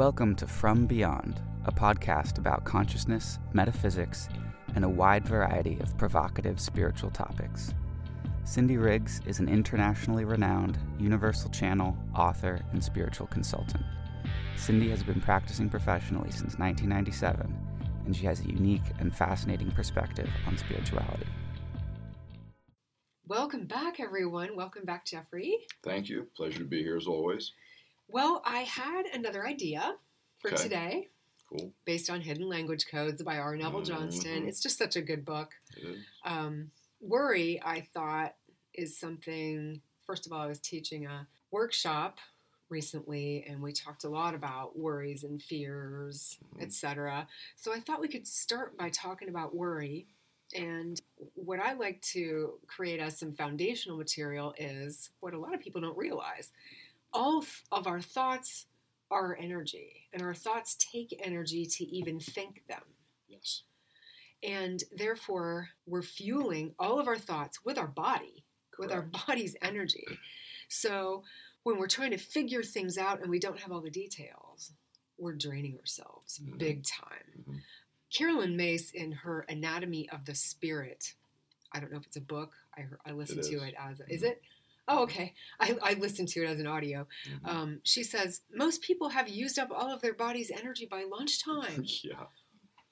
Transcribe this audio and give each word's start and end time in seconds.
Welcome 0.00 0.34
to 0.36 0.46
From 0.46 0.86
Beyond, 0.86 1.42
a 1.66 1.70
podcast 1.70 2.38
about 2.38 2.64
consciousness, 2.64 3.38
metaphysics, 3.52 4.30
and 4.74 4.82
a 4.82 4.88
wide 4.88 5.28
variety 5.28 5.78
of 5.80 5.94
provocative 5.98 6.58
spiritual 6.58 7.10
topics. 7.10 7.74
Cindy 8.44 8.78
Riggs 8.78 9.20
is 9.26 9.40
an 9.40 9.48
internationally 9.50 10.24
renowned 10.24 10.78
Universal 10.98 11.50
Channel 11.50 11.94
author 12.16 12.64
and 12.72 12.82
spiritual 12.82 13.26
consultant. 13.26 13.84
Cindy 14.56 14.88
has 14.88 15.02
been 15.02 15.20
practicing 15.20 15.68
professionally 15.68 16.30
since 16.30 16.56
1997, 16.58 17.54
and 18.06 18.16
she 18.16 18.24
has 18.24 18.40
a 18.40 18.48
unique 18.48 18.80
and 19.00 19.14
fascinating 19.14 19.70
perspective 19.70 20.30
on 20.46 20.56
spirituality. 20.56 21.26
Welcome 23.26 23.66
back, 23.66 24.00
everyone. 24.00 24.56
Welcome 24.56 24.86
back, 24.86 25.04
Jeffrey. 25.04 25.58
Thank 25.84 26.08
you. 26.08 26.26
Pleasure 26.34 26.60
to 26.60 26.64
be 26.64 26.82
here 26.82 26.96
as 26.96 27.06
always. 27.06 27.52
Well, 28.12 28.42
I 28.44 28.60
had 28.60 29.06
another 29.06 29.46
idea 29.46 29.96
for 30.38 30.52
Okay. 30.52 30.62
today 30.62 31.08
Cool. 31.48 31.72
based 31.84 32.10
on 32.10 32.20
Hidden 32.20 32.48
Language 32.48 32.86
Codes 32.86 33.22
by 33.22 33.38
R. 33.38 33.56
Neville 33.56 33.82
Johnston. 33.82 34.44
Mhm. 34.44 34.48
It's 34.48 34.60
just 34.60 34.78
such 34.78 34.96
a 34.96 35.02
good 35.02 35.24
book. 35.24 35.54
Um, 36.24 36.72
worry, 37.00 37.60
I 37.62 37.82
thought, 37.82 38.36
is 38.74 38.98
something. 38.98 39.80
First 40.06 40.26
of 40.26 40.32
all, 40.32 40.40
I 40.40 40.46
was 40.46 40.60
teaching 40.60 41.06
a 41.06 41.28
workshop 41.50 42.18
recently, 42.68 43.44
and 43.44 43.62
we 43.62 43.72
talked 43.72 44.04
a 44.04 44.08
lot 44.08 44.34
about 44.34 44.76
worries 44.78 45.24
and 45.24 45.42
fears, 45.42 46.38
Mhm. 46.54 46.62
etc. 46.62 47.28
So 47.56 47.72
I 47.72 47.80
thought 47.80 48.00
we 48.00 48.08
could 48.08 48.26
start 48.26 48.76
by 48.76 48.90
talking 48.90 49.28
about 49.28 49.54
worry. 49.54 50.06
And 50.52 51.00
what 51.34 51.60
I 51.60 51.74
like 51.74 52.00
to 52.02 52.60
create 52.66 52.98
as 52.98 53.18
some 53.18 53.32
foundational 53.34 53.96
material 53.96 54.52
is 54.58 55.10
what 55.20 55.32
a 55.34 55.38
lot 55.38 55.54
of 55.54 55.60
people 55.60 55.80
don't 55.80 55.96
realize. 55.96 56.52
All 57.12 57.44
of 57.72 57.86
our 57.86 58.00
thoughts 58.00 58.66
are 59.10 59.36
energy, 59.40 60.08
and 60.12 60.22
our 60.22 60.34
thoughts 60.34 60.76
take 60.76 61.20
energy 61.24 61.66
to 61.66 61.84
even 61.84 62.20
think 62.20 62.62
them. 62.68 62.82
Yes. 63.28 63.62
And 64.42 64.82
therefore, 64.96 65.70
we're 65.86 66.02
fueling 66.02 66.74
all 66.78 66.98
of 67.00 67.08
our 67.08 67.18
thoughts 67.18 67.64
with 67.64 67.76
our 67.76 67.88
body, 67.88 68.44
with 68.78 68.92
our 68.92 69.02
body's 69.26 69.56
energy. 69.60 70.06
So 70.68 71.24
when 71.64 71.78
we're 71.78 71.88
trying 71.88 72.12
to 72.12 72.16
figure 72.16 72.62
things 72.62 72.96
out 72.96 73.20
and 73.20 73.28
we 73.30 73.38
don't 73.38 73.58
have 73.58 73.72
all 73.72 73.80
the 73.82 73.90
details, 73.90 74.72
we're 75.18 75.34
draining 75.34 75.76
ourselves 75.78 76.38
Mhm. 76.38 76.56
big 76.58 76.84
time. 76.84 77.44
Mhm. 77.46 77.60
Carolyn 78.10 78.56
Myss, 78.56 78.92
in 78.92 79.12
her 79.12 79.40
Anatomy 79.42 80.08
of 80.10 80.24
the 80.24 80.34
Spirit, 80.34 81.14
I 81.72 81.80
don't 81.80 81.92
know 81.92 81.98
if 81.98 82.06
it's 82.06 82.16
a 82.16 82.20
book. 82.22 82.54
I 82.76 82.86
I 83.04 83.12
listened 83.12 83.42
to 83.44 83.56
is. 83.56 83.62
it 83.62 83.74
as 83.78 84.00
a, 84.00 84.08
is 84.12 84.22
Mhm. 84.22 84.30
it? 84.30 84.42
Oh, 84.92 85.02
okay. 85.04 85.34
I, 85.60 85.76
I 85.82 85.94
listened 85.94 86.28
to 86.30 86.42
it 86.42 86.48
as 86.48 86.58
an 86.58 86.66
audio. 86.66 87.06
Mhm. 87.28 87.48
Um, 87.48 87.80
she 87.84 88.02
says 88.02 88.40
most 88.52 88.82
people 88.82 89.08
have 89.10 89.28
used 89.28 89.58
up 89.58 89.70
all 89.70 89.90
of 89.92 90.00
their 90.02 90.14
body's 90.14 90.50
energy 90.50 90.86
by 90.90 91.04
lunchtime. 91.04 91.84
yeah, 92.02 92.24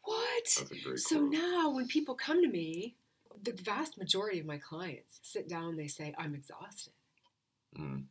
what? 0.03 0.45
that's 0.45 0.71
a 0.71 0.75
great 0.85 0.99
So 1.01 1.19
quote. 1.19 1.33
now 1.33 1.71
when 1.71 1.87
people 1.89 2.15
come 2.15 2.41
to 2.43 2.49
me, 2.49 2.95
the 3.43 3.53
vast 3.53 3.99
majority 3.99 4.39
of 4.41 4.47
my 4.47 4.59
clients 4.59 5.19
sit 5.23 5.49
down 5.49 5.77
they 5.77 5.89
say, 5.89 6.15
I'm 6.17 6.35
exhausted. 6.35 6.93
Mm, 7.79 8.05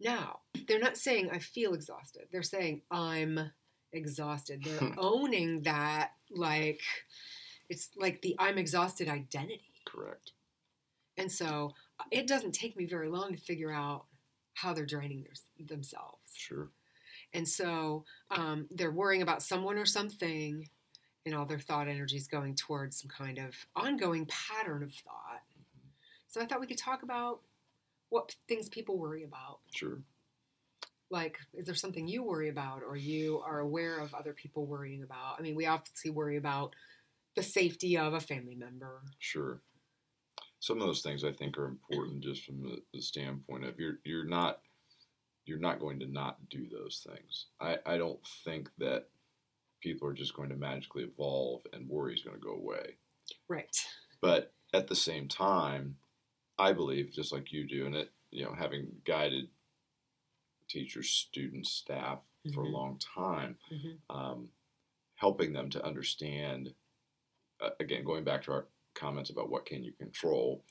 Now, 0.00 0.40
they're 0.66 0.78
not 0.78 0.96
saying 0.96 1.30
I 1.30 1.38
feel 1.38 1.74
exhausted. 1.74 2.28
They're 2.32 2.42
saying 2.42 2.82
I'm 2.90 3.50
exhausted. 3.92 4.62
They're 4.64 4.92
owning 4.98 5.62
that 5.62 6.12
like 6.30 6.80
it's 7.68 7.90
like 7.96 8.22
the 8.22 8.36
I'm 8.38 8.58
exhausted 8.58 9.08
identity. 9.08 9.72
correct. 9.86 10.32
And 11.16 11.30
so 11.30 11.74
it 12.10 12.26
doesn't 12.26 12.52
take 12.52 12.76
me 12.76 12.86
very 12.86 13.08
long 13.08 13.32
to 13.32 13.40
figure 13.40 13.72
out 13.72 14.04
how 14.54 14.72
they're 14.72 14.86
draining 14.86 15.22
their, 15.22 15.66
themselves. 15.66 16.32
Sure. 16.34 16.70
And 17.32 17.48
so 17.48 18.04
um, 18.30 18.66
they're 18.70 18.90
worrying 18.90 19.22
about 19.22 19.42
someone 19.42 19.78
or 19.78 19.86
something, 19.86 20.68
and 21.24 21.34
all 21.34 21.46
their 21.46 21.58
thought 21.58 21.88
energy 21.88 22.16
is 22.16 22.26
going 22.26 22.56
towards 22.56 23.00
some 23.00 23.10
kind 23.10 23.38
of 23.38 23.54
ongoing 23.76 24.26
pattern 24.26 24.82
of 24.82 24.92
thought. 24.92 25.42
So 26.28 26.40
I 26.40 26.46
thought 26.46 26.60
we 26.60 26.66
could 26.66 26.78
talk 26.78 27.02
about 27.02 27.40
what 28.08 28.34
things 28.48 28.68
people 28.68 28.98
worry 28.98 29.22
about. 29.22 29.60
Sure. 29.72 30.00
Like, 31.10 31.38
is 31.54 31.66
there 31.66 31.74
something 31.74 32.06
you 32.06 32.22
worry 32.22 32.48
about, 32.48 32.82
or 32.86 32.96
you 32.96 33.42
are 33.44 33.58
aware 33.58 33.98
of 33.98 34.14
other 34.14 34.32
people 34.32 34.66
worrying 34.66 35.02
about? 35.02 35.36
I 35.38 35.42
mean, 35.42 35.56
we 35.56 35.66
obviously 35.66 36.10
worry 36.10 36.36
about 36.36 36.74
the 37.36 37.42
safety 37.42 37.96
of 37.96 38.14
a 38.14 38.20
family 38.20 38.54
member. 38.54 39.02
Sure. 39.18 39.60
Some 40.60 40.80
of 40.80 40.86
those 40.86 41.02
things 41.02 41.24
I 41.24 41.32
think 41.32 41.58
are 41.58 41.66
important 41.66 42.22
just 42.22 42.44
from 42.44 42.62
the, 42.62 42.82
the 42.92 43.00
standpoint 43.00 43.64
of 43.64 43.78
you're 43.80 43.98
you're 44.04 44.24
not 44.24 44.60
you're 45.46 45.58
not 45.58 45.80
going 45.80 45.98
to 46.00 46.06
not 46.06 46.48
do 46.50 46.68
those 46.70 47.04
things. 47.08 47.46
I, 47.60 47.78
I 47.86 47.96
don't 47.96 48.20
think 48.44 48.70
that 48.78 49.08
people 49.80 50.06
are 50.06 50.12
just 50.12 50.34
going 50.34 50.50
to 50.50 50.56
magically 50.56 51.02
evolve 51.04 51.62
and 51.72 51.88
worry 51.88 52.14
is 52.14 52.22
going 52.22 52.36
to 52.36 52.42
go 52.42 52.54
away. 52.54 52.96
Right. 53.48 53.76
But 54.20 54.52
at 54.74 54.86
the 54.86 54.94
same 54.94 55.26
time, 55.26 55.96
I 56.58 56.72
believe, 56.72 57.10
just 57.10 57.32
like 57.32 57.52
you 57.52 57.66
do, 57.66 57.86
and 57.86 57.96
it, 57.96 58.10
you 58.30 58.44
know, 58.44 58.54
having 58.54 58.88
guided 59.04 59.48
teachers, 60.68 61.10
students, 61.10 61.70
staff 61.70 62.20
for 62.52 62.62
a 62.64 62.68
Mhm. 62.68 62.72
long 62.72 62.98
time, 62.98 63.58
Mhm. 63.70 63.98
um, 64.10 64.52
helping 65.16 65.52
them 65.52 65.70
to 65.70 65.84
understand, 65.84 66.74
uh, 67.60 67.70
again, 67.80 68.04
going 68.04 68.24
back 68.24 68.42
to 68.44 68.52
our 68.52 68.68
comments 68.94 69.30
about 69.30 69.50
what 69.50 69.66
can 69.66 69.82
you 69.84 69.92
control, 69.92 70.64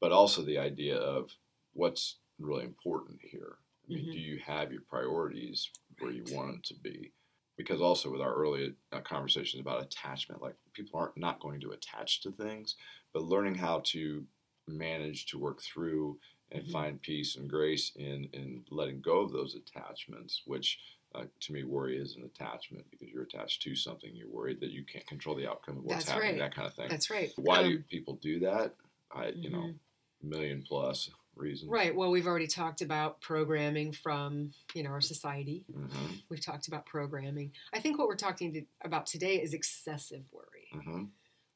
but 0.00 0.12
also 0.12 0.42
the 0.42 0.58
idea 0.58 0.96
of 0.96 1.30
what's 1.72 2.18
really 2.38 2.64
important 2.64 3.20
here. 3.22 3.58
I 3.88 3.92
mean, 3.92 4.06
Mhm. 4.06 4.12
do 4.12 4.18
you 4.18 4.38
have 4.40 4.72
your 4.72 4.82
priorities 4.82 5.70
where 5.98 6.12
you 6.12 6.24
want 6.34 6.52
them 6.52 6.62
to 6.62 6.74
be? 6.74 7.12
Because 7.56 7.80
also 7.80 8.10
with 8.12 8.20
our 8.20 8.34
early 8.34 8.76
uh, 8.92 9.00
conversations 9.00 9.60
about 9.60 9.82
attachment, 9.82 10.40
like 10.42 10.56
people 10.72 10.98
aren't 11.00 11.16
not 11.16 11.40
going 11.40 11.60
to 11.60 11.72
attach 11.72 12.20
to 12.22 12.30
things, 12.32 12.76
but 13.12 13.24
learning 13.24 13.56
how 13.56 13.80
to 13.80 14.26
manage 14.68 15.26
to 15.26 15.38
work 15.38 15.60
through 15.62 16.20
and 16.52 16.64
Mhm. 16.64 16.70
find 16.70 17.02
peace 17.02 17.36
and 17.36 17.48
grace 17.50 17.90
in 17.96 18.24
in 18.32 18.64
letting 18.70 19.00
go 19.00 19.20
of 19.20 19.32
those 19.32 19.54
attachments, 19.54 20.42
which 20.46 20.78
uh, 21.18 21.24
to 21.40 21.52
me 21.52 21.64
worry 21.64 21.98
is 21.98 22.16
an 22.16 22.24
attachment 22.24 22.84
because 22.90 23.08
you're 23.08 23.22
attached 23.22 23.62
to 23.62 23.74
something. 23.74 24.10
You're 24.14 24.28
worried 24.28 24.60
that 24.60 24.70
you 24.70 24.84
can't 24.84 25.06
control 25.06 25.34
the 25.36 25.48
outcome 25.48 25.78
of 25.78 25.84
what's 25.84 26.04
That's 26.04 26.10
happening, 26.12 26.32
right. 26.32 26.38
that 26.40 26.54
kind 26.54 26.68
of 26.68 26.74
thing. 26.74 26.88
That's 26.88 27.10
right. 27.10 27.30
Why 27.36 27.62
do 27.62 27.76
Um, 27.76 27.84
people 27.90 28.14
do 28.22 28.40
that? 28.40 28.74
I 29.10 29.28
you 29.28 29.50
know 29.50 29.58
mhm. 29.58 29.78
million 30.22 30.62
plus 30.62 31.10
reasons. 31.34 31.70
Right. 31.70 31.94
Well, 31.94 32.10
we've 32.10 32.26
already 32.26 32.46
talked 32.46 32.82
about 32.82 33.20
programming 33.20 33.92
from 33.92 34.52
you 34.74 34.82
know 34.82 34.90
our 34.90 35.00
society. 35.00 35.64
hmm 35.72 36.14
We've 36.28 36.44
talked 36.44 36.68
about 36.68 36.84
programming. 36.86 37.52
I 37.72 37.80
think 37.80 37.98
what 37.98 38.08
we're 38.08 38.16
talking 38.16 38.52
to, 38.54 38.62
about 38.84 39.06
today 39.06 39.36
is 39.40 39.54
excessive 39.54 40.24
worry, 40.32 40.68
hmm 40.72 41.04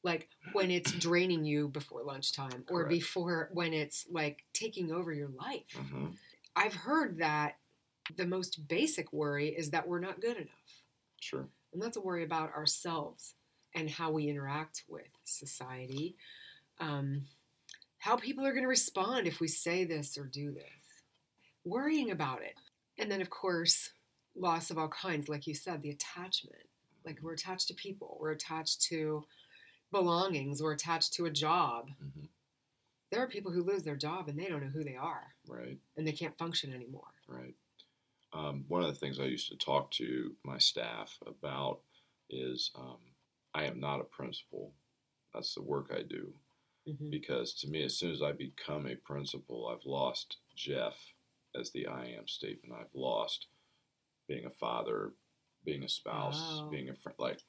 like 0.03 0.27
when 0.51 0.69
it's 0.69 0.91
draining 0.91 1.45
you 1.45 1.69
before 1.69 2.03
lunchtime, 2.03 2.65
or 2.69 2.79
Correct. 2.79 2.89
before 2.89 3.49
when 3.53 3.73
it's 3.73 4.05
like 4.11 4.43
taking 4.53 4.91
over 4.91 5.13
your 5.13 5.29
life. 5.29 5.63
hmm 5.75 6.07
I've 6.55 6.73
heard 6.75 7.17
that 7.19 7.55
the 8.15 8.25
most 8.25 8.67
basic 8.67 9.11
worry 9.13 9.49
is 9.49 9.71
that 9.71 9.87
we're 9.87 9.99
not 9.99 10.21
good 10.21 10.37
enough, 10.37 10.83
Sure. 11.19 11.47
and 11.71 11.81
that's 11.81 11.97
a 11.97 12.01
worry 12.01 12.23
about 12.23 12.53
ourselves 12.53 13.35
and 13.75 13.89
how 13.89 14.11
we 14.11 14.27
interact 14.27 14.83
with 14.87 15.07
society. 15.23 16.15
Um, 16.79 17.27
how 17.99 18.17
people 18.17 18.45
are 18.45 18.51
going 18.51 18.63
to 18.63 18.67
respond 18.69 19.27
if 19.27 19.39
we 19.39 19.47
say 19.47 19.85
this 19.85 20.17
or 20.17 20.25
do 20.25 20.51
this, 20.51 21.03
worrying 21.63 22.11
about 22.11 22.41
it. 22.41 22.55
And 22.97 23.09
then, 23.09 23.21
of 23.21 23.29
course, 23.29 23.91
loss 24.35 24.69
of 24.71 24.77
all 24.77 24.89
kinds, 24.89 25.29
like 25.29 25.47
you 25.47 25.55
said, 25.55 25.81
the 25.81 25.91
attachment. 25.91 26.67
Like 27.05 27.19
we're 27.21 27.33
attached 27.33 27.67
to 27.69 27.73
people, 27.73 28.17
we're 28.19 28.31
attached 28.31 28.81
to 28.83 29.25
belongings, 29.91 30.61
we're 30.61 30.73
attached 30.73 31.13
to 31.13 31.25
a 31.25 31.31
job. 31.31 31.89
hmm 31.99 32.25
There 33.11 33.21
are 33.21 33.27
people 33.27 33.51
who 33.51 33.63
lose 33.63 33.83
their 33.83 33.95
job 33.95 34.27
and 34.27 34.37
they 34.37 34.45
don't 34.47 34.63
know 34.63 34.69
who 34.69 34.83
they 34.83 34.95
are 34.95 35.33
Right. 35.47 35.77
and 35.97 36.05
they 36.07 36.11
can't 36.13 36.37
function 36.37 36.73
anymore. 36.73 37.13
Right. 37.27 37.55
Um, 38.33 38.65
one 38.67 38.81
of 38.83 38.87
the 38.93 38.99
things 38.99 39.19
I 39.19 39.25
used 39.25 39.49
to 39.49 39.57
talk 39.57 39.91
to 39.91 40.35
my 40.43 40.57
staff 40.57 41.17
about 41.25 41.81
is 42.29 42.71
um, 42.75 42.99
I 43.53 43.65
am 43.65 43.79
not 43.79 44.01
a 44.01 44.05
principal. 44.05 44.73
That's 45.33 45.53
the 45.55 45.61
work 45.61 45.91
I 45.95 46.01
do. 46.03 46.33
Mhm. 46.85 47.09
Because 47.11 47.53
to 47.55 47.67
me, 47.69 47.83
as 47.83 47.97
soon 47.97 48.11
as 48.11 48.21
I 48.21 48.31
become 48.31 48.87
a 48.87 48.95
principal, 48.95 49.67
I've 49.67 49.85
lost 49.85 50.37
Jeff 50.55 51.13
as 51.55 51.71
the 51.71 51.87
I 51.87 52.07
am 52.07 52.27
statement. 52.27 52.73
I've 52.79 52.93
lost 52.95 53.47
being 54.27 54.45
a 54.45 54.49
father, 54.49 55.13
being 55.65 55.83
a 55.83 55.89
spouse, 55.89 56.63
Wow. 56.63 56.69
being 56.71 56.89
a 56.89 56.95
friend. 56.95 57.17
Like 57.19 57.41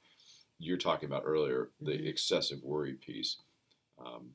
you're 0.59 0.77
talking 0.77 1.07
about 1.07 1.23
earlier, 1.25 1.71
the 1.81 1.93
Mhm. 1.93 2.07
excessive 2.07 2.61
worry 2.63 2.93
piece. 2.95 3.37
Um, 3.97 4.31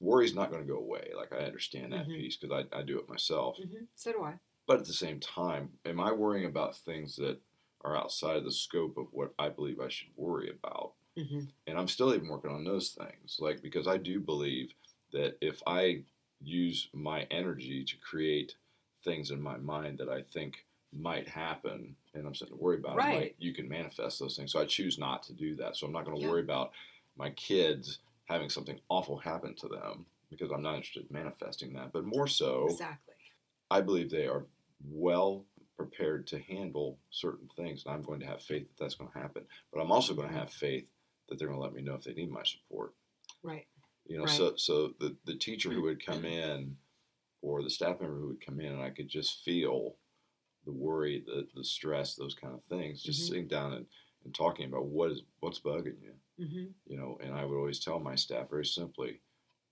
worry's 0.00 0.34
not 0.34 0.50
going 0.50 0.62
to 0.62 0.72
go 0.72 0.78
away. 0.78 1.12
Like 1.16 1.32
I 1.32 1.38
understand 1.38 1.92
that 1.92 2.06
Mhm. 2.06 2.16
piece 2.16 2.36
because 2.36 2.66
I, 2.72 2.78
I 2.78 2.82
do 2.82 2.98
it 2.98 3.08
myself. 3.08 3.58
Mhm. 3.58 3.88
So 3.94 4.12
do 4.12 4.24
I. 4.24 4.40
But 4.70 4.78
at 4.78 4.86
the 4.86 4.92
same 4.92 5.18
time, 5.18 5.70
am 5.84 5.98
I 5.98 6.12
worrying 6.12 6.46
about 6.46 6.76
things 6.76 7.16
that 7.16 7.40
are 7.80 7.96
outside 7.96 8.36
of 8.36 8.44
the 8.44 8.52
scope 8.52 8.96
of 8.98 9.08
what 9.10 9.34
I 9.36 9.48
believe 9.48 9.80
I 9.80 9.88
should 9.88 10.10
worry 10.14 10.48
about? 10.48 10.92
hmm 11.16 11.40
And 11.66 11.76
I'm 11.76 11.88
still 11.88 12.14
even 12.14 12.28
working 12.28 12.52
on 12.52 12.62
those 12.62 12.90
things. 12.90 13.38
Like, 13.40 13.62
because 13.62 13.88
I 13.88 13.96
do 13.96 14.20
believe 14.20 14.72
that 15.12 15.38
if 15.40 15.60
I 15.66 16.04
use 16.40 16.88
my 16.92 17.22
energy 17.32 17.82
to 17.82 17.96
create 17.96 18.54
things 19.04 19.32
in 19.32 19.42
my 19.42 19.56
mind 19.56 19.98
that 19.98 20.08
I 20.08 20.22
think 20.22 20.64
might 20.92 21.26
happen 21.26 21.96
and 22.14 22.24
I'm 22.24 22.36
sitting 22.36 22.54
to 22.56 22.62
worry 22.62 22.78
about 22.78 22.98
it, 22.98 23.12
like 23.12 23.34
you 23.40 23.52
can 23.52 23.68
manifest 23.68 24.20
those 24.20 24.36
things. 24.36 24.52
So 24.52 24.60
I 24.60 24.66
choose 24.66 25.00
not 25.00 25.24
to 25.24 25.32
do 25.32 25.56
that. 25.56 25.74
So 25.74 25.88
I'm 25.88 25.92
not 25.92 26.04
going 26.04 26.16
to 26.16 26.22
Yeah. 26.22 26.30
worry 26.30 26.42
about 26.42 26.70
my 27.16 27.30
kids 27.30 27.98
having 28.26 28.48
something 28.48 28.78
awful 28.88 29.18
happen 29.18 29.56
to 29.56 29.66
them 29.66 30.06
because 30.30 30.52
I'm 30.52 30.62
not 30.62 30.76
interested 30.76 31.08
in 31.10 31.12
manifesting 31.12 31.72
that. 31.72 31.92
But 31.92 32.04
more 32.04 32.28
so, 32.28 32.68
Exactly. 32.70 33.14
I 33.68 33.80
believe 33.80 34.10
they 34.10 34.28
are 34.28 34.46
well 34.84 35.46
prepared 35.76 36.26
to 36.28 36.38
handle 36.38 36.98
certain 37.10 37.48
things, 37.56 37.84
and 37.84 37.94
I'm 37.94 38.02
going 38.02 38.20
to 38.20 38.26
have 38.26 38.42
faith 38.42 38.68
that 38.68 38.76
that's 38.78 38.94
going 38.94 39.10
to 39.12 39.18
happen. 39.18 39.44
But 39.72 39.80
I'm 39.80 39.92
also 39.92 40.14
going 40.14 40.28
to 40.28 40.38
have 40.38 40.50
faith 40.52 40.88
that 41.28 41.38
they're 41.38 41.48
going 41.48 41.58
to 41.58 41.64
let 41.64 41.72
me 41.74 41.82
know 41.82 41.94
if 41.94 42.04
they 42.04 42.12
need 42.12 42.30
my 42.30 42.42
support. 42.44 42.94
Right. 43.42 43.66
You 44.06 44.18
know, 44.18 44.24
Right. 44.24 44.32
so 44.32 44.56
so 44.56 44.94
the 44.98 45.16
the 45.24 45.36
teacher 45.36 45.70
who 45.70 45.82
would 45.82 46.04
come 46.04 46.24
in, 46.24 46.76
or 47.42 47.62
the 47.62 47.70
staff 47.70 48.00
member 48.00 48.18
who 48.18 48.28
would 48.28 48.44
come 48.44 48.60
in, 48.60 48.72
and 48.72 48.82
I 48.82 48.90
could 48.90 49.08
just 49.08 49.42
feel 49.44 49.96
the 50.66 50.72
worry, 50.72 51.22
the 51.26 51.46
the 51.54 51.64
stress, 51.64 52.14
those 52.14 52.34
kind 52.34 52.54
of 52.54 52.62
things. 52.64 53.02
Just 53.02 53.20
Mhm. 53.22 53.28
sitting 53.28 53.48
down 53.48 53.72
and, 53.72 53.86
and 54.24 54.34
talking 54.34 54.66
about 54.66 54.86
what 54.86 55.10
is 55.12 55.22
what's 55.40 55.60
bugging 55.60 55.96
you 56.02 56.14
hmm 56.38 56.66
you 56.86 56.96
know 56.96 57.18
and 57.22 57.34
i 57.34 57.44
would 57.44 57.56
always 57.56 57.78
tell 57.78 57.98
my 58.00 58.14
staff 58.14 58.48
very 58.50 58.64
simply 58.64 59.20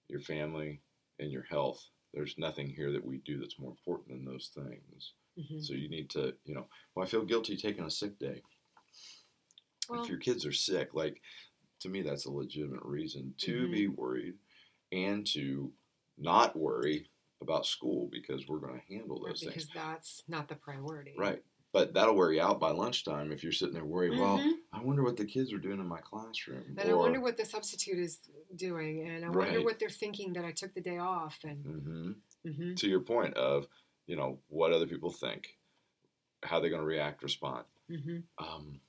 your 0.09 0.21
family 0.21 0.81
and 1.19 1.31
your 1.33 1.43
health 1.43 1.89
there's 2.15 2.39
nothing 2.39 2.69
here 2.69 2.91
that 2.93 3.05
we 3.05 3.19
do 3.19 3.39
that's 3.39 3.59
more 3.59 3.71
important 3.71 4.09
than 4.09 4.25
those 4.25 4.51
things. 4.55 5.13
Hmm 5.37 5.61
so 5.61 5.73
you 5.75 5.89
need 5.89 6.09
to 6.11 6.35
you 6.45 6.55
know 6.55 6.67
well 6.95 7.05
i 7.05 7.09
feel 7.09 7.25
guilty 7.25 7.57
taking 7.57 7.85
a 7.85 7.91
sick 7.91 8.17
day. 8.19 8.43
Well, 9.89 10.03
if 10.03 10.09
your 10.09 10.19
kids 10.19 10.45
are 10.47 10.53
sick 10.53 10.95
like 10.95 11.21
to 11.81 11.89
me 11.89 12.03
that's 12.03 12.27
a 12.27 12.31
legitimate 12.31 12.83
reason 12.85 13.35
to 13.39 13.67
Mhm. 13.67 13.73
be 13.73 13.87
worried 13.89 14.35
and 14.93 15.27
to 15.29 15.73
not 16.17 16.57
worry 16.57 17.09
about 17.41 17.67
school 17.67 18.09
because 18.13 18.47
we're 18.49 18.59
going 18.59 18.81
to 18.81 18.87
handle 18.95 19.17
right, 19.21 19.31
those 19.31 19.41
because 19.41 19.65
things 19.65 19.71
that's 19.75 20.23
not 20.29 20.49
the 20.49 20.57
priority. 20.57 21.15
right 21.17 21.43
but 21.73 21.95
that'll 21.95 22.15
wear 22.15 22.33
you 22.33 22.41
out 22.41 22.61
by 22.61 22.71
lunchtime 22.71 23.33
if 23.33 23.43
you're 23.43 23.53
sitting 23.53 23.75
there 23.75 23.85
worried 23.85 24.17
well 24.19 24.39
Mhm. 24.39 24.55
i 24.73 24.83
wonder 24.83 25.03
what 25.03 25.17
the 25.17 25.25
kids 25.25 25.53
are 25.53 25.59
doing 25.59 25.81
in 25.81 25.87
my 25.87 26.01
classroom 26.01 26.77
And 26.79 26.91
I 26.91 26.95
wonder 26.95 27.21
what 27.21 27.37
the 27.37 27.45
substitute 27.45 27.99
is 27.99 28.21
doing, 28.55 29.07
and 29.09 29.25
I 29.25 29.29
wonder 29.29 29.45
Right. 29.59 29.65
what 29.65 29.79
they're 29.79 29.89
thinking 29.89 30.33
that 30.35 30.45
I 30.45 30.53
took 30.53 30.75
the 30.75 30.81
day 30.81 30.99
off, 30.99 31.39
and 31.45 31.65
hmm 31.65 32.13
hmm 32.45 32.75
to 32.77 32.89
your 32.89 33.01
point 33.01 33.35
of 33.35 33.67
you 34.07 34.17
know 34.17 34.41
what 34.49 34.73
other 34.73 34.87
people 34.87 35.11
think 35.11 35.59
how 36.45 36.61
they're 36.61 36.71
going 36.71 36.83
to 36.83 36.87
react 36.87 37.23
respond 37.23 37.65
hmm 37.89 38.21
um 38.39 38.81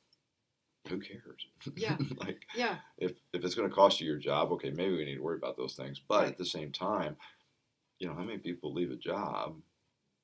who 0.87 0.99
cares 0.99 1.47
Yeah. 1.75 1.97
like 2.17 2.45
yeah, 2.55 2.77
if 2.97 3.13
if 3.33 3.43
it's 3.43 3.55
going 3.55 3.69
to 3.69 3.75
cost 3.75 3.99
you 3.99 4.07
your 4.07 4.17
job 4.17 4.51
okay 4.53 4.71
maybe 4.71 4.95
we 4.95 5.05
need 5.05 5.15
to 5.15 5.21
worry 5.23 5.37
about 5.37 5.57
those 5.57 5.75
things 5.75 5.99
but 5.99 6.21
Right. 6.21 6.31
at 6.31 6.37
the 6.37 6.45
same 6.45 6.71
time 6.71 7.17
you 7.99 8.07
know 8.07 8.13
how 8.15 8.23
many 8.23 8.39
people 8.39 8.73
leave 8.73 8.91
a 8.91 8.95
job 8.95 9.61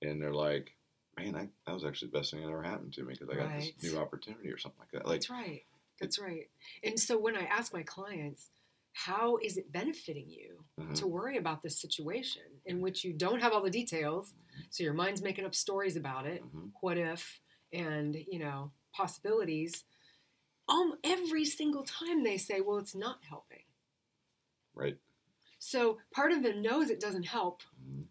and 0.02 0.22
they're 0.22 0.34
like 0.34 0.72
man 1.18 1.34
that, 1.34 1.50
that 1.66 1.74
was 1.74 1.86
actually 1.86 2.10
the 2.12 2.18
best 2.18 2.32
thing 2.32 2.42
that 2.42 2.50
ever 2.50 2.64
happened 2.64 2.94
to 2.94 3.04
me 3.04 3.14
because 3.14 3.30
i 3.30 3.36
got 3.36 3.48
Right. 3.48 3.74
this 3.78 3.92
new 3.94 4.00
opportunity 4.00 4.50
or 4.50 4.58
something 4.58 4.80
like 4.80 4.92
that 4.92 5.06
like 5.08 5.22
that's 5.22 5.30
right. 5.30 5.64
That's 6.02 6.20
right. 6.20 6.50
And 6.84 7.00
so 7.00 7.18
when 7.18 7.38
I 7.38 7.46
ask 7.46 7.74
my 7.74 7.84
clients, 7.84 8.50
how 8.94 9.38
is 9.38 9.56
it 9.58 9.72
benefiting 9.72 10.30
you 10.30 10.66
to 10.96 11.08
worry 11.08 11.38
about 11.38 11.64
this 11.64 11.80
situation 11.80 12.44
in 12.66 12.82
which 12.82 13.04
you 13.04 13.14
don't 13.14 13.42
have 13.42 13.54
all 13.54 13.64
the 13.64 13.70
details, 13.70 14.34
so 14.70 14.84
your 14.84 14.94
mind's 14.94 15.22
making 15.22 15.46
up 15.46 15.56
stories 15.56 15.96
about 15.96 16.26
it, 16.26 16.44
what 16.82 16.98
if, 16.98 17.40
and 17.72 18.16
you 18.30 18.40
know 18.40 18.72
possibilities. 18.94 19.86
Um, 20.68 20.96
every 21.04 21.46
single 21.46 21.84
time 21.84 22.24
they 22.24 22.38
say, 22.38 22.60
"Well, 22.62 22.78
it's 22.78 22.96
not 22.96 23.20
helping." 23.24 23.64
right 24.74 24.98
So 25.60 26.00
part 26.14 26.32
of 26.32 26.44
them 26.44 26.62
knows 26.62 26.90
it 26.90 27.00
doesn't 27.00 27.24
help, 27.26 27.62
mhm, 27.82 28.06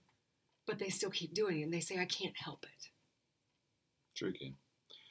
but 0.66 0.78
they 0.78 0.88
still 0.88 1.10
keep 1.10 1.34
doing 1.34 1.60
it, 1.60 1.64
and 1.64 1.72
they 1.72 1.80
say, 1.80 1.98
"I 1.98 2.06
can't 2.06 2.36
help 2.36 2.64
it." 2.64 2.90
Tricky 4.14 4.54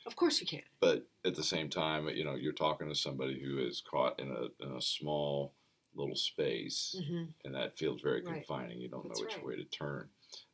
Of 0.06 0.16
course 0.16 0.40
you 0.42 0.48
can. 0.48 0.62
but 0.80 1.08
at 1.26 1.36
the 1.36 1.44
same 1.44 1.70
time, 1.70 2.08
you 2.10 2.24
know, 2.26 2.36
you're 2.36 2.52
talking 2.54 2.90
to 2.90 2.96
somebody 2.96 3.40
who 3.40 3.60
is 3.60 3.82
caught 3.82 4.20
in 4.20 4.30
a 4.32 4.64
in 4.64 4.76
a 4.76 4.82
small 4.82 5.54
little 5.96 6.16
space, 6.16 6.96
hmm 7.08 7.26
and 7.46 7.54
that 7.56 7.78
feels 7.78 8.02
very 8.02 8.22
Right. 8.22 8.46
confining. 8.46 8.80
You 8.82 8.90
don't 8.90 9.08
That's 9.08 9.20
know 9.20 9.26
which 9.26 9.36
right. 9.38 9.46
way 9.46 9.56
to 9.58 9.66
turn. 9.66 10.10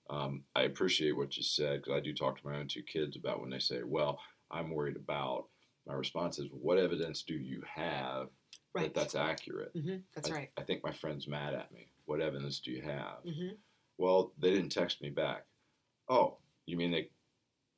Um, 0.09 0.43
I 0.55 0.63
appreciate 0.63 1.15
what 1.15 1.37
you 1.37 1.43
said 1.43 1.81
because 1.81 1.93
I 1.93 1.99
do 1.99 2.13
talk 2.13 2.39
to 2.39 2.47
my 2.47 2.57
own 2.57 2.67
two 2.67 2.83
kids 2.83 3.15
about 3.15 3.41
when 3.41 3.49
they 3.51 3.59
say, 3.59 3.83
"Well, 3.83 4.19
I'm 4.51 4.69
worried 4.71 4.95
about." 4.97 5.47
My 5.87 5.93
response 5.93 6.39
is, 6.39 6.47
"What 6.51 6.77
evidence 6.77 7.23
do 7.23 7.35
you 7.35 7.61
have 7.61 8.29
Right. 8.73 8.93
that 8.93 8.93
that's 8.99 9.15
accurate?" 9.15 9.71
hmm 9.73 9.97
That's 10.13 10.29
I, 10.29 10.33
right. 10.33 10.51
I 10.57 10.63
think 10.63 10.83
my 10.83 10.91
friend's 10.91 11.27
mad 11.27 11.53
at 11.53 11.71
me. 11.71 11.91
What 12.05 12.21
evidence 12.21 12.59
do 12.59 12.71
you 12.71 12.81
have? 12.81 13.23
hmm 13.23 13.53
Well, 13.97 14.33
they 14.37 14.51
didn't 14.51 14.71
text 14.71 15.01
me 15.01 15.09
back. 15.09 15.45
Oh, 16.09 16.37
you 16.65 16.75
mean 16.77 16.91
they 16.91 17.09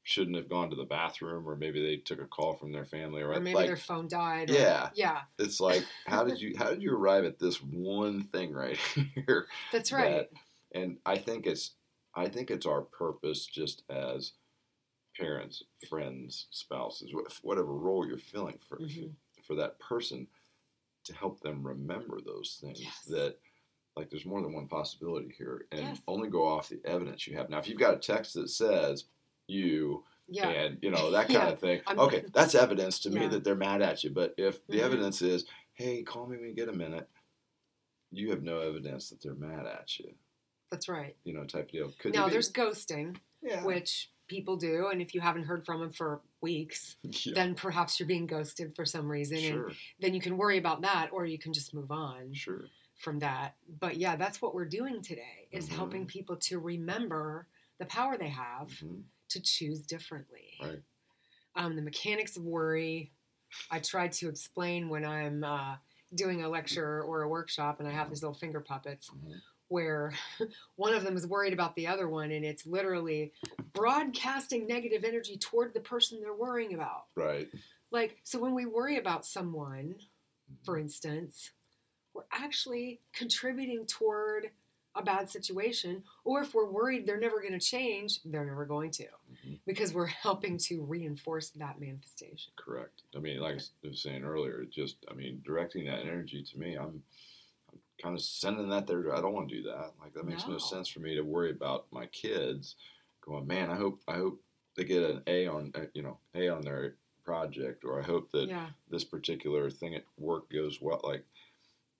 shouldn't 0.03 0.35
have 0.35 0.49
gone 0.49 0.69
to 0.69 0.75
the 0.75 0.83
bathroom, 0.83 1.47
or 1.47 1.55
maybe 1.55 1.81
they 1.81 1.97
took 1.97 2.19
a 2.21 2.25
call 2.27 2.53
from 2.55 2.71
their 2.71 2.85
family, 2.85 3.21
or, 3.21 3.33
Or 3.33 3.39
maybe 3.39 3.55
like 3.55 3.67
their 3.67 3.77
phone 3.77 4.07
died. 4.07 4.49
Or, 4.49 4.53
Yeah. 4.53 4.89
Yeah. 4.95 5.21
it's 5.37 5.59
like 5.59 5.85
how 6.05 6.23
did 6.23 6.39
you 6.41 6.55
how 6.57 6.69
did 6.69 6.81
you 6.81 6.95
arrive 6.95 7.23
at 7.25 7.39
this 7.39 7.57
one 7.61 8.23
thing 8.23 8.51
right 8.53 8.77
here? 9.27 9.47
That's 9.71 9.91
right. 9.91 10.27
And 10.73 10.97
I 11.05 11.17
think 11.17 11.45
it's 11.47 11.71
I 12.15 12.27
think 12.29 12.49
it's 12.51 12.65
our 12.65 12.81
purpose 12.81 13.45
just 13.45 13.83
as 13.89 14.33
parents, 15.17 15.63
friends, 15.89 16.47
spouses, 16.51 17.13
whatever 17.41 17.73
role 17.73 18.07
you're 18.07 18.17
filling 18.17 18.57
for 18.67 18.79
Mhm. 18.79 19.13
for 19.43 19.55
that 19.55 19.79
person 19.79 20.27
to 21.03 21.13
help 21.13 21.41
them 21.41 21.65
remember 21.65 22.21
those 22.21 22.59
things 22.61 22.79
Yes. 22.81 23.03
that 23.05 23.37
like 23.97 24.09
there's 24.09 24.25
more 24.25 24.41
than 24.41 24.53
one 24.53 24.67
possibility 24.67 25.33
here 25.37 25.67
and 25.71 25.81
Yes. 25.81 26.01
only 26.07 26.29
go 26.29 26.43
off 26.47 26.69
the 26.69 26.79
evidence 26.85 27.27
you 27.27 27.35
have. 27.37 27.49
Now 27.49 27.59
if 27.59 27.67
you've 27.67 27.79
got 27.79 27.93
a 27.93 27.99
text 27.99 28.33
that 28.35 28.49
says 28.49 29.05
you 29.51 30.03
Yeah. 30.27 30.49
and 30.49 30.77
you 30.81 30.89
know 30.91 31.11
that 31.11 31.27
kind 31.27 31.33
Yeah. 31.33 31.49
of 31.49 31.59
thing. 31.59 31.81
I'm- 31.85 31.99
okay, 31.99 32.23
that's 32.33 32.55
evidence 32.55 32.99
to 32.99 33.09
me 33.09 33.21
Yeah. 33.21 33.27
that 33.29 33.43
they're 33.43 33.55
mad 33.55 33.81
at 33.81 34.03
you. 34.03 34.09
But 34.09 34.33
if 34.37 34.65
the 34.67 34.77
Mhm. 34.79 34.83
evidence 34.83 35.21
is, 35.21 35.45
"Hey, 35.73 36.03
call 36.03 36.25
me 36.27 36.37
when 36.37 36.47
you 36.49 36.55
get 36.55 36.69
a 36.69 36.73
minute," 36.73 37.09
you 38.11 38.29
have 38.31 38.43
no 38.43 38.59
evidence 38.59 39.09
that 39.09 39.21
they're 39.21 39.35
mad 39.35 39.65
at 39.65 39.99
you. 39.99 40.13
That's 40.69 40.87
right. 40.89 41.15
You 41.23 41.33
know, 41.33 41.45
type 41.45 41.71
deal. 41.71 41.91
Could 41.99 42.13
now 42.13 42.29
there's 42.29 42.51
ghosting, 42.51 43.17
yeah. 43.41 43.63
which 43.63 44.09
people 44.27 44.55
do, 44.55 44.87
and 44.87 45.01
if 45.01 45.13
you 45.13 45.19
haven't 45.19 45.43
heard 45.43 45.65
from 45.65 45.81
them 45.81 45.91
for 45.91 46.21
weeks, 46.39 46.95
yeah, 47.03 47.33
then 47.35 47.53
perhaps 47.55 47.99
you're 47.99 48.07
being 48.07 48.25
ghosted 48.25 48.73
for 48.75 48.85
some 48.85 49.09
reason, 49.11 49.37
and 49.37 49.75
then 49.99 50.13
you 50.13 50.21
can 50.21 50.37
worry 50.37 50.57
about 50.57 50.81
that, 50.81 51.11
or 51.11 51.25
you 51.25 51.37
can 51.37 51.51
just 51.51 51.73
move 51.73 51.91
on 51.91 52.33
sure, 52.33 52.65
from 52.95 53.19
that. 53.19 53.55
But 53.67 53.97
yeah, 53.97 54.15
that's 54.15 54.41
what 54.41 54.53
we're 54.55 54.65
doing 54.65 55.01
today 55.01 55.47
is 55.51 55.67
Mhm. 55.67 55.73
helping 55.73 56.05
people 56.05 56.37
to 56.37 56.59
remember 56.59 57.47
the 57.79 57.85
power 57.85 58.17
they 58.17 58.29
have 58.29 58.69
Mhm. 58.69 59.03
To 59.31 59.39
choose 59.41 59.81
differently. 59.81 60.57
right, 60.61 60.81
Um, 61.55 61.75
the 61.75 61.81
mechanics 61.81 62.37
of 62.37 62.43
worry, 62.43 63.11
I 63.69 63.79
try 63.79 64.07
to 64.07 64.29
explain 64.29 64.89
when 64.89 65.05
I'm 65.05 65.43
uh, 65.43 65.75
doing 66.15 66.43
a 66.43 66.49
lecture 66.49 67.01
or 67.03 67.23
a 67.23 67.27
workshop, 67.29 67.79
and 67.79 67.87
I 67.87 67.91
have 67.91 68.09
these 68.09 68.21
little 68.21 68.33
finger 68.37 68.59
puppets 68.61 69.09
Mhm. 69.09 69.41
where 69.67 70.13
one 70.75 70.93
of 70.93 71.03
them 71.03 71.15
is 71.15 71.25
worried 71.27 71.53
about 71.53 71.75
the 71.75 71.87
other 71.87 72.07
one, 72.09 72.31
and 72.31 72.45
it's 72.45 72.65
literally 72.65 73.33
broadcasting 73.73 74.67
negative 74.67 75.03
energy 75.05 75.37
toward 75.37 75.73
the 75.73 75.79
person 75.79 76.19
they're 76.21 76.33
worrying 76.33 76.73
about. 76.73 77.07
right, 77.15 77.49
Like, 77.89 78.19
so 78.23 78.39
when 78.39 78.53
we 78.53 78.65
worry 78.65 78.97
about 78.97 79.25
someone, 79.25 79.95
for 80.65 80.77
instance, 80.77 81.51
we're 82.13 82.23
actually 82.31 83.01
contributing 83.13 83.85
toward 83.85 84.51
a 84.95 85.01
bad 85.03 85.29
situation. 85.29 86.03
Or 86.23 86.41
if 86.41 86.53
we're 86.53 86.69
worried 86.69 87.05
they're 87.05 87.19
never 87.19 87.39
going 87.39 87.53
to 87.53 87.59
change, 87.59 88.19
they're 88.25 88.45
never 88.45 88.65
going 88.65 88.91
to 88.91 89.05
Mhm. 89.45 89.59
because 89.65 89.93
we're 89.93 90.05
helping 90.07 90.57
to 90.57 90.83
reinforce 90.83 91.49
that 91.51 91.79
manifestation. 91.79 92.51
correct. 92.57 93.03
I 93.15 93.19
mean, 93.19 93.39
like 93.39 93.59
I 93.83 93.87
was 93.87 94.01
saying 94.01 94.23
earlier, 94.23 94.65
just 94.65 94.97
I 95.09 95.13
mean, 95.13 95.41
directing 95.45 95.85
that 95.85 95.99
energy 96.01 96.43
to 96.43 96.59
me, 96.59 96.75
I'm. 96.75 97.03
I'm 97.71 97.79
Kind 98.01 98.15
of 98.15 98.21
sending 98.21 98.67
that 98.69 98.87
there. 98.87 99.15
I 99.15 99.21
don't 99.21 99.33
want 99.33 99.47
to 99.49 99.55
do 99.55 99.63
that. 99.69 99.93
Like 100.01 100.13
that 100.13 100.25
makes 100.25 100.45
no 100.45 100.53
No. 100.53 100.57
sense 100.57 100.89
for 100.89 100.99
me 101.01 101.13
to 101.15 101.21
worry 101.21 101.51
about 101.51 101.85
my 101.91 102.07
kids. 102.07 102.75
Going, 103.21 103.45
man. 103.47 103.69
I 103.69 103.75
hope. 103.75 104.01
I 104.07 104.15
hope 104.15 104.41
they 104.75 104.83
get 104.83 105.03
an 105.09 105.21
A 105.27 105.45
on. 105.47 105.71
uh, 105.75 105.85
You 105.93 106.01
know, 106.01 106.17
A 106.33 106.49
on 106.49 106.63
their 106.63 106.97
project, 107.23 107.85
or 107.85 107.99
I 107.99 108.03
hope 108.03 108.31
that 108.31 108.47
Yeah, 108.49 108.71
this 108.89 109.03
particular 109.05 109.69
thing 109.69 109.93
at 109.95 110.03
work 110.17 110.49
goes 110.49 110.81
well. 110.81 110.99
Like, 111.03 111.23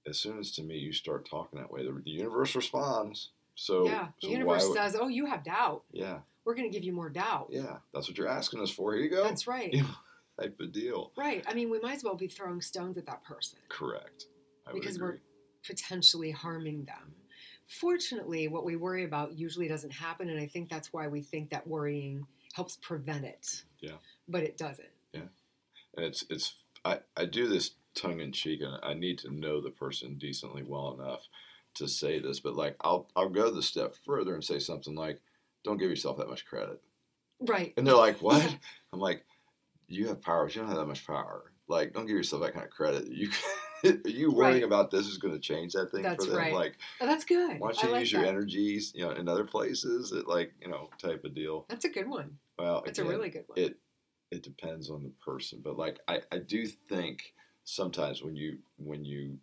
as 0.08 0.17
soon 0.20 0.39
as 0.39 0.51
to 0.51 0.63
me 0.63 0.77
you 0.77 0.91
start 0.93 1.27
talking 1.29 1.60
that 1.60 1.72
way, 1.72 1.86
the, 1.86 1.91
the 2.03 2.12
universe 2.12 2.55
responds. 2.55 3.29
So, 3.55 3.86
yeah. 3.86 4.08
The 4.22 4.27
so 4.27 4.31
universe 4.31 4.67
would- 4.67 4.75
says, 4.77 4.96
"Oh, 5.00 5.08
you 5.08 5.25
have 5.25 5.43
doubt. 5.43 5.84
yeah, 5.91 6.20
We're 6.46 6.55
going 6.55 6.70
to 6.70 6.74
give 6.75 6.84
you 6.84 6.93
more 6.93 7.10
doubt." 7.10 7.48
yeah, 7.51 7.77
that's 7.93 8.08
what 8.08 8.17
you're 8.17 8.27
asking 8.27 8.62
us 8.62 8.72
for. 8.72 8.93
Here 8.93 9.03
you 9.03 9.10
go. 9.10 9.24
That's 9.24 9.46
right. 9.48 9.72
You 9.72 9.81
know, 9.84 9.89
type 10.39 10.60
of 10.60 10.72
deal. 10.72 11.12
Right. 11.17 11.43
I 11.48 11.53
mean, 11.53 11.70
we 11.70 11.79
might 11.79 11.96
as 11.98 12.03
well 12.03 12.15
be 12.15 12.27
throwing 12.27 12.62
stones 12.62 12.98
at 12.98 13.05
that 13.05 13.24
person. 13.24 13.60
Correct. 13.70 14.25
I 14.67 14.72
Because 14.74 15.00
we're 15.00 15.20
potentially 15.65 16.31
harming 16.31 16.86
them. 16.86 17.13
Fortunately, 17.67 18.48
what 18.48 18.65
we 18.65 18.75
worry 18.75 19.05
about 19.05 19.38
usually 19.38 19.67
doesn't 19.67 19.91
happen, 19.91 20.29
and 20.29 20.39
I 20.39 20.48
think 20.48 20.70
that's 20.70 20.91
why 20.91 21.08
we 21.08 21.22
think 21.22 21.50
that 21.51 21.65
worrying 21.67 22.25
helps 22.53 22.77
prevent 22.81 23.24
it. 23.25 23.63
Yeah. 23.79 23.98
But 24.27 24.43
it 24.43 24.58
doesn't. 24.58 24.89
Yeah. 25.13 25.22
And 25.96 26.05
it's 26.05 26.25
it's 26.29 26.53
I, 26.84 27.00
I 27.15 27.25
do 27.25 27.48
this 27.48 27.72
tongue 27.96 28.20
in 28.20 28.32
cheek 28.32 28.62
and 28.62 28.78
I 28.84 28.94
need 28.94 29.18
to 29.20 29.32
know 29.34 29.62
the 29.62 29.70
person 29.72 30.18
decently 30.18 30.64
well 30.64 30.98
enough 31.00 31.28
to 31.76 31.88
say 31.88 32.20
this, 32.20 32.40
but 32.40 32.56
like 32.56 32.76
I'll 32.82 33.08
I'll 33.16 33.30
go 33.30 33.50
the 33.52 33.62
step 33.64 33.96
further 34.06 34.34
and 34.34 34.44
say 34.44 34.60
something 34.60 34.96
like, 34.96 35.20
Don't 35.64 35.78
give 35.78 35.90
yourself 35.90 36.18
that 36.18 36.30
much 36.30 36.46
credit. 36.46 36.82
Right. 37.40 37.74
And 37.78 37.88
they're 37.88 37.96
like, 37.96 38.22
"What?" 38.22 38.44
Yeah. 38.44 38.56
I'm 38.94 39.00
like, 39.00 39.26
"You 39.88 40.08
have 40.10 40.22
power. 40.22 40.46
but 40.46 40.54
You 40.56 40.62
don't 40.62 40.70
have 40.70 40.78
that 40.80 40.86
much 40.88 41.08
power. 41.08 41.52
Like, 41.68 41.94
don't 41.94 42.06
give 42.06 42.16
yourself 42.16 42.42
that 42.44 42.54
kind 42.54 42.66
of 42.66 42.72
credit. 42.72 43.08
You, 43.08 43.30
are 43.86 43.98
you 44.06 44.32
worrying 44.32 44.56
Right. 44.56 44.64
about 44.64 44.92
this 44.92 45.08
is 45.08 45.18
going 45.18 45.34
to 45.34 45.40
change 45.40 45.74
that 45.74 45.90
thing 45.92 46.04
That's 46.04 46.26
for 46.26 46.32
them? 46.32 46.40
right. 46.40 46.54
Like, 46.54 46.78
Oh, 47.00 47.06
that's 47.08 47.24
good. 47.26 47.60
why 47.60 47.72
don't 47.72 47.82
you 47.84 47.90
like 47.90 48.00
use 48.02 48.12
your 48.12 48.26
energies, 48.26 48.92
you 48.94 49.04
know, 49.06 49.12
in 49.12 49.28
other 49.30 49.46
places? 49.46 50.12
It 50.12 50.28
like, 50.28 50.52
you 50.62 50.68
know, 50.68 50.90
type 51.02 51.24
of 51.24 51.34
deal. 51.34 51.66
That's 51.70 51.86
a 51.86 51.90
good 51.90 52.08
one. 52.10 52.38
Well, 52.60 52.84
it's 52.86 53.00
a 53.00 53.06
really 53.06 53.30
good 53.30 53.46
one. 53.48 53.58
it 53.58 53.78
it 54.30 54.44
depends 54.44 54.90
on 54.90 55.04
the 55.04 55.12
person 55.26 55.60
but 55.64 55.78
like 55.78 56.00
I, 56.08 56.22
I 56.32 56.38
do 56.38 56.66
think 56.68 57.34
sometimes 57.63 58.24
when 58.24 58.36
you 58.36 58.58
when 58.77 59.03
you 59.06 59.38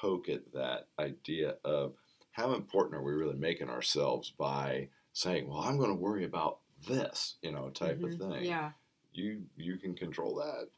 poke 0.00 0.28
at 0.28 0.52
that 0.52 0.88
idea 0.98 1.54
of 1.64 1.92
how 2.32 2.54
important 2.54 2.94
are 2.96 3.02
we 3.02 3.12
really 3.12 3.36
making 3.36 3.68
ourselves 3.68 4.30
by 4.38 4.88
saying 5.12 5.48
well 5.48 5.60
i'm 5.60 5.76
going 5.78 5.90
to 5.90 5.94
worry 5.94 6.24
about 6.24 6.58
this 6.88 7.36
you 7.42 7.52
know 7.52 7.68
type 7.70 7.98
Mhm. 7.98 8.12
of 8.12 8.18
thing 8.18 8.44
Yeah. 8.44 8.72
you 9.12 9.42
you 9.56 9.76
can 9.76 9.94
control 9.94 10.36
that 10.36 10.68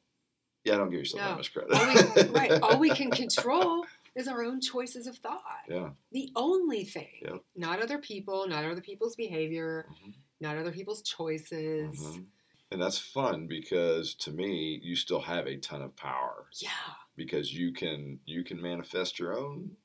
yeah 0.64 0.76
don't 0.76 0.90
give 0.90 0.98
yourself 1.00 1.22
No. 1.22 1.28
that 1.28 1.36
much 1.36 1.52
credit 1.52 1.72
All 1.74 1.86
we, 2.24 2.38
right. 2.38 2.62
All 2.62 2.78
we 2.78 2.90
can 2.90 3.10
control 3.22 3.84
is 4.14 4.28
our 4.28 4.42
own 4.44 4.60
choices 4.60 5.06
of 5.06 5.16
thought. 5.18 5.42
yeah 5.68 5.90
The 6.10 6.30
only 6.36 6.84
thing. 6.84 7.20
Yep. 7.22 7.42
Not 7.56 7.80
other 7.80 7.98
people, 7.98 8.46
not 8.46 8.62
other 8.64 8.80
people's 8.82 9.16
behavior, 9.16 9.86
Mhm. 9.90 10.12
not 10.40 10.58
other 10.58 10.70
people's 10.72 11.00
choices. 11.02 11.98
Mhm. 11.98 12.26
And 12.72 12.80
that's 12.82 12.98
fun 12.98 13.46
because 13.46 14.14
to 14.14 14.30
me 14.32 14.80
you 14.82 14.96
still 14.96 15.20
have 15.20 15.46
a 15.46 15.58
ton 15.58 15.82
of 15.82 15.94
power 15.96 16.46
Yeah. 16.60 16.70
because 17.16 17.52
you 17.52 17.72
can 17.72 18.18
you 18.24 18.42
can 18.44 18.60
manifest 18.60 19.18
your 19.18 19.38
own 19.38 19.76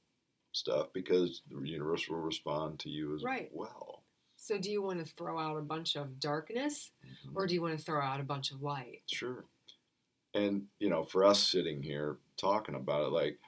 stuff 0.54 0.88
because 0.94 1.42
the 1.50 1.60
universe 1.68 2.08
will 2.10 2.18
respond 2.22 2.80
to 2.80 2.90
you 2.90 3.14
as 3.16 3.24
Right. 3.24 3.50
well. 3.54 4.04
So 4.38 4.58
do 4.58 4.72
you 4.72 4.82
want 4.82 5.06
to 5.06 5.14
throw 5.14 5.38
out 5.38 5.58
a 5.58 5.62
bunch 5.62 5.96
of 5.96 6.20
darkness 6.20 6.92
Mhm. 7.06 7.36
or 7.36 7.46
do 7.46 7.54
you 7.54 7.62
want 7.62 7.78
to 7.78 7.84
throw 7.84 8.02
out 8.02 8.20
a 8.20 8.24
bunch 8.24 8.52
of 8.52 8.62
light? 8.62 9.04
Sure. 9.08 9.46
And 10.34 10.68
you 10.80 10.90
know, 10.90 11.04
for 11.04 11.26
us 11.26 11.48
sitting 11.48 11.84
here 11.84 12.20
talking 12.38 12.76
about 12.76 13.08
it, 13.08 13.12
like, 13.12 13.40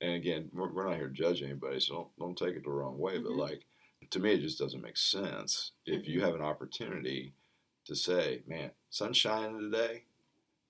and 0.00 0.12
again, 0.14 0.50
we're, 0.52 0.72
we're 0.72 0.88
not 0.88 0.96
here 0.96 1.08
to 1.08 1.14
judge 1.14 1.42
anybody, 1.42 1.80
so 1.80 1.94
don't 1.94 2.18
don't 2.18 2.38
take 2.38 2.56
it 2.56 2.64
the 2.64 2.70
wrong 2.70 2.98
way. 2.98 3.18
But 3.18 3.32
Mhm. 3.32 3.38
like, 3.38 3.64
to 4.10 4.18
me, 4.20 4.32
it 4.32 4.40
just 4.40 4.58
doesn't 4.58 4.80
make 4.80 4.96
sense 4.96 5.72
if 5.86 6.06
you 6.08 6.20
Mhm. 6.20 6.24
have 6.24 6.34
an 6.34 6.42
opportunity 6.42 7.34
to 7.88 7.96
say, 7.96 8.42
"Man, 8.46 8.70
sun's 8.90 9.16
shining 9.16 9.58
today. 9.58 10.04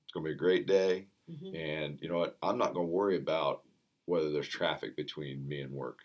It's 0.05 0.13
gonna 0.13 0.25
be 0.25 0.33
a 0.33 0.37
great 0.37 0.67
day." 0.67 1.07
Mhm. 1.31 1.55
And 1.55 2.01
you 2.01 2.09
know 2.09 2.19
what? 2.19 2.39
I'm 2.43 2.57
not 2.59 2.73
going 2.73 2.87
to 2.87 2.93
worry 2.93 3.17
about 3.17 3.63
whether 4.07 4.31
there's 4.31 4.49
traffic 4.49 4.97
between 4.97 5.47
me 5.47 5.61
and 5.61 5.73
work. 5.73 5.99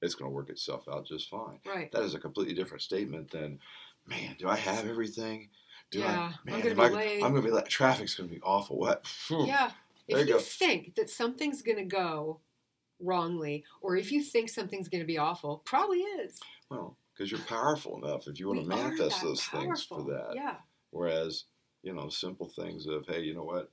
It's 0.00 0.14
going 0.14 0.30
to 0.30 0.34
work 0.34 0.48
itself 0.48 0.88
out 0.88 1.04
just 1.06 1.28
fine. 1.28 1.60
Right. 1.66 1.92
That 1.92 2.02
is 2.02 2.14
a 2.14 2.18
completely 2.18 2.54
different 2.54 2.82
statement 2.82 3.30
than, 3.30 3.60
man, 4.06 4.36
do 4.38 4.48
I 4.48 4.56
have 4.56 4.86
everything? 4.86 5.50
Do 5.90 5.98
Yeah, 5.98 6.06
I, 6.06 6.22
I'm 6.22 6.34
man, 6.44 6.60
gonna 6.62 6.74
be 6.90 6.96
I, 6.96 7.14
I'm 7.16 7.32
going 7.32 7.42
to 7.42 7.48
be 7.48 7.50
like, 7.50 7.68
traffic's 7.68 8.14
going 8.14 8.30
to 8.30 8.34
be 8.34 8.40
awful. 8.40 8.78
What? 8.78 9.04
Yeah. 9.28 9.72
If 10.08 10.26
you 10.26 10.34
you 10.36 10.40
think 10.40 10.94
that 10.94 11.10
something's 11.10 11.60
going 11.60 11.76
to 11.76 11.84
go 11.84 12.40
wrongly 12.98 13.64
or 13.82 13.96
if 13.96 14.10
you 14.10 14.22
think 14.22 14.48
something's 14.48 14.88
going 14.88 15.02
to 15.02 15.06
be 15.06 15.18
awful, 15.18 15.58
probably 15.66 15.98
is. 15.98 16.40
Well, 16.70 16.96
because 17.20 17.30
you're 17.30 17.40
powerful 17.40 18.02
enough 18.02 18.26
if 18.26 18.40
you 18.40 18.46
want 18.48 18.60
We 18.60 18.64
to 18.64 18.76
manifest 18.76 19.22
those 19.22 19.42
things 19.42 19.82
for 19.82 20.02
that. 20.04 20.32
Yeah. 20.34 20.54
Whereas, 20.88 21.44
you 21.82 21.92
know, 21.92 22.08
simple 22.08 22.48
things 22.48 22.86
of, 22.86 23.04
hey, 23.06 23.20
you 23.20 23.34
know 23.34 23.44
what? 23.44 23.70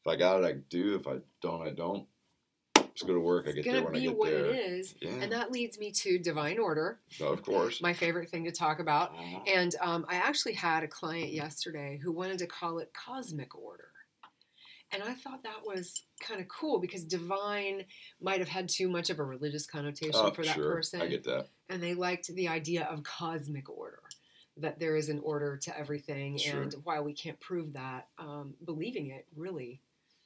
If 0.00 0.06
I 0.06 0.16
got 0.16 0.42
it, 0.42 0.46
I 0.46 0.52
do. 0.70 0.94
If 0.94 1.06
I 1.06 1.18
don't, 1.42 1.60
I 1.60 1.72
don't. 1.72 2.06
Just 2.94 3.06
go 3.06 3.12
to 3.12 3.20
work. 3.20 3.46
I 3.46 3.52
get 3.52 3.66
there 3.66 3.84
when 3.84 3.94
I 3.94 3.98
be 3.98 4.06
get 4.06 4.16
what 4.16 4.30
there. 4.30 4.46
it 4.46 4.56
is. 4.56 4.94
Yeah. 5.02 5.10
And 5.20 5.30
that 5.30 5.52
leads 5.52 5.78
me 5.78 5.90
to 5.92 6.18
divine 6.18 6.58
order, 6.58 6.98
no, 7.20 7.26
of 7.26 7.42
course. 7.42 7.82
my 7.82 7.92
favorite 7.92 8.30
thing 8.30 8.46
to 8.46 8.50
talk 8.50 8.78
about. 8.78 9.10
Uh-huh. 9.10 9.40
And 9.46 9.74
um, 9.82 10.06
I 10.08 10.14
actually 10.14 10.54
had 10.54 10.82
a 10.82 10.88
client 10.88 11.32
yesterday 11.32 12.00
who 12.02 12.12
wanted 12.12 12.38
to 12.38 12.46
call 12.46 12.78
it 12.78 12.90
cosmic 12.94 13.54
order. 13.54 13.90
And 14.92 15.02
I 15.02 15.12
thought 15.12 15.42
that 15.42 15.66
was 15.66 16.04
kind 16.20 16.40
of 16.40 16.48
cool 16.48 16.78
because 16.78 17.04
divine 17.04 17.84
might 18.22 18.38
have 18.38 18.48
had 18.48 18.70
too 18.70 18.88
much 18.88 19.10
of 19.10 19.18
a 19.18 19.24
religious 19.24 19.66
connotation 19.66 20.14
Oh, 20.14 20.30
for 20.30 20.44
that 20.44 20.54
sure. 20.54 20.76
person. 20.76 21.02
I 21.02 21.08
get 21.08 21.24
that. 21.24 21.48
And 21.68 21.82
they 21.82 21.94
liked 21.94 22.28
the 22.34 22.48
idea 22.48 22.84
of 22.84 23.02
cosmic 23.02 23.68
order 23.68 24.00
that 24.58 24.78
there 24.78 24.96
is 24.96 25.08
an 25.08 25.20
order 25.22 25.56
to 25.58 25.78
everything 25.78 26.38
Sure. 26.38 26.62
and 26.62 26.74
while 26.84 27.04
we 27.04 27.12
can't 27.12 27.38
prove 27.40 27.72
that 27.74 28.08
um, 28.18 28.54
believing 28.64 29.10
it 29.10 29.26
really 29.36 29.80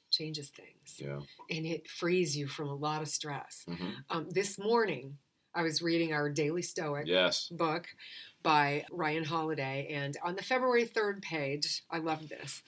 changes 0.09 0.49
things 0.49 0.95
Yeah. 0.99 1.19
and 1.49 1.65
it 1.65 1.89
frees 1.89 2.35
you 2.37 2.47
from 2.47 2.67
a 2.69 2.75
lot 2.75 3.01
of 3.01 3.07
stress 3.07 3.65
hmm 3.67 3.89
um, 4.09 4.27
this 4.29 4.57
morning 4.59 5.17
i 5.55 5.63
was 5.63 5.81
reading 5.81 6.13
our 6.13 6.29
daily 6.29 6.61
stoic 6.61 7.07
Yes. 7.07 7.47
book 7.51 7.87
by 8.43 8.85
ryan 8.91 9.23
holiday 9.23 9.87
and 9.91 10.17
on 10.23 10.35
the 10.35 10.43
february 10.43 10.85
3rd 10.85 11.21
page 11.21 11.83
i 11.89 11.97
love 11.97 12.27
this 12.29 12.61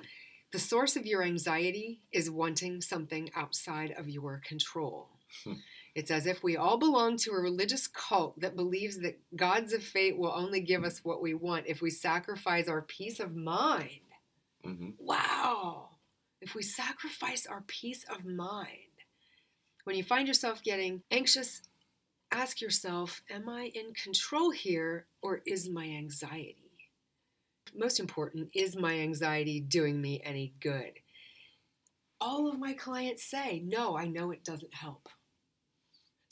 the 0.51 0.59
source 0.59 0.95
of 0.95 1.05
your 1.05 1.23
anxiety 1.23 2.01
is 2.11 2.29
wanting 2.29 2.79
something 2.81 3.29
outside 3.35 3.91
of 3.97 4.07
your 4.09 4.41
control 4.45 5.09
Hmm. 5.43 5.53
It's 5.95 6.09
as 6.09 6.25
if 6.25 6.41
we 6.43 6.57
all 6.57 6.77
belong 6.77 7.17
to 7.17 7.31
a 7.31 7.39
religious 7.39 7.87
cult 7.87 8.39
that 8.39 8.55
believes 8.55 8.99
that 8.99 9.19
gods 9.35 9.73
of 9.73 9.83
fate 9.83 10.17
will 10.17 10.33
only 10.33 10.59
give 10.59 10.83
us 10.83 11.01
what 11.03 11.21
we 11.21 11.35
want 11.35 11.67
if 11.67 11.81
we 11.81 11.91
sacrifice 11.91 12.67
our 12.67 12.81
peace 12.81 13.19
of 13.19 13.35
mind. 13.35 14.01
hmm 14.63 14.91
Wow! 14.97 15.89
If 16.41 16.55
we 16.55 16.63
sacrifice 16.63 17.45
our 17.45 17.61
peace 17.67 18.05
of 18.09 18.25
mind. 18.25 18.67
When 19.83 19.95
you 19.95 20.03
find 20.03 20.27
yourself 20.27 20.63
getting 20.63 21.03
anxious, 21.11 21.61
ask 22.31 22.59
yourself 22.59 23.21
Am 23.29 23.47
I 23.47 23.71
in 23.75 23.93
control 23.93 24.49
here 24.49 25.05
or 25.21 25.41
is 25.45 25.69
my 25.69 25.85
anxiety? 25.85 26.57
Most 27.75 27.99
important, 27.99 28.49
is 28.53 28.75
my 28.75 28.99
anxiety 28.99 29.59
doing 29.59 30.01
me 30.01 30.21
any 30.23 30.53
good? 30.59 30.93
All 32.19 32.47
of 32.47 32.59
my 32.59 32.73
clients 32.73 33.29
say, 33.29 33.61
No, 33.63 33.95
I 33.95 34.05
know 34.07 34.31
it 34.31 34.43
doesn't 34.43 34.73
help. 34.73 35.07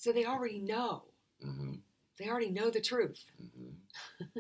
So 0.01 0.11
they 0.11 0.25
already 0.25 0.57
know. 0.57 1.03
hmm 1.43 1.75
They 2.17 2.27
already 2.27 2.49
know 2.49 2.71
the 2.71 2.81
truth. 2.81 3.23
hmm 3.39 4.39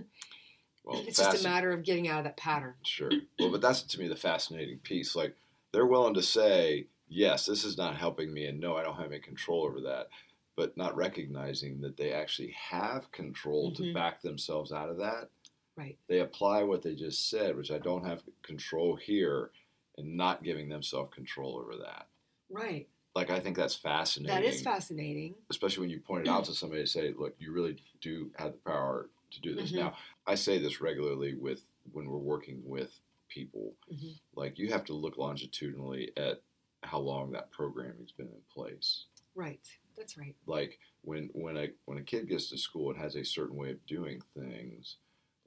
Well, 0.83 1.03
it's 1.07 1.19
just 1.19 1.39
a 1.45 1.47
matter 1.47 1.71
of 1.71 1.83
getting 1.83 2.07
out 2.07 2.17
of 2.17 2.23
that 2.23 2.35
pattern. 2.37 2.73
Sure. 2.83 3.11
Well, 3.37 3.51
but 3.51 3.61
that's 3.61 3.83
to 3.83 3.99
me 3.99 4.07
the 4.07 4.15
fascinating 4.15 4.79
piece. 4.79 5.15
Like 5.15 5.35
they're 5.71 5.85
willing 5.85 6.15
to 6.15 6.23
say, 6.23 6.87
yes, 7.07 7.45
this 7.45 7.63
is 7.63 7.77
not 7.77 7.95
helping 7.95 8.33
me, 8.33 8.47
and 8.47 8.59
no, 8.59 8.75
I 8.75 8.81
don't 8.81 8.95
have 8.95 9.11
any 9.11 9.19
control 9.21 9.63
over 9.63 9.81
that, 9.81 10.09
but 10.55 10.75
not 10.77 10.95
recognizing 10.95 11.79
that 11.81 11.95
they 11.95 12.11
actually 12.11 12.55
have 12.71 13.11
control 13.11 13.69
Mhm. 13.69 13.75
to 13.75 13.93
back 13.93 14.23
themselves 14.23 14.71
out 14.71 14.89
of 14.89 14.97
that. 14.97 15.29
Right. 15.75 15.99
They 16.07 16.21
apply 16.21 16.63
what 16.63 16.81
they 16.81 16.95
just 16.95 17.29
said, 17.29 17.55
which 17.55 17.69
I 17.69 17.77
don't 17.77 18.03
have 18.05 18.23
control 18.41 18.95
here, 18.95 19.51
and 19.95 20.17
not 20.17 20.41
giving 20.43 20.69
themselves 20.69 21.13
control 21.13 21.59
over 21.59 21.77
that. 21.77 22.07
Right. 22.49 22.89
Like 23.15 23.29
I 23.29 23.39
think 23.39 23.57
that's 23.57 23.75
fascinating. 23.75 24.33
That 24.35 24.45
is 24.47 24.61
fascinating. 24.61 25.35
especially 25.49 25.81
when 25.81 25.89
you 25.89 25.99
point 25.99 26.25
it 26.27 26.29
out 26.29 26.45
to 26.45 26.53
somebody 26.53 26.81
to 26.81 26.87
say, 26.87 27.13
look, 27.17 27.35
you 27.39 27.51
really 27.51 27.77
do 27.99 28.31
have 28.37 28.53
the 28.53 28.57
power 28.59 29.09
to 29.31 29.41
do 29.41 29.53
this. 29.55 29.71
Mhm. 29.71 29.75
Now, 29.79 29.97
I 30.25 30.35
say 30.35 30.59
this 30.59 30.79
regularly 30.81 31.35
with 31.35 31.63
when 31.91 32.07
we're 32.09 32.17
working 32.17 32.61
with 32.65 32.99
people. 33.27 33.73
Mhm. 33.91 34.19
Like 34.35 34.57
you 34.57 34.69
have 34.69 34.85
to 34.85 34.93
look 34.93 35.17
longitudinally 35.17 36.11
at 36.17 36.41
how 36.83 36.99
long 36.99 37.31
that 37.31 37.51
programming's 37.51 38.11
been 38.11 38.27
in 38.29 38.41
place. 38.53 39.05
Right. 39.35 39.65
That's 39.95 40.17
right. 40.17 40.35
Like 40.45 40.79
when 41.01 41.27
when 41.33 41.57
a 41.57 41.67
when 41.85 41.97
a 41.97 42.03
kid 42.03 42.27
gets 42.29 42.49
to 42.49 42.57
school 42.57 42.91
and 42.91 42.99
has 42.99 43.15
a 43.15 43.23
certain 43.25 43.55
way 43.57 43.71
of 43.71 43.85
doing 43.85 44.21
things, 44.33 44.97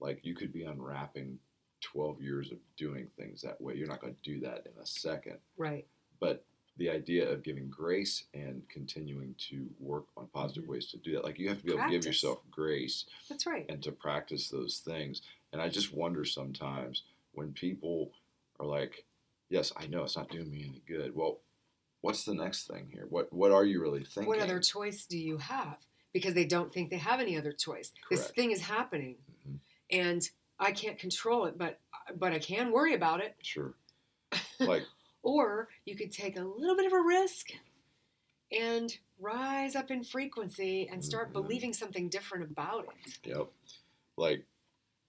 like 0.01 0.25
you 0.25 0.35
could 0.35 0.53
be 0.53 0.65
unwrapping 0.65 1.39
12 1.81 2.21
years 2.23 2.51
of 2.53 2.59
doing 2.77 3.09
things 3.17 3.41
that 3.43 3.61
way. 3.61 3.75
You're 3.75 3.89
not 3.89 4.01
going 4.01 4.15
to 4.15 4.23
do 4.23 4.41
that 4.41 4.67
in 4.67 4.73
a 4.81 4.87
second 4.87 5.39
Right. 5.57 5.87
but 6.21 6.45
the 6.77 6.91
idea 6.91 7.29
of 7.31 7.43
giving 7.43 7.69
grace 7.71 8.25
and 8.35 8.63
continuing 8.69 9.35
to 9.39 9.69
work 9.79 10.07
on 10.17 10.27
positive 10.29 10.65
Mhm. 10.65 10.69
ways 10.69 10.87
to 10.87 10.97
do 10.99 11.13
that 11.13 11.25
like 11.25 11.39
you 11.39 11.49
have 11.49 11.59
to 11.59 11.65
be 11.65 11.73
able 11.73 11.85
to 11.85 11.91
give 11.91 12.05
yourself 12.05 12.41
grace 12.51 13.05
That's 13.29 13.47
right. 13.47 13.65
and 13.69 13.83
to 13.85 13.93
practice 13.93 14.49
those 14.49 14.81
things 14.81 15.23
and 15.53 15.63
i 15.63 15.69
just 15.69 15.93
wonder 15.93 16.25
sometimes 16.25 17.05
when 17.33 17.53
people 17.53 18.13
are 18.59 18.67
like 18.67 19.05
yes 19.51 19.73
i 19.77 19.87
know 19.87 20.03
it's 20.05 20.17
not 20.17 20.29
doing 20.31 20.51
me 20.51 20.65
any 20.69 20.83
good 20.87 21.15
well 21.15 21.41
what's 22.01 22.25
the 22.25 22.35
next 22.35 22.67
thing 22.67 22.89
here 22.93 23.07
what 23.09 23.33
what 23.33 23.53
are 23.53 23.65
you 23.65 23.81
really 23.81 24.05
thinking 24.05 24.29
What 24.29 24.41
other 24.41 24.61
choice 24.61 25.07
do 25.07 25.17
you 25.19 25.39
have? 25.39 25.79
Because 26.13 26.35
they 26.35 26.45
don't 26.45 26.73
think 26.73 26.91
they 26.91 26.99
have 26.99 27.19
any 27.19 27.37
other 27.37 27.53
choice. 27.53 27.93
This 28.09 28.31
thing 28.31 28.53
is 28.53 28.61
happening, 28.61 29.17
Mhm. 29.49 29.59
and 29.91 30.31
I 30.61 30.71
can't 30.71 30.97
control 30.99 31.47
it, 31.47 31.57
but 31.59 31.81
but 32.17 32.33
I 32.33 32.39
can 32.39 32.71
worry 32.71 32.95
about 32.95 33.21
it. 33.21 33.35
sure 33.43 33.75
like 34.61 34.85
Or 35.25 35.69
you 35.87 35.97
could 35.97 36.13
take 36.13 36.37
a 36.37 36.43
little 36.45 36.77
bit 36.77 36.87
of 36.87 36.93
a 36.93 37.01
risk 37.01 37.49
and 38.53 38.97
rise 39.19 39.75
up 39.75 39.91
in 39.91 40.05
frequency 40.05 40.87
and 40.87 41.05
start 41.05 41.31
Mhm. 41.31 41.33
believing 41.33 41.73
something 41.73 42.09
different 42.09 42.45
about 42.51 42.87
it. 43.05 43.19
Yep. 43.25 43.51
Like 44.17 44.47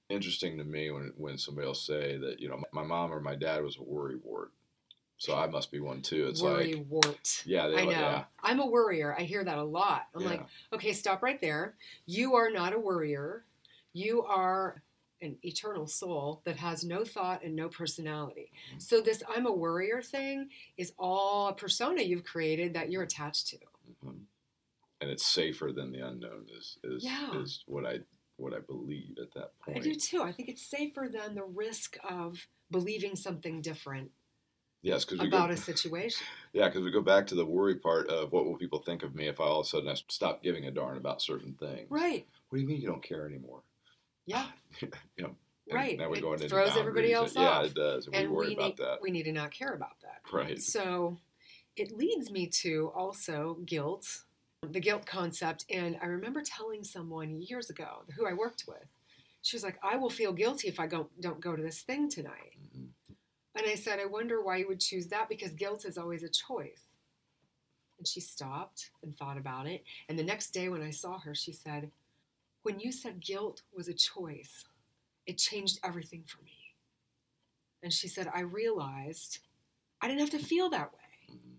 interesting 0.09 0.57
to 0.57 0.63
me 0.63 0.89
when 0.91 1.13
when 1.17 1.37
somebody 1.37 1.67
will 1.67 1.73
say 1.73 2.17
that 2.17 2.39
you 2.39 2.47
know 2.47 2.63
my 2.71 2.83
mom 2.83 3.11
or 3.11 3.19
my 3.19 3.35
dad 3.35 3.61
was 3.63 3.77
a 3.77 3.83
worry 3.83 4.15
wart, 4.15 4.51
so 5.17 5.35
I 5.35 5.47
must 5.47 5.69
be 5.71 5.79
one 5.79 6.01
too. 6.01 6.27
It's 6.27 6.41
Worry 6.41 6.75
like 6.75 6.85
wart. 6.89 7.43
yeah, 7.45 7.67
they 7.67 7.77
I 7.81 7.85
know. 7.85 7.91
yeah, 7.91 8.25
I'm 8.41 8.59
a 8.59 8.65
worrier. 8.65 9.15
I 9.17 9.23
hear 9.23 9.43
that 9.43 9.57
a 9.57 9.63
lot. 9.63 10.07
I'm 10.15 10.21
yeah. 10.21 10.29
like, 10.29 10.45
okay, 10.73 10.93
stop 10.93 11.21
right 11.21 11.41
there. 11.41 11.75
You 12.05 12.35
are 12.35 12.49
not 12.49 12.73
a 12.73 12.79
worrier. 12.79 13.43
You 13.93 14.23
are 14.23 14.81
an 15.21 15.37
eternal 15.43 15.87
soul 15.87 16.41
that 16.45 16.57
has 16.57 16.83
no 16.83 17.05
thought 17.05 17.43
and 17.43 17.55
no 17.55 17.69
personality. 17.69 18.51
Mhm. 18.73 18.81
So 18.81 19.01
this 19.01 19.23
I'm 19.27 19.45
a 19.45 19.51
worrier 19.53 20.01
thing 20.01 20.49
is 20.77 20.93
all 20.97 21.49
a 21.49 21.55
persona 21.55 22.01
you've 22.01 22.23
created 22.23 22.73
that 22.73 22.91
you're 22.91 23.03
attached 23.03 23.47
to. 23.47 23.57
Mhm. 24.03 24.25
And 25.01 25.09
it's 25.11 25.25
safer 25.25 25.71
than 25.71 25.91
the 25.91 25.99
unknown 26.07 26.47
is 26.49 26.77
is 26.83 27.03
Yeah. 27.03 27.41
is 27.41 27.63
what 27.67 27.85
I 27.85 27.99
what 28.37 28.53
I 28.53 28.59
believe 28.59 29.17
at 29.17 29.31
that 29.33 29.57
point. 29.59 29.77
I 29.77 29.81
do 29.81 29.95
too. 29.95 30.21
I 30.21 30.31
think 30.31 30.49
it's 30.49 30.61
safer 30.61 31.07
than 31.09 31.35
the 31.35 31.43
risk 31.45 31.97
of 32.03 32.47
believing 32.71 33.15
something 33.15 33.61
different 33.61 34.11
Yes, 34.81 35.05
because 35.05 35.19
about 35.25 35.47
go, 35.47 35.53
a 35.53 35.57
situation. 35.57 36.25
yeah, 36.53 36.67
because 36.67 36.83
we 36.83 36.91
go 36.91 37.01
back 37.01 37.27
to 37.27 37.35
the 37.35 37.45
worry 37.45 37.75
part 37.79 38.07
of 38.07 38.31
what 38.31 38.45
will 38.45 38.57
people 38.57 38.79
think 38.79 39.03
of 39.03 39.15
me 39.15 39.27
if 39.27 39.39
I 39.39 39.45
all 39.45 39.61
of 39.61 39.65
a 39.65 39.69
sudden 39.69 39.89
I 39.89 39.95
stop 39.95 40.43
giving 40.43 40.65
a 40.65 40.71
darn 40.71 40.97
about 40.97 41.21
certain 41.21 41.55
things. 41.55 41.89
Right. 41.89 42.27
What 42.49 42.57
do 42.57 42.61
you 42.61 42.67
mean 42.67 42.81
you 42.81 42.87
don't 42.87 43.03
care 43.03 43.25
anymore? 43.25 43.63
Yeah. 44.25 44.47
Right. 45.71 45.97
Now 45.97 46.09
we're 46.09 46.17
It 46.17 46.21
going 46.21 46.35
into 46.35 46.47
throws 46.49 46.77
everybody 46.77 47.11
else 47.11 47.35
Yeah, 47.35 47.49
off. 47.49 47.65
it 47.65 47.73
does. 47.73 48.05
And, 48.05 48.15
And 48.15 48.29
we 48.29 48.35
worry 48.35 48.47
we 48.49 48.53
about 48.53 48.65
need 48.67 48.77
that. 48.77 49.01
we 49.01 49.09
need 49.09 49.23
to 49.23 49.31
not 49.31 49.49
care 49.49 49.73
about 49.73 49.99
that. 50.03 50.21
right. 50.31 50.61
So 50.61 51.17
it 51.75 51.91
leads 51.97 52.29
me 52.29 52.45
to 52.61 52.91
also 52.95 53.57
guilt, 53.65 54.05
the 54.61 54.79
guilt 54.79 55.07
concept. 55.07 55.65
And 55.71 55.97
I 56.03 56.05
remember 56.05 56.43
telling 56.45 56.83
someone 56.83 57.41
years 57.41 57.71
ago 57.71 58.03
who 58.15 58.27
I 58.27 58.33
worked 58.33 58.65
with, 58.67 58.85
she 59.41 59.55
was 59.55 59.63
like, 59.63 59.79
I 59.83 59.95
will 59.97 60.11
feel 60.11 60.33
guilty 60.33 60.67
if 60.67 60.79
I 60.79 60.85
go, 60.85 61.09
don't 61.19 61.41
go 61.41 61.55
to 61.55 61.63
this 61.63 61.81
thing 61.81 62.09
tonight. 62.09 62.53
Mhm. 62.77 62.89
And 63.55 63.65
I 63.65 63.73
said, 63.73 63.99
I 63.99 64.05
wonder 64.05 64.43
why 64.43 64.57
you 64.57 64.67
would 64.67 64.79
choose 64.81 65.07
that 65.07 65.29
because 65.29 65.53
guilt 65.53 65.83
is 65.85 65.97
always 65.97 66.21
a 66.21 66.29
choice. 66.29 66.83
And 67.97 68.07
she 68.07 68.19
stopped 68.19 68.91
and 69.01 69.17
thought 69.17 69.37
about 69.37 69.65
it. 69.65 69.83
And 70.09 70.19
the 70.19 70.23
next 70.23 70.51
day 70.51 70.69
when 70.69 70.83
I 70.83 70.91
saw 70.91 71.17
her, 71.21 71.33
she 71.33 71.53
said, 71.53 71.89
When 72.65 72.79
you 72.79 72.91
said 72.91 73.19
guilt 73.23 73.61
was 73.75 73.87
a 73.87 73.93
choice, 73.93 74.63
it 75.27 75.37
changed 75.37 75.79
everything 75.83 76.23
for 76.25 76.41
me. 76.41 76.57
And 77.83 77.93
she 77.93 78.07
said, 78.07 78.27
I 78.33 78.39
realized 78.39 79.37
I 80.01 80.07
didn't 80.07 80.21
have 80.21 80.31
to 80.31 80.39
feel 80.39 80.71
that 80.71 80.91
way. 80.91 81.35
Mhm. 81.35 81.57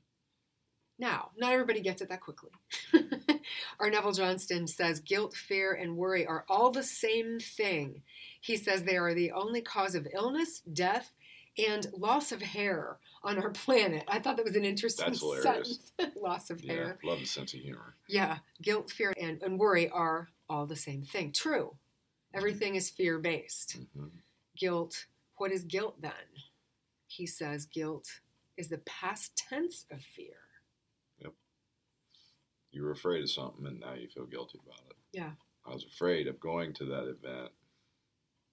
Now, 0.99 1.31
not 1.37 1.53
everybody 1.53 1.81
gets 1.81 2.03
it 2.03 2.09
that 2.09 2.21
quickly. 2.23 2.51
R. 3.79 3.89
Neville 3.89 4.11
Johnston 4.15 4.67
says 4.67 4.99
guilt, 4.99 5.37
fear, 5.37 5.75
and 5.75 5.97
worry 5.97 6.27
are 6.27 6.45
all 6.49 6.73
the 6.73 6.83
same 6.83 7.39
thing. 7.39 8.03
He 8.41 8.57
says 8.57 8.83
they 8.83 8.97
are 8.97 9.15
the 9.15 9.31
only 9.31 9.61
cause 9.61 9.95
of 9.95 10.09
illness, 10.13 10.59
death, 10.73 11.15
and 11.57 11.87
loss 11.97 12.33
of 12.33 12.43
hair 12.43 12.99
on 13.23 13.39
our 13.39 13.51
planet. 13.51 14.03
I 14.09 14.19
thought 14.19 14.37
that 14.39 14.45
was 14.45 14.57
an 14.57 14.65
interesting 14.65 15.07
That's 15.07 15.21
hilarious. 15.21 15.93
sentence. 15.99 16.17
loss 16.21 16.51
of 16.51 16.63
Yeah, 16.63 16.73
hair. 16.73 16.99
love 17.05 17.21
the 17.21 17.27
sense 17.27 17.55
of 17.55 17.61
humor. 17.61 17.95
Yeah, 18.09 18.39
guilt, 18.61 18.91
fear, 18.91 19.13
and, 19.21 19.41
and 19.45 19.57
worry 19.57 19.89
are 19.91 20.29
all 20.49 20.67
the 20.67 20.77
same 20.77 21.03
thing. 21.03 21.33
True. 21.33 21.77
Everything 22.35 22.75
is 22.75 22.91
fear 22.91 23.19
based. 23.19 23.77
hmm 23.95 24.07
Guilt, 24.57 25.07
what 25.37 25.53
is 25.53 25.65
guilt 25.65 26.01
then? 26.01 26.13
He 27.09 27.27
says 27.27 27.67
guilt 27.67 28.21
is 28.57 28.69
the 28.69 28.79
past 28.79 29.37
tense 29.37 29.85
of 29.91 30.01
fear. 30.01 30.37
Yep. 31.19 31.33
You 32.73 32.83
were 32.85 32.93
afraid 32.93 33.23
of 33.23 33.31
something, 33.31 33.67
and 33.67 33.81
now 33.81 33.93
you 33.95 34.09
feel 34.09 34.25
guilty 34.25 34.59
about 34.65 34.81
it. 34.91 34.97
Yeah. 35.13 35.33
I 35.67 35.75
was 35.75 35.85
afraid 35.85 36.27
of 36.27 36.41
going 36.41 36.73
to 36.75 36.85
that 36.87 37.05
event. 37.09 37.51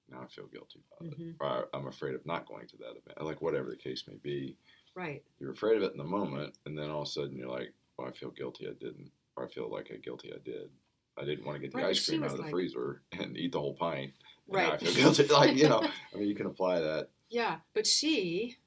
Now 0.09 0.21
I 0.23 0.27
feel 0.27 0.47
guilty 0.47 0.81
about 0.91 1.13
it. 1.13 1.17
Mhm. 1.19 1.35
Or 1.39 1.69
I'm 1.73 1.87
afraid 1.87 2.15
of 2.15 2.25
not 2.25 2.45
going 2.47 2.67
to 2.67 2.77
that 2.77 2.97
event. 2.97 3.21
Like 3.21 3.41
whatever 3.41 3.69
the 3.69 3.77
case 3.77 4.05
may 4.07 4.17
be, 4.17 4.57
Right. 4.95 5.23
you're 5.39 5.51
afraid 5.51 5.77
of 5.77 5.83
it 5.83 5.93
in 5.93 5.97
the 5.97 6.03
moment, 6.03 6.57
and 6.65 6.77
then 6.77 6.89
all 6.89 7.03
of 7.03 7.07
a 7.07 7.11
sudden 7.11 7.37
you're 7.37 7.47
like, 7.49 7.73
"Well, 7.97 8.07
I 8.07 8.11
feel 8.11 8.31
guilty. 8.31 8.67
I 8.67 8.73
didn't." 8.73 9.11
Or 9.37 9.45
I 9.45 9.47
feel 9.47 9.69
like 9.69 9.89
I'm 9.89 10.01
guilty. 10.01 10.33
I 10.33 10.37
did. 10.39 10.69
I 11.17 11.25
didn't 11.25 11.45
want 11.45 11.55
to 11.55 11.61
get 11.61 11.71
the 11.71 11.77
Right, 11.81 11.89
ice 11.89 12.07
cream 12.07 12.23
out 12.23 12.31
of 12.31 12.37
the 12.37 12.43
like- 12.43 12.51
freezer 12.51 13.01
and 13.11 13.37
eat 13.37 13.51
the 13.51 13.59
whole 13.59 13.75
pint. 13.75 14.13
Right. 14.47 14.73
I 14.73 14.77
feel 14.77 14.93
guilty. 14.93 15.23
Like 15.33 15.55
you 15.55 15.69
know, 15.69 15.81
I 16.13 16.17
mean, 16.17 16.27
you 16.27 16.35
can 16.35 16.47
apply 16.47 16.79
that. 16.81 17.09
Yeah, 17.29 17.57
but 17.73 17.87
she 17.87 18.57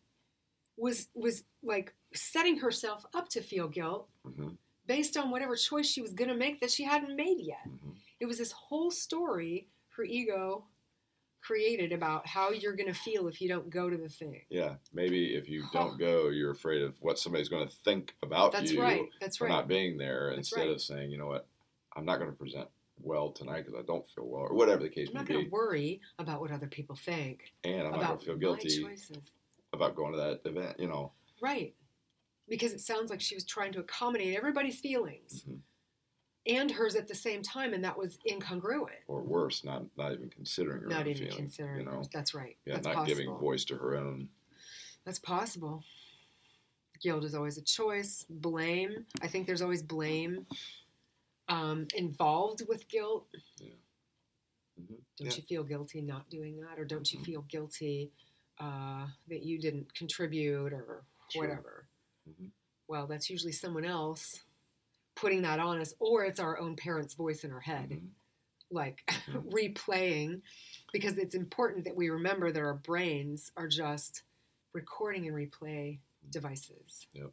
was 0.76 1.08
was 1.14 1.44
like 1.62 1.94
setting 2.14 2.58
herself 2.58 3.04
up 3.14 3.28
to 3.30 3.40
feel 3.42 3.68
guilt 3.68 4.08
hmm 4.24 4.48
based 4.86 5.16
on 5.16 5.32
whatever 5.32 5.56
choice 5.56 5.84
she 5.88 6.00
was 6.00 6.12
going 6.12 6.28
to 6.30 6.36
make 6.36 6.60
that 6.60 6.70
she 6.70 6.84
hadn't 6.84 7.16
made 7.16 7.38
yet. 7.40 7.58
hmm 7.64 7.90
It 8.20 8.26
was 8.26 8.38
this 8.38 8.52
whole 8.52 8.90
story 8.92 9.66
her 9.96 10.04
ego 10.04 10.64
created 11.42 11.92
about 11.92 12.24
how 12.26 12.50
you're 12.50 12.74
going 12.76 12.92
to 12.92 12.98
feel 12.98 13.26
if 13.28 13.40
you 13.40 13.48
don't 13.48 13.68
go 13.70 13.88
to 13.90 13.96
the 13.96 14.08
thing. 14.08 14.42
Yeah, 14.48 14.74
maybe 14.92 15.34
if 15.34 15.48
you 15.48 15.64
don't 15.72 15.98
go, 15.98 16.28
you're 16.28 16.50
afraid 16.52 16.82
of 16.82 16.94
what 17.00 17.18
somebody's 17.18 17.48
going 17.48 17.66
to 17.68 17.74
think 17.84 18.14
about 18.22 18.52
That's 18.52 18.70
you 18.72 18.80
right. 18.82 19.02
That's 19.20 19.36
for 19.38 19.44
right. 19.46 19.52
not 19.52 19.66
being 19.68 19.96
there. 19.96 20.26
That's 20.28 20.38
instead 20.52 20.60
right. 20.66 20.70
of 20.70 20.80
saying, 20.82 21.10
you 21.10 21.18
know 21.18 21.26
what, 21.26 21.46
I'm 21.96 22.04
not 22.04 22.18
going 22.18 22.30
to 22.30 22.36
present 22.36 22.68
well 23.00 23.30
tonight 23.30 23.64
because 23.66 23.78
I 23.78 23.82
don't 23.86 24.06
feel 24.08 24.26
well, 24.26 24.42
or 24.42 24.54
whatever 24.54 24.82
the 24.82 24.88
case 24.88 25.08
I'm 25.08 25.14
may 25.14 25.20
not 25.20 25.28
going 25.28 25.40
be, 25.40 25.44
to 25.46 25.50
worry 25.50 26.00
about 26.18 26.40
what 26.40 26.50
other 26.50 26.66
people 26.66 26.96
think 26.96 27.52
and 27.64 27.82
I'm 27.86 27.92
not 27.92 28.06
going 28.06 28.18
to 28.18 28.24
feel 28.24 28.36
guilty 28.36 28.86
about 29.72 29.94
going 29.96 30.12
to 30.12 30.18
that 30.18 30.40
event. 30.48 30.78
You 30.78 30.88
know, 30.88 31.12
Right. 31.40 31.74
Because 32.48 32.72
it 32.72 32.80
sounds 32.80 33.10
like 33.10 33.20
she 33.20 33.34
was 33.34 33.44
trying 33.44 33.72
to 33.72 33.80
accommodate 33.80 34.36
everybody's 34.36 34.78
feelings 34.78 35.44
Mhm. 35.48 35.58
and 36.46 36.70
hers 36.70 36.94
at 36.94 37.08
the 37.08 37.14
same 37.14 37.42
time, 37.42 37.74
and 37.74 37.82
that 37.84 37.98
was 37.98 38.18
incongruent. 38.28 39.00
or 39.08 39.20
worse, 39.22 39.64
not 39.64 39.84
not 39.96 40.12
even 40.12 40.30
considering 40.30 40.82
her 40.82 40.86
Not 40.88 41.00
own 41.00 41.06
even 41.08 41.18
feelings. 41.24 41.36
considering. 41.36 41.80
you 41.80 41.84
know, 41.86 41.96
hers. 41.98 42.08
That's 42.12 42.34
right. 42.34 42.56
yeah, 42.64 42.74
That's 42.74 42.86
not 42.86 42.94
possible. 42.94 43.16
giving 43.18 43.34
voice 43.38 43.64
to 43.66 43.76
her 43.76 43.96
own. 43.96 44.28
That's 45.04 45.18
possible. 45.18 45.82
Guilt 47.02 47.24
is 47.24 47.34
always 47.34 47.58
a 47.58 47.62
choice. 47.62 48.24
Blame. 48.30 49.04
I 49.20 49.28
think 49.28 49.46
there's 49.46 49.60
always 49.62 49.82
blame 49.82 50.46
um, 51.48 51.86
involved 51.94 52.62
with 52.68 52.88
guilt. 52.88 53.28
Mhm. 54.80 54.88
Don't 55.16 55.26
Yeah. 55.26 55.36
you 55.36 55.42
feel 55.42 55.64
guilty 55.64 56.02
not 56.02 56.28
doing 56.28 56.60
that, 56.60 56.78
or 56.78 56.84
don't 56.84 57.10
you 57.12 57.18
Mhm. 57.20 57.24
feel 57.24 57.42
guilty 57.42 58.12
uh, 58.58 59.06
that 59.28 59.42
you 59.42 59.58
didn't 59.58 59.92
contribute, 59.94 60.72
or 60.72 61.04
Sure. 61.28 61.42
whatever? 61.46 61.88
Mhm. 62.26 62.50
Well, 62.88 63.06
that's 63.06 63.28
usually 63.28 63.52
someone 63.52 63.84
else 63.84 64.44
putting 65.14 65.42
that 65.42 65.58
on 65.60 65.78
us, 65.80 65.92
or 65.98 66.24
it's 66.24 66.40
our 66.40 66.58
own 66.58 66.74
parent's 66.76 67.12
voice 67.14 67.44
in 67.44 67.52
our 67.52 67.60
head. 67.60 67.90
Mhm. 67.90 68.10
like 68.70 69.04
replaying 69.54 70.42
because 70.92 71.18
it's 71.18 71.36
important 71.36 71.84
that 71.84 71.94
we 71.94 72.08
remember 72.10 72.50
that 72.50 72.60
our 72.60 72.74
brains 72.74 73.52
are 73.56 73.68
just 73.68 74.24
recording 74.72 75.28
and 75.28 75.36
replay 75.36 76.00
devices. 76.30 77.06
Yep. 77.12 77.32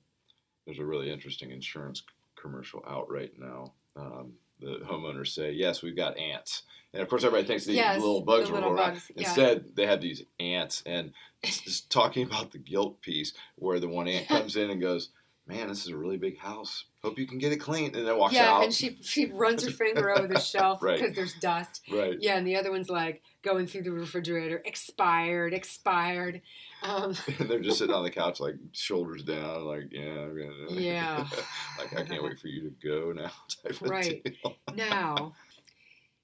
There's 0.65 0.77
a 0.77 0.85
really 0.85 1.09
interesting 1.09 1.49
insurance 1.49 2.03
commercial 2.35 2.83
out 2.85 3.09
right 3.09 3.35
now. 3.39 3.73
Um, 3.95 4.33
the 4.59 4.79
homeowners 4.85 5.27
say, 5.27 5.51
"Yes, 5.51 5.81
we've 5.81 5.95
got 5.95 6.17
ants," 6.17 6.63
and 6.93 7.01
of 7.01 7.09
course, 7.09 7.23
everybody 7.23 7.47
thinks 7.47 7.65
these 7.65 7.75
Yes, 7.75 7.99
little 7.99 8.21
bugs 8.21 8.47
the 8.47 8.53
are 8.53 8.55
little 8.55 8.73
around. 8.73 8.93
bugs, 8.93 9.11
yeah. 9.15 9.27
Instead, 9.27 9.75
they 9.75 9.85
have 9.85 10.01
these 10.01 10.23
ants, 10.39 10.81
and 10.85 11.11
it's 11.41 11.61
just 11.61 11.91
talking 11.91 12.25
about 12.25 12.51
the 12.51 12.59
guilt 12.59 13.01
piece, 13.01 13.33
where 13.55 13.79
the 13.79 13.87
one 13.89 14.07
ant 14.07 14.27
comes 14.29 14.55
in 14.55 14.69
and 14.69 14.79
goes, 14.81 15.09
"Man, 15.45 15.67
this 15.67 15.81
is 15.85 15.89
a 15.89 15.97
really 15.97 16.17
big 16.17 16.37
house. 16.39 16.85
Hope 17.03 17.19
you 17.19 17.27
can 17.27 17.37
get 17.39 17.51
it 17.51 17.57
clean," 17.57 17.93
and 17.95 18.07
then 18.07 18.17
walks 18.17 18.33
yeah, 18.35 18.49
out. 18.51 18.59
Yeah, 18.59 18.63
and 18.65 18.73
she 18.73 18.97
she 19.01 19.25
runs 19.25 19.63
her 19.65 19.71
finger 19.71 20.09
over 20.17 20.27
the 20.27 20.39
shelf 20.39 20.81
Right. 20.81 20.99
because 20.99 21.15
there's 21.15 21.33
dust. 21.35 21.81
right. 21.91 22.15
Yeah, 22.19 22.37
and 22.37 22.47
the 22.47 22.55
other 22.55 22.71
one's 22.71 22.89
like 22.89 23.21
going 23.43 23.67
through 23.67 23.83
the 23.83 23.91
refrigerator, 23.91 24.61
expired, 24.65 25.53
expired. 25.53 26.41
Um, 26.83 27.15
And 27.39 27.49
they're 27.49 27.59
just 27.59 27.77
sitting 27.79 27.93
on 27.95 28.03
the 28.03 28.11
couch, 28.11 28.39
like 28.39 28.55
shoulders 28.73 29.23
down, 29.23 29.65
like 29.65 29.91
yeah, 29.91 30.27
Yeah. 30.69 31.27
like 31.79 31.95
I 31.97 32.03
can't 32.03 32.23
wait 32.23 32.39
for 32.39 32.47
you 32.47 32.69
to 32.69 32.87
go 32.87 33.11
now. 33.11 33.31
Type 33.63 33.81
of 33.81 33.89
Right. 33.89 34.35
now, 34.75 35.33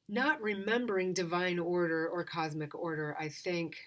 not 0.07 0.41
remembering 0.41 1.13
divine 1.13 1.59
order 1.59 2.07
or 2.07 2.23
cosmic 2.23 2.75
order, 2.75 3.15
I 3.19 3.29
think, 3.29 3.77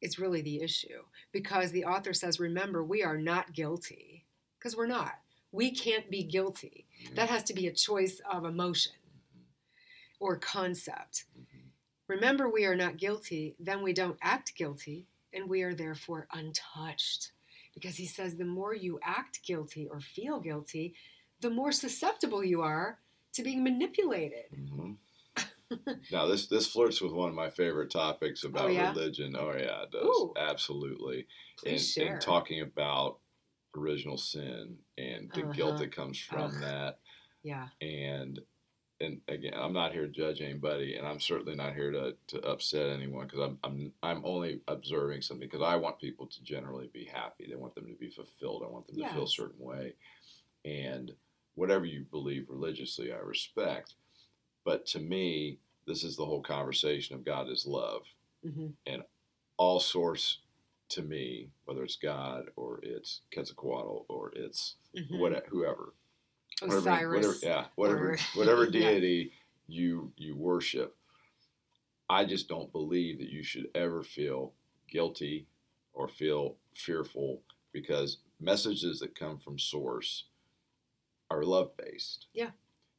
is 0.00 0.18
really 0.18 0.40
the 0.42 0.62
issue 0.62 1.02
because 1.32 1.72
the 1.72 1.84
author 1.84 2.14
says, 2.14 2.40
remember, 2.40 2.82
we 2.82 3.02
are 3.02 3.18
not 3.18 3.52
guilty 3.52 4.24
because 4.58 4.76
we're 4.76 4.86
not. 4.86 5.12
We 5.52 5.72
can't 5.72 6.08
be 6.10 6.22
guilty. 6.22 6.86
That 7.16 7.28
has 7.28 7.42
to 7.44 7.54
be 7.54 7.66
a 7.66 7.72
choice 7.72 8.20
of 8.30 8.44
emotion 8.44 8.92
or 10.20 10.36
concept. 10.38 11.24
Mhm. 11.38 11.44
Remember, 12.06 12.48
we 12.48 12.64
are 12.64 12.76
not 12.76 12.96
guilty, 12.96 13.56
then 13.58 13.82
we 13.82 13.92
don't 13.92 14.18
act 14.22 14.54
guilty, 14.54 15.06
and 15.32 15.48
we 15.48 15.62
are 15.62 15.74
therefore 15.74 16.26
untouched. 16.32 17.32
Because 17.74 17.96
he 17.96 18.06
says 18.06 18.36
the 18.36 18.44
more 18.44 18.74
you 18.74 18.98
act 19.02 19.40
guilty 19.46 19.86
or 19.90 20.00
feel 20.00 20.40
guilty, 20.40 20.94
the 21.40 21.50
more 21.50 21.72
susceptible 21.72 22.44
you 22.44 22.62
are 22.62 22.98
to 23.34 23.42
being 23.42 23.62
manipulated. 23.62 24.46
Mhm. 24.52 24.96
now 26.10 26.26
this 26.26 26.48
this 26.48 26.66
flirts 26.66 27.00
with 27.00 27.12
one 27.12 27.28
of 27.28 27.34
my 27.34 27.48
favorite 27.48 27.90
topics 27.90 28.42
about 28.42 28.72
yeah? 28.72 28.90
religion. 28.90 29.36
Oh 29.38 29.52
yeah, 29.56 29.82
it 29.82 29.92
does 29.92 30.04
Ooh. 30.04 30.34
absolutely. 30.36 31.26
Please 31.58 31.96
and, 31.96 32.08
and 32.08 32.20
talking 32.20 32.60
about 32.60 33.18
original 33.76 34.16
sin 34.18 34.78
and 34.98 35.30
the 35.32 35.42
guilt 35.54 35.74
Uh-huh. 35.74 35.78
that 35.84 35.94
comes 35.94 36.18
from 36.18 36.52
Ugh. 36.56 36.60
that, 36.60 36.98
Yeah. 37.44 37.68
and 37.80 38.40
and 39.00 39.20
again, 39.28 39.54
I'm 39.56 39.72
not 39.72 39.92
here 39.92 40.06
to 40.06 40.12
judge 40.12 40.40
anybody, 40.40 40.96
and 40.96 41.06
I'm 41.06 41.20
certainly 41.20 41.54
not 41.56 41.74
here 41.74 41.90
to, 41.90 42.14
to 42.28 42.40
upset 42.46 42.90
anyone 42.90 43.26
because 43.26 43.40
I'm, 43.40 43.58
I'm 43.64 43.92
I'm 44.02 44.22
only 44.24 44.60
observing 44.68 45.22
something 45.22 45.48
because 45.48 45.64
I 45.66 45.76
want 45.76 45.98
people 46.00 46.26
to 46.26 46.42
generally 46.42 46.90
be 46.92 47.04
happy. 47.04 47.46
They 47.48 47.56
want 47.56 47.74
them 47.74 47.86
to 47.86 47.94
be 47.94 48.10
fulfilled. 48.10 48.62
I 48.66 48.70
want 48.70 48.86
them 48.86 48.96
to 48.96 49.02
feel 49.14 49.24
a 49.24 49.28
certain 49.28 49.64
way, 49.64 49.94
and 50.64 51.12
whatever 51.54 51.84
you 51.84 52.04
believe 52.10 52.46
religiously, 52.48 53.12
I 53.12 53.16
respect. 53.18 53.94
But 54.64 54.86
to 54.88 54.98
me, 54.98 55.58
this 55.86 56.04
is 56.04 56.16
the 56.16 56.26
whole 56.26 56.42
conversation 56.42 57.14
of 57.14 57.24
God 57.24 57.48
is 57.48 57.66
love. 57.66 58.02
hmm 58.44 58.68
All 59.56 59.80
source 59.80 60.38
to 60.90 61.02
me, 61.02 61.48
whether 61.64 61.82
it's 61.84 61.96
God 61.96 62.46
or 62.56 62.80
it's 62.82 63.20
Quetzalcoatl 63.32 64.04
or 64.08 64.32
it's 64.34 64.76
hmm 64.94 65.16
what 65.18 65.32
whoever, 65.48 65.48
whatever, 65.50 65.92
Osiris. 66.62 67.26
whatever, 67.26 67.34
yeah, 67.42 67.66
whatever, 67.76 68.10
or- 68.12 68.18
whatever 68.34 68.64
Yeah. 68.64 68.70
deity 68.90 69.32
you 69.68 70.12
you 70.16 70.36
worship. 70.36 70.96
I 72.08 72.24
just 72.24 72.48
don't 72.48 72.72
believe 72.72 73.18
that 73.18 73.28
you 73.30 73.42
should 73.42 73.68
ever 73.74 74.02
feel 74.02 74.52
guilty 74.88 75.46
or 75.92 76.08
feel 76.08 76.56
fearful 76.74 77.42
because 77.72 78.18
messages 78.40 78.98
that 79.00 79.14
come 79.14 79.38
from 79.38 79.58
source 79.58 80.24
are 81.30 81.44
love 81.44 81.76
based. 81.76 82.26
Yeah. 82.34 82.50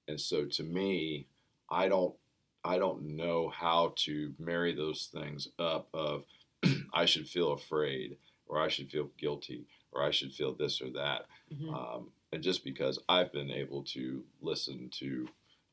And 0.08 0.19
so 0.19 0.45
to 0.45 0.63
me, 0.63 1.28
I 1.69 1.88
don't 1.89 2.15
I 2.63 2.78
don't 2.78 3.15
know 3.17 3.50
how 3.50 3.93
to 3.97 4.34
marry 4.39 4.74
those 4.74 5.10
things 5.12 5.50
up 5.60 5.89
of 5.93 6.24
I 6.93 7.06
should 7.06 7.28
feel 7.28 7.52
afraid 7.52 8.17
or 8.45 8.62
I 8.62 8.67
should 8.69 8.89
feel 8.89 9.10
guilty 9.17 9.65
or 9.91 10.04
I 10.04 10.12
should 10.12 10.32
feel 10.32 10.54
this 10.54 10.82
or 10.82 10.89
that. 10.91 11.26
Mhm. 11.54 11.74
Um, 11.74 12.12
and 12.31 12.41
just 12.41 12.63
because 12.63 12.99
I've 13.09 13.31
been 13.31 13.51
able 13.51 13.83
to 13.85 14.23
listen 14.41 14.89
to 14.99 15.27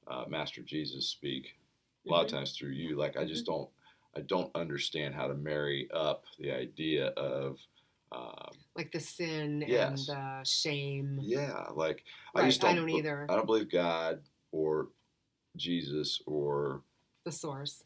uh, 0.07 0.25
Master 0.29 0.63
Jesus 0.63 1.09
speak 1.09 1.57
a 2.07 2.11
lot 2.11 2.23
of 2.23 2.29
Mhm. 2.29 2.33
times 2.37 2.57
through 2.57 2.71
you, 2.71 2.97
like 2.97 3.17
I 3.17 3.25
just 3.27 3.45
don't, 3.47 3.69
I 4.17 4.21
don't 4.23 4.55
understand 4.57 5.15
how 5.15 5.29
to 5.29 5.35
marry 5.35 5.91
up 5.91 6.25
the 6.39 6.51
idea 6.51 7.09
of, 7.09 7.59
um, 8.11 8.53
Like 8.75 8.91
the 8.91 9.01
sin 9.01 9.63
Yes. 9.67 10.09
and 10.09 10.17
the 10.19 10.45
shame. 10.45 11.19
yeah, 11.23 11.67
like 11.75 12.05
I 12.35 12.41
Right, 12.41 12.47
just 12.47 12.65
I 12.65 12.69
don't, 12.69 12.79
I 12.79 12.81
don't 12.81 12.89
either. 12.99 13.27
I 13.29 13.37
don't 13.37 13.47
believe 13.47 13.69
God 13.71 14.23
or 14.51 14.89
Jesus 15.57 16.23
or 16.27 16.83
The 17.25 17.33
source. 17.33 17.85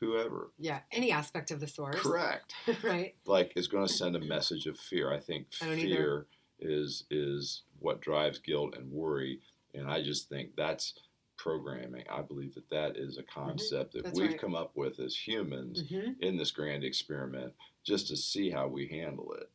whoever. 0.00 0.50
Yeah, 0.58 0.80
any 0.90 1.12
aspect 1.12 1.50
of 1.52 1.60
the 1.60 1.68
source. 1.68 2.00
Correct. 2.00 2.54
right. 2.82 3.14
Like 3.26 3.52
is 3.56 3.68
going 3.68 3.86
to 3.86 3.92
send 3.92 4.16
a 4.16 4.20
message 4.20 4.66
of 4.66 4.76
fear. 4.78 5.12
I 5.12 5.20
think 5.20 5.46
I 5.62 5.66
don't 5.66 5.78
either. 5.78 5.86
fear 5.86 6.26
is 6.58 7.04
is 7.10 7.62
what 7.80 8.00
drives 8.00 8.38
guilt 8.38 8.74
and 8.76 8.90
worry, 8.90 9.40
and 9.74 9.90
I 9.90 10.02
just 10.02 10.28
think 10.28 10.54
that's 10.56 10.94
programming. 11.36 12.04
I 12.10 12.20
believe 12.22 12.54
that 12.54 12.68
that 12.70 12.96
is 12.96 13.16
a 13.18 13.22
concept 13.22 13.92
that 13.92 14.00
Mm-hmm. 14.00 14.08
That's 14.08 14.18
we've 14.18 14.30
right. 14.32 14.40
come 14.40 14.54
up 14.54 14.72
with 14.76 15.00
as 15.00 15.16
humans 15.16 15.82
hmm 15.88 16.12
in 16.20 16.36
this 16.36 16.50
grand 16.50 16.84
experiment, 16.84 17.54
just 17.82 18.08
to 18.08 18.16
see 18.16 18.50
how 18.50 18.68
we 18.68 18.86
handle 18.88 19.32
it. 19.32 19.48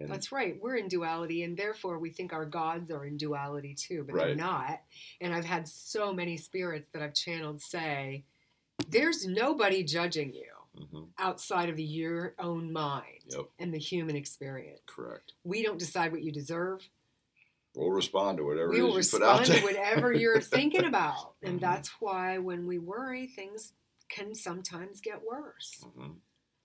And 0.00 0.10
That's 0.10 0.32
right. 0.32 0.60
We're 0.60 0.76
in 0.76 0.88
duality, 0.88 1.44
and 1.44 1.56
therefore 1.56 1.98
we 1.98 2.10
think 2.10 2.32
our 2.32 2.46
gods 2.46 2.90
are 2.90 3.04
in 3.04 3.16
duality 3.16 3.74
too, 3.74 4.02
but 4.04 4.16
they're 4.16 4.34
not. 4.34 4.80
And 5.20 5.32
I've 5.32 5.44
had 5.44 5.68
so 5.68 6.12
many 6.12 6.36
spirits 6.36 6.88
that 6.92 7.02
I've 7.02 7.14
channeled 7.14 7.60
say, 7.62 8.24
"There's 8.88 9.26
nobody 9.26 9.84
judging 9.84 10.32
you 10.32 10.46
Mhm, 10.76 11.08
outside 11.18 11.68
of 11.68 11.78
your 11.78 12.34
own 12.38 12.72
mind 12.72 13.24
Yep. 13.26 13.50
and 13.58 13.74
the 13.74 13.78
human 13.78 14.16
experience. 14.16 14.80
correct. 14.86 15.34
We 15.44 15.62
don't 15.62 15.78
decide 15.78 16.10
what 16.12 16.22
you 16.22 16.32
deserve. 16.32 16.88
We'll 17.74 17.90
respond 17.90 18.38
to 18.38 18.44
whatever 18.44 18.70
we 18.70 18.82
will 18.82 18.96
is 18.96 19.12
you 19.12 19.18
put 19.18 19.26
out 19.26 19.40
respond 19.40 19.46
to 19.46 19.52
there. 19.52 19.62
whatever 19.62 20.12
you're 20.12 20.40
thinking 20.40 20.84
about, 20.86 21.34
and 21.42 21.58
Mhm. 21.58 21.60
that's 21.60 21.88
why 22.00 22.38
when 22.38 22.66
we 22.66 22.78
worry, 22.78 23.26
things 23.28 23.74
can 24.08 24.34
sometimes 24.34 25.00
get 25.00 25.22
worse 25.22 25.84
Mhm, 25.84 26.16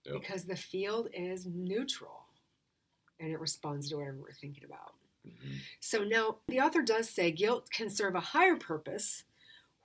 Yep. 0.05 0.21
because 0.21 0.45
the 0.45 0.55
field 0.55 1.09
is 1.13 1.45
neutral, 1.45 2.25
and 3.19 3.31
it 3.31 3.39
responds 3.39 3.89
to 3.89 3.97
whatever 3.97 4.17
we're 4.17 4.33
thinking 4.33 4.63
about. 4.63 4.95
mhm. 5.25 5.59
So 5.79 6.03
now 6.03 6.39
the 6.47 6.59
author 6.61 6.81
does 6.81 7.09
say 7.09 7.31
guilt 7.31 7.69
can 7.69 7.89
serve 7.89 8.15
a 8.15 8.19
higher 8.19 8.55
purpose 8.57 9.23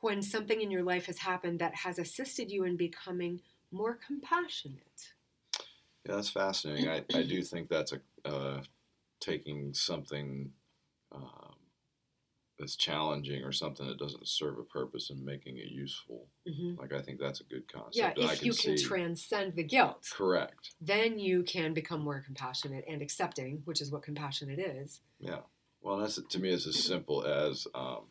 when 0.00 0.22
something 0.22 0.60
in 0.62 0.70
your 0.70 0.82
life 0.82 1.04
has 1.06 1.18
happened 1.18 1.58
that 1.58 1.74
has 1.74 1.98
assisted 1.98 2.50
you 2.50 2.64
in 2.64 2.76
becoming 2.76 3.42
more 3.70 3.94
compassionate. 3.94 5.12
Yeah, 6.06 6.16
that's 6.16 6.30
fascinating. 6.30 6.88
I, 6.88 7.04
I 7.14 7.22
do 7.22 7.42
think 7.42 7.68
that's 7.68 7.92
a 7.92 8.00
uh, 8.24 8.64
taking 9.20 9.74
something 9.74 10.52
um, 11.12 11.54
that's 12.58 12.76
challenging 12.76 13.42
or 13.42 13.52
something 13.52 13.86
that 13.86 13.98
doesn't 13.98 14.28
serve 14.28 14.58
a 14.58 14.62
purpose 14.62 15.10
and 15.10 15.24
making 15.24 15.56
it 15.56 15.68
useful. 15.70 16.26
hmm 16.46 16.74
Like 16.78 16.92
I 16.92 17.00
think 17.02 17.18
that's 17.20 17.40
a 17.40 17.44
good 17.44 17.70
concept. 17.72 18.18
Yeah, 18.18 18.32
if 18.32 18.44
you 18.44 18.52
can 18.52 18.76
see. 18.76 18.84
transcend 18.84 19.54
the 19.56 19.62
guilt, 19.64 20.06
Correct. 20.12 20.74
then 20.80 21.18
you 21.18 21.42
can 21.42 21.72
become 21.74 22.00
more 22.02 22.20
compassionate 22.24 22.84
and 22.88 23.00
accepting, 23.02 23.62
which 23.64 23.80
is 23.80 23.90
what 23.90 24.02
compassionate 24.02 24.58
is. 24.58 25.00
Yeah. 25.18 25.40
Well, 25.82 25.96
that's 25.98 26.20
to 26.22 26.38
me 26.38 26.50
it's 26.50 26.66
as 26.66 26.84
simple 26.84 27.24
as 27.24 27.66
um, 27.74 28.04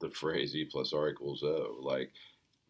the 0.00 0.08
phrase 0.08 0.54
E 0.56 0.64
plus 0.64 0.92
R 0.94 1.10
equals 1.10 1.42
O. 1.42 1.76
Like 1.80 2.12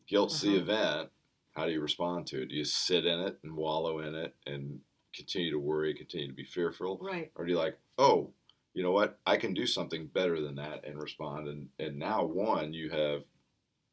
guilt's 0.08 0.40
the 0.40 0.48
Uh-huh. 0.48 0.58
event. 0.62 1.10
How 1.52 1.66
do 1.66 1.72
you 1.72 1.80
respond 1.80 2.26
to 2.28 2.42
it? 2.42 2.48
Do 2.48 2.56
you 2.56 2.64
sit 2.64 3.06
in 3.06 3.20
it 3.20 3.38
and 3.44 3.56
wallow 3.56 4.00
in 4.00 4.14
it 4.14 4.34
and 4.46 4.80
continue 5.14 5.50
to 5.52 5.58
worry, 5.58 5.94
continue 5.94 6.28
to 6.28 6.32
be 6.32 6.44
fearful, 6.44 6.98
Right. 7.00 7.30
or 7.34 7.44
do 7.44 7.52
you 7.52 7.58
like, 7.58 7.76
oh, 7.98 8.32
you 8.74 8.82
know 8.82 8.92
what? 8.92 9.18
I 9.26 9.36
can 9.36 9.54
do 9.54 9.66
something 9.66 10.06
better 10.06 10.40
than 10.40 10.54
that 10.56 10.84
and 10.84 11.00
respond. 11.00 11.48
And 11.48 11.68
and 11.78 11.98
now 11.98 12.24
one, 12.24 12.72
you 12.72 12.90
have 12.90 13.24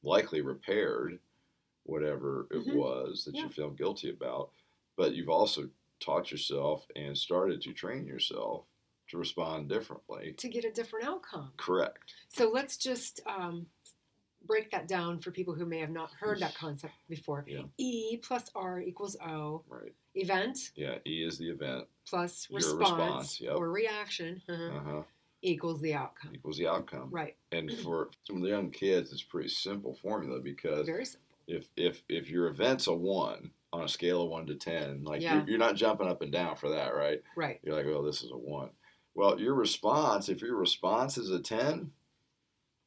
likely 0.03 0.41
repaired 0.41 1.19
whatever 1.83 2.47
it 2.51 2.65
Mhm. 2.65 2.75
was 2.75 3.25
that 3.25 3.35
Yeah. 3.35 3.43
you 3.43 3.49
feel 3.49 3.71
guilty 3.71 4.09
about, 4.09 4.51
but 4.95 5.13
you've 5.15 5.29
also 5.29 5.69
taught 5.99 6.31
yourself 6.31 6.85
and 6.95 7.17
started 7.17 7.61
to 7.61 7.73
train 7.73 8.05
yourself 8.05 8.67
to 9.07 9.17
respond 9.17 9.69
differently. 9.69 10.33
To 10.33 10.49
get 10.49 10.65
a 10.65 10.71
different 10.71 11.07
outcome. 11.07 11.53
Correct. 11.57 12.13
So 12.27 12.49
let's 12.49 12.77
just 12.77 13.21
um, 13.25 13.67
break 14.47 14.71
that 14.71 14.87
down 14.87 15.19
for 15.19 15.31
people 15.31 15.53
who 15.53 15.65
may 15.65 15.79
have 15.79 15.89
not 15.89 16.11
heard 16.13 16.39
that 16.39 16.55
concept 16.55 16.93
before. 17.09 17.45
Yeah. 17.47 17.63
E 17.77 18.17
plus 18.17 18.49
R 18.55 18.79
equals 18.79 19.17
O. 19.25 19.63
Right. 19.67 19.93
Event 20.15 20.71
Yeah. 20.75 20.95
E 21.05 21.23
is 21.23 21.37
the 21.37 21.49
event. 21.49 21.85
plus 22.09 22.47
Your 22.49 22.57
response, 22.57 22.79
response, 22.89 23.41
yep. 23.41 23.55
or 23.55 23.69
reaction 23.69 24.41
uh-huh, 24.49 24.63
Uh 24.63 24.79
huh. 24.83 25.01
equals 25.41 25.81
the 25.81 25.93
outcome. 25.93 26.31
Equals 26.35 26.57
the 26.57 26.67
outcome. 26.67 27.09
Right. 27.11 27.35
And 27.51 27.71
for 27.79 28.09
some 28.23 28.37
of 28.37 28.41
the 28.43 28.49
young 28.49 28.71
kids, 28.71 29.11
it's 29.11 29.21
a 29.23 29.27
pretty 29.27 29.49
simple 29.49 29.93
formula 30.01 30.39
because 30.39 30.85
Very 30.87 31.05
simple. 31.05 31.25
if 31.47 31.67
if 31.75 32.03
if 32.09 32.29
your 32.29 32.47
event's 32.47 32.87
a 32.87 32.93
one 32.93 33.51
on 33.73 33.83
a 33.83 33.87
scale 33.87 34.23
of 34.23 34.29
one 34.29 34.45
to 34.47 34.55
ten, 34.55 35.03
like 35.03 35.21
Yeah. 35.21 35.35
you're, 35.39 35.49
you're 35.49 35.59
not 35.59 35.75
jumping 35.75 36.07
up 36.07 36.21
and 36.21 36.31
down 36.31 36.55
for 36.55 36.69
that, 36.69 36.95
right? 36.95 37.21
Right. 37.35 37.59
You're 37.63 37.75
like, 37.75 37.85
oh, 37.85 38.03
this 38.03 38.23
is 38.23 38.31
a 38.31 38.37
one. 38.37 38.69
Well, 39.13 39.39
your 39.39 39.55
response, 39.55 40.29
if 40.29 40.41
your 40.41 40.55
response 40.55 41.17
is 41.17 41.29
a 41.31 41.39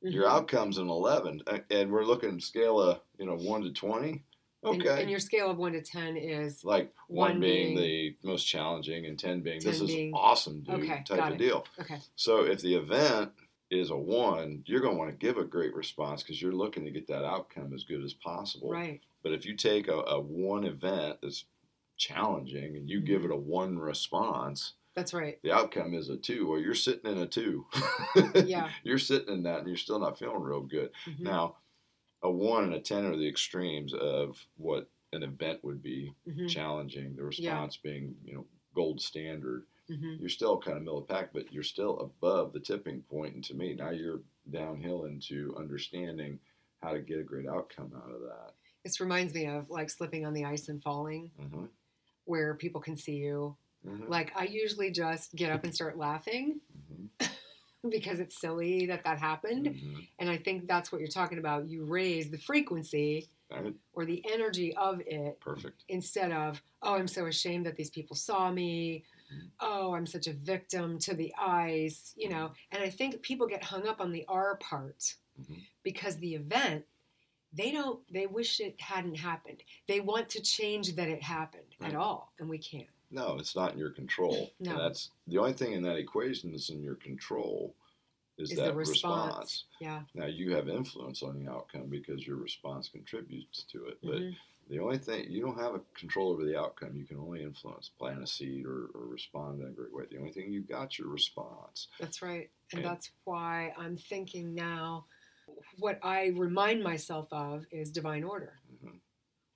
10 0.02 0.12
your 0.12 0.24
mm-hmm. 0.24 0.36
outcome's 0.36 0.78
an 0.78 0.88
eleven, 0.88 1.42
and 1.70 1.90
we're 1.90 2.04
looking 2.04 2.34
at 2.34 2.42
scale 2.42 2.80
of 2.80 3.00
you 3.18 3.26
know 3.26 3.36
one 3.36 3.62
to 3.62 3.72
twenty. 3.72 4.24
Okay, 4.62 5.00
And, 5.00 5.10
your 5.10 5.20
scale 5.20 5.50
of 5.50 5.56
one 5.56 5.72
to 5.72 5.80
ten 5.80 6.18
is 6.18 6.66
like 6.66 6.92
one, 7.08 7.30
one 7.30 7.40
being, 7.40 7.76
being- 7.76 8.14
the 8.22 8.28
most 8.28 8.44
challenging 8.44 9.06
and 9.06 9.18
ten 9.18 9.40
being 9.40 9.60
this 9.60 9.78
10 9.78 9.88
is 9.88 9.94
being- 9.94 10.12
awesome, 10.12 10.60
dude, 10.60 10.74
Okay, 10.82 11.02
type 11.06 11.32
of 11.32 11.38
deal. 11.38 11.64
okay. 11.80 11.98
So 12.14 12.44
if 12.44 12.60
the 12.60 12.74
event 12.74 13.32
is 13.70 13.90
a 13.90 13.96
one, 13.96 14.62
you're 14.66 14.80
going 14.80 14.94
to 14.94 14.98
want 14.98 15.10
to 15.10 15.16
give 15.16 15.38
a 15.38 15.44
great 15.44 15.74
response 15.74 16.22
because 16.22 16.42
you're 16.42 16.52
looking 16.52 16.84
to 16.84 16.90
get 16.90 17.06
that 17.06 17.24
outcome 17.24 17.72
as 17.72 17.84
good 17.84 18.04
as 18.04 18.12
possible. 18.12 18.70
Right. 18.70 19.00
But 19.22 19.32
if 19.32 19.46
you 19.46 19.54
take 19.54 19.88
a, 19.88 20.00
a 20.00 20.20
one 20.20 20.64
event 20.64 21.18
that's 21.22 21.44
challenging 21.96 22.76
and 22.76 22.88
you 22.88 23.00
give 23.00 23.22
mm-hmm. 23.22 23.32
it 23.32 23.34
a 23.34 23.38
one 23.38 23.78
response, 23.78 24.74
That's 24.94 25.14
right. 25.14 25.38
the 25.42 25.53
outcome 25.53 25.94
is 25.94 26.09
a 26.09 26.16
two. 26.16 26.46
Well, 26.48 26.59
you're 26.61 26.74
sitting 26.74 27.11
in 27.11 27.18
a 27.18 27.26
two. 27.26 27.66
Yeah. 28.44 28.68
you're 28.85 28.98
sitting 28.98 29.33
in 29.35 29.42
that 29.44 29.61
and 29.61 29.68
you're 29.68 29.76
still 29.76 29.98
not 30.00 30.18
feeling 30.18 30.42
real 30.42 30.61
good. 30.62 30.90
Mhm. 31.07 31.20
Now, 31.20 31.57
a 32.22 32.31
one 32.31 32.64
and 32.64 32.74
a 32.74 32.81
ten 32.81 33.05
are 33.07 33.16
the 33.16 33.29
extremes 33.29 33.94
of 33.94 34.37
what 34.57 34.88
an 35.12 35.22
event 35.22 35.62
would 35.64 35.83
be 35.83 36.12
Mhm. 36.26 36.48
challenging. 36.48 37.16
The 37.16 37.24
response 37.24 37.76
being, 37.76 38.16
you 38.24 38.35
know, 38.35 38.46
gold 38.74 39.00
standard. 39.00 39.64
Mhm. 39.88 40.20
You're 40.20 40.29
still 40.29 40.59
kind 40.61 40.76
of 40.76 40.83
middle 40.83 40.98
of 40.98 41.07
the 41.09 41.14
pack, 41.14 41.33
but 41.33 41.53
you're 41.53 41.62
still 41.62 41.98
above 42.00 42.53
the 42.53 42.61
tipping 42.61 43.03
point. 43.03 43.35
And 43.35 43.44
to 43.44 43.55
me, 43.55 43.74
now 43.74 43.90
you're 43.90 44.20
downhill 44.50 45.05
into 45.07 45.55
understanding 45.57 46.38
how 46.83 46.92
to 46.92 47.00
get 47.00 47.18
a 47.18 47.24
great 47.24 47.46
outcome 47.46 47.92
out 47.96 48.11
of 48.11 48.20
that. 48.22 48.55
This 48.85 49.00
reminds 49.00 49.35
me 49.35 49.46
of 49.46 49.68
like 49.70 49.90
slipping 49.90 50.24
on 50.26 50.33
the 50.35 50.44
ice 50.44 50.68
and 50.68 50.83
falling, 50.83 51.31
hmm 51.38 51.66
where 52.26 52.55
people 52.55 52.81
can 52.81 52.96
see 52.96 53.16
you. 53.16 53.57
Hmm 53.84 54.04
Like 54.08 54.32
I 54.36 54.44
usually 54.44 54.90
just 54.90 55.34
get 55.34 55.50
up 55.50 55.64
and 55.64 55.74
start 55.74 55.96
laughing 55.98 56.60
hmm 56.88 57.26
because 57.90 58.20
it's 58.20 58.38
silly 58.40 58.86
that 58.86 59.04
that 59.04 59.18
happened. 59.18 59.66
hmm 59.68 60.00
And 60.18 60.28
I 60.28 60.36
think 60.36 60.68
that's 60.68 60.92
what 60.92 61.00
you're 61.00 61.08
talking 61.08 61.38
about. 61.38 61.68
You 61.68 61.84
raise 61.84 62.30
the 62.30 62.38
frequency 62.38 63.28
Right? 63.50 63.74
or 63.94 64.04
the 64.04 64.24
energy 64.32 64.76
of 64.76 65.00
it 65.06 65.40
Perfect. 65.40 65.82
instead 65.88 66.30
of, 66.30 66.62
oh, 66.82 66.94
I'm 66.94 67.08
so 67.08 67.26
ashamed 67.26 67.66
that 67.66 67.74
these 67.76 67.90
people 67.90 68.14
saw 68.14 68.52
me. 68.52 69.04
Mhm. 69.32 69.48
Oh, 69.60 69.94
I'm 69.94 70.06
such 70.06 70.28
a 70.28 70.32
victim 70.34 70.98
to 71.00 71.14
the 71.14 71.34
eyes, 71.40 72.12
you 72.16 72.28
know. 72.28 72.52
And 72.70 72.80
I 72.82 72.90
think 72.90 73.22
people 73.22 73.48
get 73.48 73.64
hung 73.64 73.88
up 73.88 74.00
on 74.00 74.12
the 74.12 74.24
R 74.28 74.56
part 74.58 75.16
Mhm. 75.40 75.62
because 75.82 76.16
the 76.18 76.34
event, 76.36 76.84
they 77.52 77.72
don't, 77.72 78.00
they 78.12 78.26
wish 78.28 78.60
it 78.60 78.80
hadn't 78.80 79.16
happened. 79.16 79.64
They 79.88 80.00
want 80.00 80.28
to 80.30 80.40
change 80.42 80.94
that 80.94 81.08
it 81.08 81.22
happened 81.22 81.74
Right. 81.80 81.88
at 81.90 81.96
all, 81.96 82.32
and 82.38 82.48
we 82.48 82.58
can't. 82.58 82.86
No, 83.10 83.36
it's 83.38 83.56
not 83.56 83.72
in 83.72 83.78
your 83.78 83.90
control. 83.90 84.52
No. 84.60 84.72
And 84.72 84.80
that's 84.80 85.10
the 85.26 85.38
only 85.38 85.52
thing 85.52 85.72
in 85.72 85.82
that 85.82 85.96
equation 85.96 86.52
that's 86.52 86.68
in 86.70 86.82
your 86.82 86.94
control 86.96 87.74
is, 88.38 88.50
Is 88.52 88.58
that 88.58 88.74
response. 88.76 89.32
response. 89.34 89.64
Yeah. 89.80 90.02
Now 90.14 90.26
you 90.26 90.54
have 90.54 90.68
influence 90.68 91.22
on 91.22 91.42
the 91.42 91.50
outcome 91.50 91.88
because 91.88 92.26
your 92.26 92.36
response 92.36 92.88
contributes 92.88 93.64
to 93.72 93.86
it. 93.86 93.98
But 94.02 94.16
Mhm. 94.20 94.36
the 94.68 94.78
only 94.78 94.98
thing 94.98 95.30
you 95.30 95.40
don't 95.42 95.58
have 95.58 95.74
a 95.74 95.80
control 95.94 96.30
over 96.30 96.44
the 96.44 96.58
outcome. 96.58 96.96
You 96.96 97.04
can 97.04 97.18
only 97.18 97.42
influence, 97.42 97.90
plant 97.98 98.22
a 98.22 98.26
seed, 98.26 98.64
or, 98.66 98.86
or 98.94 99.06
respond 99.06 99.60
in 99.62 99.68
a 99.68 99.72
great 99.72 99.92
way. 99.92 100.04
The 100.10 100.18
only 100.18 100.32
thing 100.32 100.52
you've 100.52 100.68
got 100.68 100.98
your 100.98 101.08
response. 101.08 101.88
That's 101.98 102.22
right. 102.22 102.50
And 102.72 102.80
And- 102.80 102.84
that's 102.84 103.10
why 103.24 103.74
I'm 103.76 103.96
thinking 103.96 104.54
now 104.54 105.06
what 105.78 105.98
I 106.02 106.26
remind 106.28 106.82
myself 106.84 107.26
of 107.32 107.66
is 107.72 107.90
divine 107.90 108.22
order 108.22 108.59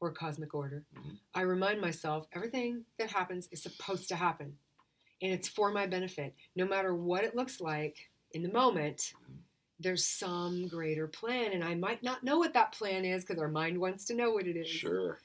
or 0.04 0.12
cosmic 0.12 0.54
order. 0.54 0.84
Mhm. 0.94 1.18
I 1.34 1.40
remind 1.42 1.80
myself 1.80 2.26
everything 2.32 2.84
that 2.98 3.10
happens 3.10 3.48
is 3.50 3.62
supposed 3.62 4.08
to 4.10 4.16
happen 4.16 4.58
and 5.22 5.32
it's 5.32 5.48
for 5.48 5.70
my 5.70 5.86
benefit. 5.86 6.34
No 6.54 6.66
matter 6.66 6.94
what 6.94 7.24
it 7.24 7.34
looks 7.34 7.60
like 7.60 8.10
in 8.32 8.42
the 8.42 8.52
moment, 8.52 9.14
Mhm. 9.16 9.38
there's 9.80 10.06
some 10.06 10.68
greater 10.68 11.08
plan. 11.08 11.52
And 11.52 11.64
I 11.64 11.74
might 11.74 12.02
not 12.02 12.22
know 12.22 12.38
what 12.38 12.52
that 12.52 12.72
plan 12.72 13.04
is 13.04 13.24
because 13.24 13.40
our 13.40 13.48
mind 13.48 13.80
wants 13.80 14.04
to 14.06 14.14
know 14.14 14.30
what 14.32 14.46
it 14.46 14.56
is. 14.56 14.68
Sure, 14.68 15.20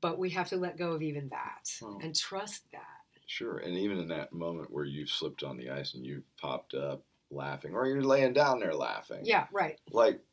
But 0.00 0.18
we 0.18 0.30
have 0.30 0.48
to 0.50 0.56
let 0.56 0.76
go 0.76 0.92
of 0.92 1.02
even 1.02 1.28
that 1.30 1.68
Oh. 1.82 1.98
and 2.02 2.14
trust 2.14 2.70
that. 2.72 2.84
sure. 3.26 3.58
And 3.58 3.76
even 3.76 3.98
in 3.98 4.08
that 4.08 4.32
moment 4.32 4.70
where 4.70 4.84
you've 4.86 5.10
slipped 5.10 5.42
on 5.42 5.56
the 5.58 5.68
ice 5.70 5.92
and 5.94 6.04
you've 6.06 6.24
popped 6.38 6.72
up 6.74 7.04
laughing, 7.30 7.74
or 7.74 7.86
you're 7.86 8.00
laying 8.02 8.32
down 8.32 8.58
there 8.58 8.74
laughing, 8.74 9.22
Yeah, 9.24 9.46
right. 9.52 9.78
like 9.90 10.24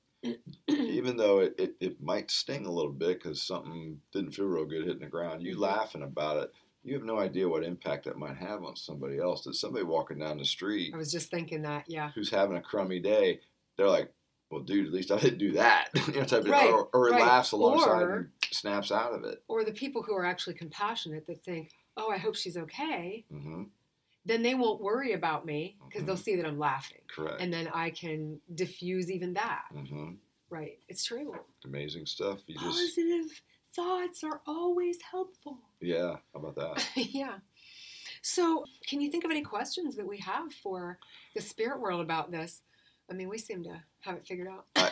even 0.67 1.17
though 1.17 1.39
it, 1.39 1.55
it, 1.57 1.75
it 1.79 2.01
might 2.01 2.31
sting 2.31 2.65
a 2.65 2.71
little 2.71 2.91
bit 2.91 3.21
because 3.21 3.41
something 3.41 3.99
didn't 4.11 4.31
feel 4.31 4.45
real 4.45 4.65
good 4.65 4.83
hitting 4.85 4.99
the 5.01 5.07
ground, 5.07 5.41
you 5.41 5.55
Mhm. 5.55 5.59
laughing 5.59 6.01
about 6.03 6.37
it, 6.37 6.51
you 6.83 6.93
have 6.93 7.03
no 7.03 7.19
idea 7.19 7.49
what 7.49 7.63
impact 7.63 8.05
that 8.05 8.17
might 8.17 8.37
have 8.37 8.63
on 8.63 8.75
somebody 8.75 9.17
else. 9.19 9.43
That 9.43 9.55
somebody 9.55 9.83
walking 9.85 10.19
down 10.19 10.37
the 10.37 10.45
street 10.45 10.93
I 10.93 10.97
was 10.97 11.11
just 11.11 11.31
thinking 11.31 11.63
that. 11.63 11.85
Yeah. 11.87 12.11
who's 12.13 12.29
having 12.29 12.57
a 12.57 12.61
crummy 12.61 12.99
day, 12.99 13.39
they're 13.77 13.89
like, 13.89 14.11
well, 14.51 14.61
dude, 14.61 14.85
at 14.87 14.93
least 14.93 15.11
I 15.11 15.19
didn't 15.19 15.39
do 15.39 15.53
that. 15.53 15.89
you 16.07 16.13
know, 16.13 16.23
type 16.25 16.43
of- 16.43 16.49
Right, 16.49 16.71
or, 16.71 16.89
or 16.93 17.09
right. 17.09 17.21
laughs 17.21 17.51
alongside 17.51 18.01
Or- 18.03 18.15
and 18.15 18.29
snaps 18.51 18.91
out 18.91 19.13
of 19.13 19.23
it. 19.23 19.43
Or 19.47 19.63
the 19.63 19.71
people 19.71 20.03
who 20.03 20.13
are 20.15 20.25
actually 20.25 20.53
compassionate 20.53 21.25
that 21.27 21.43
think, 21.43 21.71
oh, 21.97 22.09
I 22.11 22.17
hope 22.17 22.35
she's 22.35 22.57
okay. 22.57 23.25
hmm 23.31 23.63
Then 24.25 24.41
they 24.41 24.55
won't 24.55 24.81
worry 24.81 25.13
about 25.13 25.45
me 25.45 25.77
because 25.87 26.05
they'll 26.05 26.15
Mhm. 26.15 26.23
see 26.23 26.35
that 26.35 26.45
I'm 26.45 26.57
laughing. 26.57 27.01
Correct. 27.07 27.41
And 27.41 27.53
then 27.53 27.67
I 27.67 27.91
can 27.91 28.41
diffuse 28.53 29.11
even 29.11 29.33
that. 29.33 29.65
hmm 29.71 30.13
Right. 30.49 30.79
It's 30.87 31.03
true. 31.03 31.35
Amazing 31.63 32.05
stuff. 32.05 32.41
You 32.47 32.55
just, 32.55 32.95
Positive 32.95 33.41
thoughts 33.73 34.23
are 34.23 34.41
always 34.47 35.01
helpful. 35.01 35.59
yeah, 35.79 36.17
how 36.33 36.39
about 36.39 36.55
that? 36.55 36.87
yeah. 36.95 37.39
So, 38.21 38.65
can 38.87 39.01
you 39.01 39.11
think 39.11 39.25
of 39.25 39.31
any 39.31 39.41
questions 39.41 39.95
that 39.95 40.07
we 40.07 40.17
have 40.19 40.53
for 40.53 40.99
the 41.35 41.41
spirit 41.41 41.79
world 41.79 42.01
about 42.01 42.31
this? 42.31 42.61
I 43.09 43.13
mean, 43.13 43.29
we 43.29 43.37
seem 43.37 43.63
to 43.63 43.83
have 44.01 44.15
it 44.15 44.25
figured 44.25 44.47
out. 44.47 44.65
I- 44.75 44.91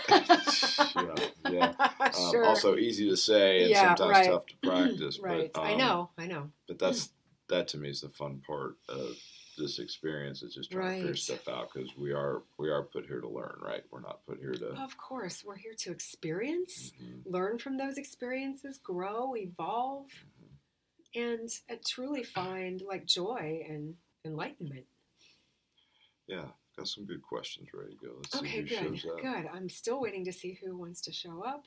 yeah, 0.96 1.50
yeah. 1.50 1.74
Um, 2.00 2.32
sure. 2.32 2.46
Also 2.46 2.76
easy 2.78 3.10
to 3.10 3.18
say 3.18 3.62
and 3.62 3.70
Yeah, 3.72 3.96
sometimes 3.96 4.18
right. 4.18 4.30
tough 4.30 4.46
to 4.48 4.58
practice. 4.58 5.20
right. 5.24 5.52
But, 5.54 5.62
I 5.62 5.72
um, 5.74 5.78
know. 5.78 6.10
I 6.18 6.28
know. 6.28 6.52
But 6.68 6.80
that's 6.80 7.10
that 7.54 7.68
to 7.70 7.78
me 7.78 7.90
is 7.90 8.02
the 8.02 8.10
fun 8.10 8.42
part 8.46 8.76
of 8.90 9.16
this 9.58 9.78
experience 9.78 10.42
is 10.42 10.56
just 10.56 10.72
trying 10.72 10.94
to 10.96 11.02
figure 11.02 11.16
stuff 11.16 11.48
out 11.48 11.70
because 11.72 11.96
we 11.96 12.12
are 12.12 12.42
we 12.58 12.72
are 12.72 12.82
put 12.82 13.06
here 13.06 13.22
to 13.22 13.28
learn, 13.30 13.56
right? 13.62 13.84
We're 13.92 14.02
not 14.02 14.26
put 14.26 14.40
here 14.40 14.54
to. 14.54 14.70
Of 14.82 14.98
course, 14.98 15.44
we're 15.46 15.58
here 15.58 15.76
to 15.80 15.92
experience, 15.92 16.92
Mhm, 17.00 17.22
learn 17.26 17.60
from 17.60 17.78
those 17.78 17.98
experiences, 18.00 18.80
grow, 18.80 19.36
evolve, 19.36 20.08
mhm. 20.10 21.22
and 21.30 21.50
uh, 21.70 21.76
truly 21.86 22.24
find 22.24 22.82
like 22.82 23.06
joy 23.06 23.64
and 23.70 23.96
enlightenment. 24.26 24.88
Yeah, 26.26 26.48
got 26.76 26.88
some 26.88 27.06
good 27.06 27.22
questions 27.22 27.68
ready 27.74 27.96
to 27.96 28.06
go. 28.08 28.14
Let's 28.16 28.36
Okay, 28.36 28.48
see 28.48 28.62
who 28.62 28.90
good. 28.90 29.00
shows 29.00 29.12
up. 29.14 29.22
Good. 29.22 29.46
I'm 29.54 29.70
still 29.70 30.02
waiting 30.02 30.26
to 30.26 30.34
see 30.34 30.54
who 30.54 30.76
wants 30.76 31.02
to 31.02 31.12
show 31.14 31.44
up. 31.44 31.66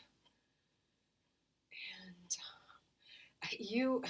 And 2.03 2.37
uh, 2.37 3.36
you 3.59 4.02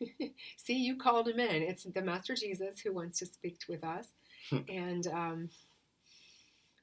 see, 0.56 0.74
you 0.76 0.96
called 0.96 1.28
him 1.28 1.40
in. 1.40 1.62
It's 1.62 1.84
the 1.84 2.02
Master 2.02 2.34
Jesus 2.34 2.80
who 2.80 2.92
wants 2.92 3.18
to 3.20 3.26
speak 3.26 3.58
with 3.68 3.84
us. 3.84 4.08
and 4.68 5.06
um, 5.08 5.48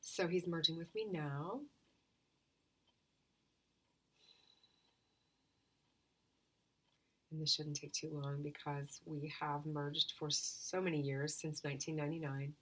so 0.02 0.28
he's 0.28 0.48
merging 0.48 0.78
with 0.78 0.94
me 0.96 1.06
now. 1.12 1.62
And 7.32 7.42
this 7.42 7.54
shouldn't 7.54 7.76
take 7.76 7.94
too 7.94 8.10
long 8.12 8.42
because 8.42 9.02
we 9.06 9.32
have 9.40 9.66
merged 9.66 10.14
for 10.18 10.30
so 10.32 10.82
many 10.82 11.00
years 11.00 11.36
since 11.36 11.64
1999. 11.64 12.54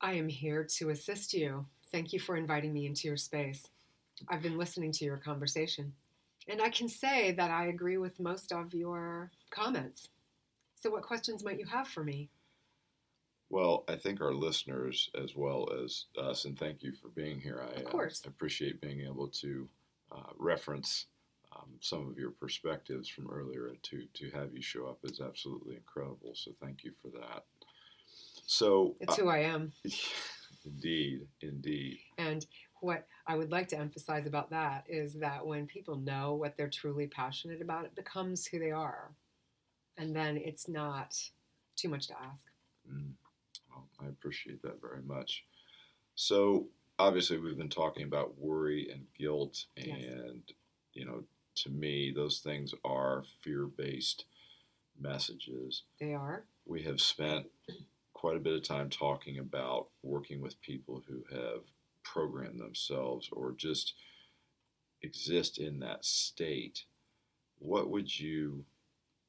I 0.00 0.12
am 0.12 0.28
here 0.28 0.64
to 0.76 0.90
assist 0.90 1.34
you. 1.34 1.66
Thank 1.90 2.12
you 2.12 2.20
for 2.20 2.36
inviting 2.36 2.72
me 2.72 2.86
into 2.86 3.08
your 3.08 3.16
space. 3.16 3.66
I've 4.28 4.42
been 4.42 4.58
listening 4.58 4.92
to 4.92 5.04
your 5.04 5.16
conversation, 5.16 5.92
and 6.48 6.60
I 6.60 6.68
can 6.68 6.88
say 6.88 7.32
that 7.32 7.50
I 7.50 7.66
agree 7.66 7.96
with 7.96 8.20
most 8.20 8.52
of 8.52 8.74
your 8.74 9.30
comments. 9.50 10.08
So, 10.74 10.90
what 10.90 11.02
questions 11.02 11.44
might 11.44 11.58
you 11.58 11.66
have 11.66 11.88
for 11.88 12.04
me? 12.04 12.28
Well, 13.50 13.84
I 13.88 13.96
think 13.96 14.20
our 14.20 14.34
listeners 14.34 15.08
as 15.20 15.34
well 15.34 15.68
as 15.82 16.06
us, 16.20 16.44
and 16.44 16.58
thank 16.58 16.82
you 16.82 16.92
for 16.92 17.08
being 17.08 17.40
here. 17.40 17.62
I 17.62 17.80
Of 17.80 17.86
uh, 17.86 17.90
course. 17.90 18.22
appreciate 18.26 18.80
being 18.80 19.00
able 19.00 19.28
to 19.28 19.68
uh, 20.12 20.32
reference 20.36 21.06
um, 21.56 21.70
some 21.80 22.08
of 22.08 22.18
your 22.18 22.32
perspectives 22.32 23.08
from 23.08 23.30
earlier. 23.30 23.70
To 23.80 24.04
to 24.14 24.30
have 24.30 24.52
you 24.52 24.60
show 24.60 24.86
up 24.86 24.98
is 25.04 25.20
absolutely 25.20 25.76
incredible. 25.76 26.34
So 26.34 26.50
thank 26.60 26.84
you 26.84 26.92
for 27.00 27.08
that. 27.18 27.44
So 28.46 28.96
It's 29.00 29.16
who 29.16 29.28
I 29.28 29.38
am. 29.38 29.72
indeed, 30.64 31.26
indeed, 31.40 31.98
And 32.18 32.46
what 32.80 33.06
I 33.26 33.36
would 33.36 33.50
like 33.50 33.68
to 33.68 33.78
emphasize 33.78 34.26
about 34.26 34.50
that 34.50 34.84
is 34.88 35.14
that 35.14 35.44
when 35.46 35.66
people 35.66 35.96
know 35.96 36.34
what 36.34 36.56
they're 36.56 36.68
truly 36.68 37.06
passionate 37.06 37.60
about, 37.60 37.84
it 37.84 37.94
becomes 37.94 38.46
who 38.46 38.58
they 38.58 38.70
are. 38.70 39.10
And 39.96 40.14
then 40.14 40.36
it's 40.36 40.68
not 40.68 41.16
too 41.76 41.88
much 41.88 42.06
to 42.08 42.14
ask. 42.14 42.46
Mm. 42.90 43.12
Well, 43.68 43.88
I 44.00 44.06
appreciate 44.06 44.62
that 44.62 44.80
very 44.80 45.02
much. 45.02 45.44
So 46.14 46.68
obviously, 46.98 47.38
we've 47.38 47.58
been 47.58 47.68
talking 47.68 48.04
about 48.04 48.38
worry 48.38 48.88
and 48.90 49.06
guilt, 49.18 49.66
Yes. 49.76 50.04
and 50.04 50.42
you 50.92 51.04
know, 51.04 51.24
to 51.56 51.70
me, 51.70 52.12
those 52.14 52.38
things 52.38 52.72
are 52.84 53.24
fear-based 53.42 54.24
messages. 55.00 55.82
They 56.00 56.14
are. 56.14 56.44
We 56.64 56.82
have 56.84 57.00
spent 57.00 57.46
quite 58.18 58.36
a 58.36 58.40
bit 58.40 58.52
of 58.52 58.64
time 58.64 58.90
talking 58.90 59.38
about 59.38 59.86
working 60.02 60.40
with 60.40 60.60
people 60.60 61.04
who 61.06 61.22
have 61.30 61.62
programmed 62.02 62.58
themselves 62.58 63.28
or 63.30 63.52
just 63.52 63.94
exist 65.02 65.58
in 65.58 65.78
that 65.78 66.04
state. 66.04 66.82
What 67.60 67.90
would 67.90 68.18
you 68.18 68.64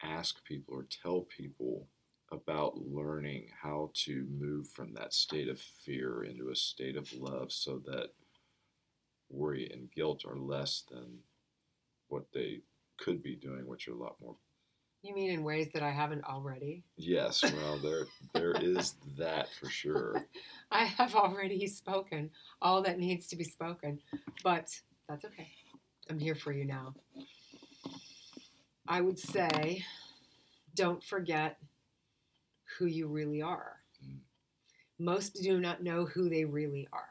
ask 0.02 0.44
people 0.44 0.74
or 0.74 0.88
tell 1.04 1.22
people 1.22 1.88
about 2.32 2.80
learning 2.80 3.50
how 3.62 3.92
to 3.94 4.26
move 4.28 4.68
from 4.70 4.96
that 4.96 5.14
state 5.14 5.50
of 5.50 5.60
fear 5.60 6.24
into 6.24 6.50
a 6.50 6.56
state 6.56 6.98
of 6.98 7.14
love 7.14 7.52
so 7.52 7.84
that 7.86 8.10
worry 9.30 9.70
and 9.72 9.92
guilt 9.92 10.24
are 10.26 10.36
less 10.36 10.84
than 10.90 11.20
what 12.08 12.26
they 12.34 12.62
could 12.98 13.22
be 13.22 13.36
doing, 13.36 13.68
which 13.68 13.88
are 13.88 13.94
a 13.94 13.96
lot 13.96 14.16
more 14.20 14.36
You 15.02 15.14
mean 15.14 15.32
in 15.32 15.44
ways 15.44 15.70
that 15.74 15.82
I 15.82 15.92
haven't 15.92 16.26
already? 16.26 16.84
Yes, 16.98 17.42
well, 17.44 17.78
there 17.78 18.06
there 18.34 18.52
is 18.62 18.96
that 19.18 19.48
for 19.60 19.70
sure. 19.70 20.26
I 20.72 20.84
have 20.84 21.16
already 21.16 21.66
spoken 21.68 22.30
all 22.62 22.82
that 22.84 23.00
needs 23.00 23.28
to 23.28 23.38
be 23.38 23.46
spoken, 23.46 24.00
but 24.44 24.68
that's 25.08 25.24
okay. 25.26 25.48
I'm 26.10 26.20
here 26.20 26.36
for 26.36 26.52
you 26.52 26.66
now. 26.66 26.94
I 28.88 29.02
would 29.02 29.20
say 29.20 29.86
don't 30.76 31.04
forget 31.04 31.58
who 32.78 32.86
you 32.86 33.08
really 33.08 33.42
are. 33.42 33.78
Mm. 34.06 34.18
Most 35.00 35.42
do 35.42 35.60
not 35.60 35.82
know 35.82 36.06
who 36.06 36.30
they 36.30 36.46
really 36.46 36.88
are. 36.92 37.04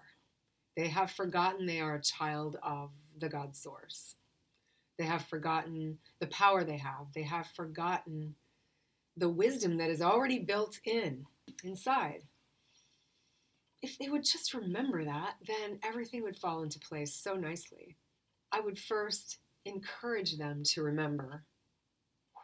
They 0.76 0.88
have 0.88 1.10
forgotten 1.10 1.66
they 1.66 1.80
are 1.80 1.96
a 1.96 2.02
child 2.02 2.56
of 2.62 2.90
the 3.18 3.28
God 3.28 3.56
source. 3.56 4.14
They 4.98 5.04
have 5.04 5.24
forgotten 5.26 5.98
the 6.20 6.26
power 6.26 6.64
they 6.64 6.76
have. 6.76 7.06
They 7.14 7.22
have 7.22 7.46
forgotten 7.54 8.34
the 9.16 9.28
wisdom 9.28 9.78
that 9.78 9.90
is 9.90 10.02
already 10.02 10.40
built 10.40 10.78
in 10.84 11.24
inside. 11.64 12.24
If 13.80 13.96
they 13.98 14.08
would 14.08 14.24
just 14.24 14.54
remember 14.54 15.04
that, 15.04 15.34
then 15.46 15.78
everything 15.84 16.24
would 16.24 16.36
fall 16.36 16.62
into 16.62 16.80
place 16.80 17.14
so 17.14 17.34
nicely. 17.34 17.96
I 18.50 18.60
would 18.60 18.78
first 18.78 19.38
encourage 19.64 20.36
them 20.36 20.62
to 20.64 20.82
remember 20.82 21.44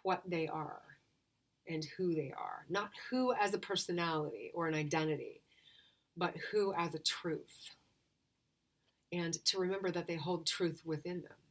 what 0.05 0.23
they 0.27 0.47
are 0.47 0.83
and 1.67 1.85
who 1.97 2.15
they 2.15 2.33
are. 2.37 2.67
Not 2.69 2.91
who 3.11 3.33
as 3.35 3.55
a 3.55 3.59
personality 3.59 4.53
or 4.55 4.69
an 4.69 4.75
identity, 4.75 5.43
but 6.17 6.35
who 6.53 6.73
as 6.75 6.95
a 6.95 7.01
truth. 7.01 7.71
And 9.13 9.33
to 9.47 9.59
remember 9.59 9.91
that 9.91 10.07
they 10.07 10.17
hold 10.17 10.47
truth 10.47 10.83
within 10.85 11.23
them. 11.23 11.44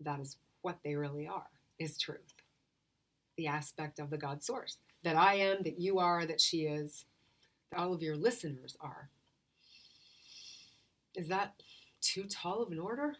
That 0.00 0.20
is 0.20 0.36
what 0.62 0.78
they 0.84 0.94
really 0.96 1.26
are, 1.26 1.48
is 1.78 1.98
truth. 1.98 2.34
the 3.36 3.46
aspect 3.46 3.98
of 3.98 4.10
the 4.10 4.18
God 4.18 4.42
source 4.42 4.78
that 5.02 5.16
I 5.16 5.34
am, 5.34 5.62
that 5.62 5.78
you 5.78 5.98
are, 5.98 6.26
that 6.26 6.40
she 6.40 6.62
is, 6.62 7.04
that 7.70 7.78
all 7.80 7.92
of 7.92 8.02
your 8.02 8.16
listeners 8.16 8.76
are. 8.80 9.10
Is 11.14 11.28
that 11.28 11.54
too 12.00 12.24
tall 12.24 12.62
of 12.62 12.72
an 12.72 12.78
order? 12.78 13.14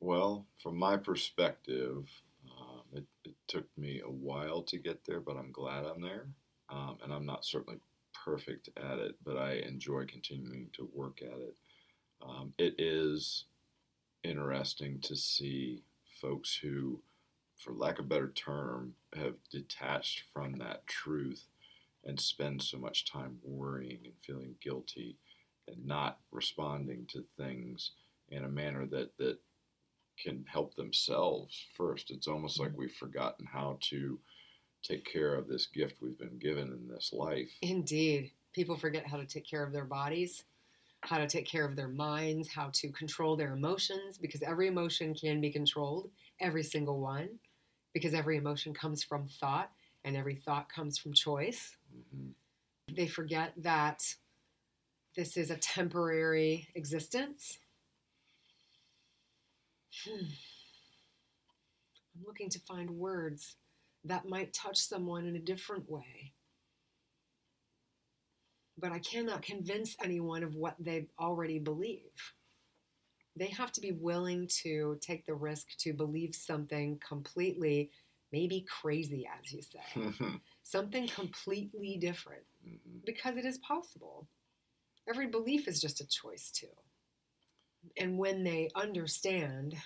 Well, 0.00 0.46
from 0.62 0.76
my 0.76 0.96
perspective, 0.96 2.08
um, 2.50 2.82
it, 2.92 3.04
it 3.24 3.34
took 3.46 3.66
me 3.76 4.00
a 4.04 4.10
while 4.10 4.62
to 4.62 4.78
get 4.78 5.04
there, 5.04 5.20
but 5.20 5.36
I'm 5.36 5.52
glad 5.52 5.84
I'm 5.84 6.02
there. 6.02 6.28
Um, 6.70 6.98
and 7.02 7.12
I'm 7.12 7.26
not 7.26 7.44
certainly 7.44 7.80
perfect 8.24 8.68
at 8.76 8.98
it, 8.98 9.16
but 9.24 9.36
I 9.36 9.54
enjoy 9.66 10.04
continuing 10.06 10.68
to 10.74 10.88
work 10.92 11.20
at 11.22 11.38
it. 11.40 11.56
Um, 12.22 12.52
it 12.58 12.74
is 12.78 13.44
interesting 14.22 15.00
to 15.02 15.16
see 15.16 15.82
folks 16.20 16.58
who, 16.62 17.00
for 17.58 17.72
lack 17.72 17.98
of 17.98 18.06
a 18.06 18.08
better 18.08 18.30
term, 18.30 18.94
have 19.14 19.34
detached 19.50 20.24
from 20.32 20.58
that 20.58 20.86
truth 20.86 21.44
and 22.04 22.18
spend 22.20 22.62
so 22.62 22.78
much 22.78 23.10
time 23.10 23.38
worrying 23.42 24.00
and 24.04 24.14
feeling 24.24 24.54
guilty 24.62 25.16
and 25.66 25.86
not 25.86 26.18
responding 26.30 27.06
to 27.12 27.24
things 27.36 27.92
in 28.30 28.44
a 28.44 28.48
manner 28.48 28.86
that, 28.86 29.16
that 29.18 29.38
can 30.22 30.44
help 30.50 30.74
themselves 30.74 31.66
first. 31.76 32.10
It's 32.10 32.26
almost 32.26 32.58
like 32.58 32.70
mm-hmm. 32.70 32.80
we've 32.80 32.92
forgotten 32.92 33.46
how 33.46 33.78
to 33.90 34.18
take 34.82 35.04
care 35.04 35.34
of 35.34 35.48
this 35.48 35.66
gift 35.66 36.00
we've 36.00 36.18
been 36.18 36.38
given 36.38 36.68
in 36.68 36.88
this 36.88 37.12
life. 37.12 37.50
Indeed. 37.62 38.32
People 38.52 38.76
forget 38.76 39.06
how 39.06 39.18
to 39.18 39.26
take 39.26 39.46
care 39.48 39.62
of 39.62 39.72
their 39.72 39.84
bodies, 39.84 40.44
how 41.02 41.18
to 41.18 41.26
take 41.26 41.46
care 41.46 41.64
of 41.64 41.76
their 41.76 41.88
minds, 41.88 42.48
how 42.48 42.70
to 42.74 42.90
control 42.90 43.36
their 43.36 43.52
emotions, 43.52 44.18
because 44.18 44.42
every 44.42 44.66
emotion 44.66 45.14
can 45.14 45.40
be 45.40 45.50
controlled, 45.50 46.10
every 46.40 46.62
single 46.62 47.00
one, 47.00 47.28
because 47.94 48.14
every 48.14 48.36
emotion 48.36 48.74
comes 48.74 49.02
from 49.02 49.28
thought 49.28 49.70
and 50.04 50.16
every 50.16 50.34
thought 50.34 50.72
comes 50.72 50.98
from 50.98 51.12
choice. 51.12 51.76
hmm 52.12 52.30
They 52.94 53.06
forget 53.06 53.52
that 53.58 54.02
this 55.16 55.36
is 55.36 55.50
a 55.50 55.56
temporary 55.56 56.68
existence. 56.74 57.58
Hmm. 60.04 60.26
I'm 62.14 62.24
looking 62.26 62.48
to 62.50 62.60
find 62.60 62.90
words 62.90 63.56
that 64.04 64.28
might 64.28 64.52
touch 64.52 64.78
someone 64.78 65.26
in 65.26 65.36
a 65.36 65.40
different 65.40 65.90
way. 65.90 66.32
But 68.78 68.92
I 68.92 69.00
cannot 69.00 69.42
convince 69.42 69.96
anyone 70.02 70.42
of 70.44 70.54
what 70.54 70.76
they 70.78 71.08
already 71.18 71.58
believe. 71.58 72.32
They 73.36 73.48
have 73.48 73.72
to 73.72 73.80
be 73.80 73.92
willing 73.92 74.48
to 74.62 74.98
take 75.00 75.26
the 75.26 75.34
risk 75.34 75.68
to 75.78 75.92
believe 75.92 76.34
something 76.34 77.00
completely, 77.06 77.90
maybe 78.32 78.62
crazy, 78.68 79.28
as 79.28 79.52
you 79.52 79.62
say, 79.62 79.80
Mm-hmm. 79.94 80.36
something 80.62 81.08
completely 81.08 81.96
different 81.98 82.44
Mhm. 82.66 83.04
because 83.04 83.36
it 83.36 83.44
is 83.44 83.58
possible. 83.58 84.28
Every 85.08 85.26
belief 85.28 85.68
is 85.68 85.80
just 85.80 86.00
a 86.00 86.06
choice, 86.08 86.50
too. 86.50 86.68
And 87.96 88.18
when 88.18 88.44
they 88.44 88.70
understand, 88.74 89.76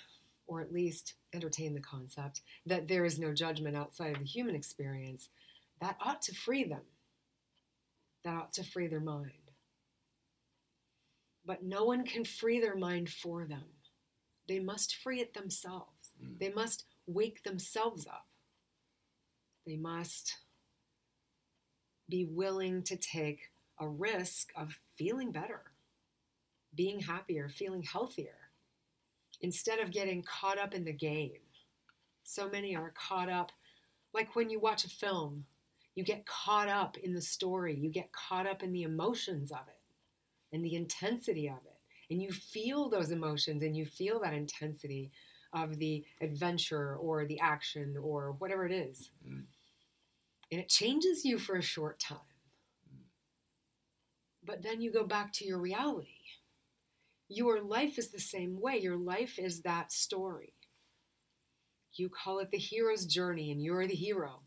or 0.47 0.61
at 0.61 0.73
least 0.73 1.15
entertain 1.33 1.75
the 1.75 1.81
concept, 1.81 2.43
that 2.67 2.89
there 2.89 3.05
is 3.05 3.19
no 3.19 3.33
judgment 3.33 3.77
outside 3.77 4.13
of 4.15 4.19
the 4.21 4.25
human 4.29 4.55
experience, 4.55 5.31
that 5.81 5.97
ought 6.01 6.23
to 6.23 6.35
free 6.35 6.65
them. 6.65 6.83
That 8.25 8.35
ought 8.35 8.53
to 8.55 8.65
free 8.65 8.87
their 8.87 9.01
mind. 9.01 9.33
But 11.45 11.65
no 11.65 11.85
one 11.85 12.05
can 12.05 12.25
free 12.25 12.61
their 12.61 12.77
mind 12.77 13.11
for 13.11 13.45
them. 13.47 13.65
They 14.49 14.61
must 14.61 14.97
free 14.97 15.21
it 15.21 15.35
themselves. 15.35 16.13
Mm. 16.23 16.39
They 16.39 16.51
must 16.51 16.85
wake 17.07 17.43
themselves 17.43 18.07
up. 18.07 18.27
They 19.67 19.77
must 19.77 20.35
be 22.09 22.25
willing 22.25 22.83
to 22.85 22.97
take 22.97 23.41
a 23.81 23.89
risk 23.89 24.51
of 24.57 24.77
feeling 24.97 25.33
better, 25.33 25.63
being 26.75 27.01
happier, 27.01 27.49
feeling 27.49 27.83
healthier, 27.83 28.37
instead 29.41 29.79
of 29.79 29.91
getting 29.91 30.23
caught 30.23 30.59
up 30.59 30.75
in 30.75 30.85
the 30.85 30.93
game. 30.93 31.41
So 32.23 32.49
many 32.49 32.77
are 32.77 32.93
caught 32.97 33.29
up, 33.29 33.51
like 34.13 34.37
when 34.37 34.51
you 34.51 34.61
watch 34.61 34.85
a 34.85 34.89
film, 34.89 35.47
you 35.95 36.05
get 36.05 36.27
caught 36.27 36.69
up 36.69 36.97
in 36.99 37.15
the 37.15 37.21
story, 37.21 37.77
you 37.77 37.91
get 37.91 38.13
caught 38.13 38.47
up 38.47 38.63
in 38.63 38.73
the 38.73 38.83
emotions 38.83 39.51
of 39.51 39.67
it 39.69 40.55
and 40.55 40.65
the 40.65 40.75
intensity 40.75 41.49
of 41.49 41.59
it. 41.65 41.79
And 42.11 42.21
you 42.21 42.31
feel 42.31 42.89
those 42.89 43.11
emotions 43.11 43.63
and 43.63 43.77
you 43.77 43.87
feel 43.87 44.21
that 44.21 44.35
intensity 44.35 45.11
of 45.53 45.79
the 45.79 46.05
adventure 46.21 46.97
or 46.97 47.27
the 47.27 47.41
action 47.41 47.97
or 48.03 48.37
whatever 48.39 48.67
it 48.67 48.73
is. 48.73 49.11
Mm. 49.27 49.45
And 50.51 50.61
it 50.61 50.69
changes 50.69 51.25
you 51.25 51.39
for 51.39 51.57
a 51.57 51.63
short 51.63 51.99
time. 51.99 52.19
But 54.45 54.63
then 54.63 54.81
you 54.81 54.93
go 54.93 55.05
back 55.05 55.33
to 55.35 55.45
your 55.45 55.59
reality. 55.59 56.09
Your 57.29 57.63
life 57.63 57.99
is 57.99 58.09
the 58.09 58.21
same 58.21 58.61
way. 58.61 58.79
Your 58.79 58.97
life 58.97 59.39
is 59.39 59.63
that 59.63 59.93
story. 59.93 60.55
You 61.95 62.09
call 62.09 62.41
it 62.41 62.51
the 62.51 62.59
hero's 62.59 63.07
journey, 63.07 63.51
and 63.51 63.63
you're 63.63 63.87
the 63.87 63.95
hero. 63.95 64.41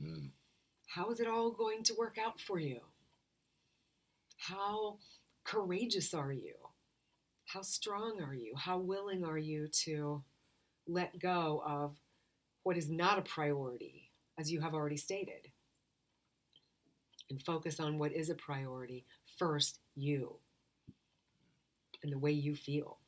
Mm. 0.00 0.30
How 0.94 1.10
is 1.10 1.20
it 1.20 1.28
all 1.28 1.50
going 1.50 1.82
to 1.84 1.94
work 1.94 2.18
out 2.22 2.40
for 2.40 2.58
you? 2.58 2.80
How 4.36 4.98
courageous 5.44 6.12
are 6.12 6.32
you? 6.32 6.54
How 7.46 7.62
strong 7.62 8.20
are 8.20 8.34
you? 8.34 8.54
How 8.56 8.78
willing 8.78 9.24
are 9.24 9.38
you 9.38 9.68
to 9.84 10.22
let 10.86 11.18
go 11.18 11.62
of 11.66 11.96
what 12.62 12.76
is 12.76 12.90
not 12.90 13.18
a 13.18 13.22
priority, 13.22 14.10
as 14.38 14.50
you 14.50 14.60
have 14.60 14.74
already 14.74 14.96
stated, 14.96 15.48
and 17.30 17.42
focus 17.42 17.80
on 17.80 17.98
what 17.98 18.12
is 18.12 18.30
a 18.30 18.34
priority? 18.34 19.06
First, 19.38 19.80
you 19.94 20.36
and 22.02 22.12
the 22.12 22.18
way 22.18 22.32
you 22.32 22.54
feel. 22.54 22.98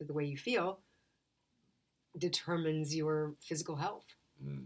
The 0.00 0.12
way 0.12 0.24
you 0.24 0.36
feel 0.36 0.80
determines 2.18 2.94
your 2.94 3.34
physical 3.40 3.76
health. 3.76 4.06
Mm. 4.42 4.64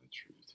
The 0.00 0.08
truth. 0.12 0.54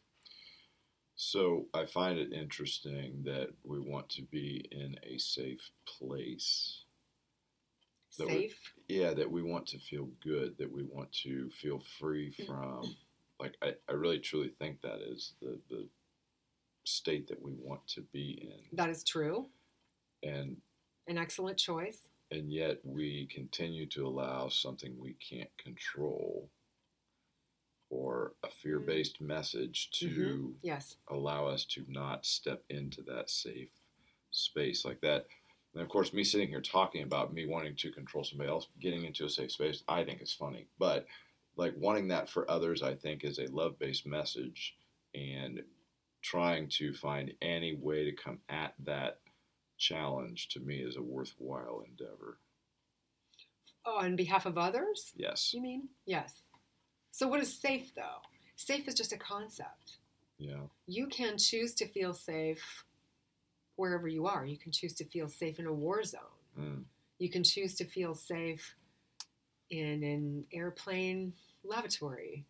So 1.32 1.68
I 1.74 1.86
find 1.86 2.20
it 2.20 2.34
interesting 2.34 3.22
that 3.24 3.52
we 3.64 3.80
want 3.80 4.10
to 4.10 4.22
be 4.22 4.66
in 4.70 4.98
a 5.02 5.18
safe 5.18 5.72
place. 5.86 6.84
That 8.18 8.28
we- 8.28 8.50
Safe. 8.50 8.74
Yeah, 8.90 9.14
that 9.14 9.32
we 9.32 9.42
want 9.42 9.66
to 9.68 9.80
feel 9.80 10.10
good, 10.22 10.58
that 10.58 10.70
we 10.70 10.84
want 10.84 11.10
to 11.24 11.50
feel 11.52 11.80
free 11.80 12.36
mm. 12.38 12.46
from. 12.46 12.98
Like, 13.40 13.56
I, 13.62 13.76
I 13.88 13.94
really 13.94 14.20
truly 14.20 14.50
think 14.60 14.82
that 14.82 15.00
is 15.00 15.32
the, 15.42 15.58
the 15.70 15.88
state 16.84 17.30
that 17.30 17.42
we 17.42 17.54
want 17.54 17.88
to 17.96 18.02
be 18.12 18.52
in. 18.52 18.76
That 18.76 18.90
is 18.90 19.02
true. 19.02 19.48
And 20.24 20.58
An 21.08 21.18
excellent 21.18 21.58
choice. 21.58 22.10
and 22.30 22.52
yet 22.52 22.80
we 22.84 23.30
continue 23.34 23.86
to 23.88 24.06
allow 24.06 24.50
something 24.50 25.00
we 25.00 25.14
can't 25.14 25.58
control 25.58 26.50
or 27.92 28.34
a 28.44 28.48
mm-hmm. 28.48 28.56
fear-based 28.62 29.22
message 29.22 29.90
mm-hmm. 29.94 30.16
to 30.16 30.56
Yes. 30.64 30.96
allow 31.10 31.46
us 31.46 31.66
to 31.66 31.84
not 31.88 32.26
step 32.26 32.64
into 32.70 33.02
that 33.04 33.30
safe 33.30 33.70
space 34.32 34.86
like 34.86 35.02
that 35.02 35.26
and 35.74 35.84
of 35.84 35.90
course 35.90 36.14
me 36.14 36.24
sitting 36.24 36.48
here 36.48 36.62
talking 36.62 37.04
about 37.04 37.34
me 37.34 37.46
wanting 37.46 37.76
to 37.76 37.92
control 37.92 38.24
somebody 38.24 38.50
else 38.50 38.68
getting 38.80 39.04
into 39.04 39.26
a 39.26 39.30
safe 39.30 39.52
space 39.52 39.84
i 39.90 40.04
think 40.06 40.22
is 40.22 40.32
funny 40.32 40.68
but 40.80 41.06
like 41.58 41.74
wanting 41.78 42.08
that 42.08 42.30
for 42.30 42.50
others 42.50 42.82
i 42.82 42.94
think 42.96 43.26
is 43.26 43.40
a 43.40 43.48
love-based 43.52 44.06
message 44.08 44.78
and 45.14 45.62
trying 46.22 46.70
to 46.70 46.94
find 46.94 47.34
any 47.42 47.76
way 47.76 48.06
to 48.06 48.14
come 48.14 48.40
at 48.48 48.74
that 48.80 49.20
challenge 49.78 50.48
to 50.48 50.62
me 50.62 50.78
is 50.78 50.96
a 50.96 51.02
worthwhile 51.02 51.84
endeavor 51.88 52.38
Oh, 53.84 53.98
on 53.98 54.16
behalf 54.16 54.46
of 54.46 54.58
others? 54.58 55.12
yes 55.16 55.54
You 55.54 55.62
mean? 55.62 55.90
Yes. 56.06 56.46
So, 57.12 57.28
what 57.28 57.42
is 57.42 57.54
safe 57.54 57.94
though? 57.96 58.22
Safe 58.56 58.88
is 58.88 58.96
just 58.96 59.14
a 59.14 59.18
concept. 59.18 59.98
yeah 60.38 60.66
You 60.88 61.08
can 61.08 61.38
choose 61.38 61.74
to 61.76 61.88
feel 61.88 62.14
safe 62.14 62.86
wherever 63.76 64.08
you 64.08 64.28
are. 64.28 64.46
You 64.46 64.58
can 64.58 64.72
choose 64.72 64.94
to 64.96 65.06
feel 65.06 65.28
safe 65.28 65.60
in 65.60 65.66
a 65.66 65.74
war 65.74 66.04
zone. 66.04 66.38
Mm. 66.60 66.84
You 67.20 67.30
can 67.30 67.44
choose 67.44 67.76
to 67.76 67.86
feel 67.86 68.16
safe 68.16 68.76
in 69.70 70.04
an 70.04 70.46
airplane 70.54 71.34
lavatory. 71.64 72.46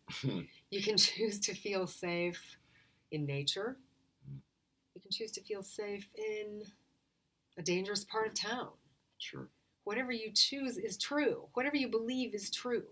you 0.70 0.82
can 0.82 0.96
choose 0.96 1.38
to 1.40 1.54
feel 1.54 1.86
safe 1.86 2.56
in 3.10 3.26
nature. 3.26 3.76
Mm. 4.30 4.38
You 4.94 5.00
can 5.00 5.10
choose 5.10 5.32
to 5.32 5.42
feel 5.42 5.62
safe 5.62 6.08
in 6.16 6.62
a 7.58 7.62
dangerous 7.62 8.04
part 8.04 8.28
of 8.28 8.34
town. 8.34 8.68
sure 9.18 9.48
Whatever 9.84 10.12
you 10.12 10.30
choose 10.32 10.78
is 10.78 10.96
true. 10.96 11.48
Whatever 11.54 11.76
you 11.76 11.88
believe 11.88 12.34
is 12.34 12.50
true. 12.50 12.84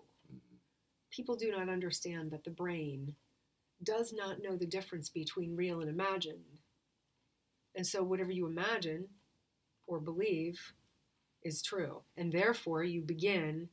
People 1.10 1.36
do 1.36 1.50
not 1.50 1.68
understand 1.68 2.30
that 2.30 2.44
the 2.44 2.50
brain 2.50 3.14
does 3.82 4.12
not 4.12 4.42
know 4.42 4.56
the 4.56 4.66
difference 4.66 5.08
between 5.08 5.56
real 5.56 5.80
and 5.80 5.88
imagined. 5.90 6.58
And 7.74 7.86
so, 7.86 8.02
whatever 8.02 8.30
you 8.30 8.46
imagine 8.46 9.08
or 9.86 10.00
believe 10.00 10.60
is 11.42 11.62
true. 11.62 12.02
And 12.16 12.32
therefore, 12.32 12.84
you 12.84 13.00
begin 13.02 13.68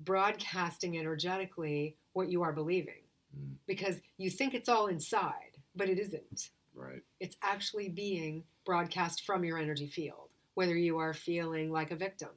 broadcasting 0.00 0.98
energetically 0.98 1.96
what 2.12 2.30
you 2.30 2.42
are 2.42 2.52
believing 2.52 3.02
Mm. 3.36 3.56
because 3.66 4.00
you 4.16 4.30
think 4.30 4.54
it's 4.54 4.70
all 4.70 4.86
inside, 4.86 5.58
but 5.76 5.88
it 5.90 5.98
isn't. 5.98 6.50
Right. 6.74 7.02
It's 7.20 7.36
actually 7.42 7.90
being 7.90 8.44
broadcast 8.64 9.24
from 9.26 9.44
your 9.44 9.58
energy 9.58 9.86
field, 9.86 10.30
whether 10.54 10.76
you 10.76 10.98
are 10.98 11.12
feeling 11.12 11.70
like 11.70 11.90
a 11.90 11.96
victim, 11.96 12.30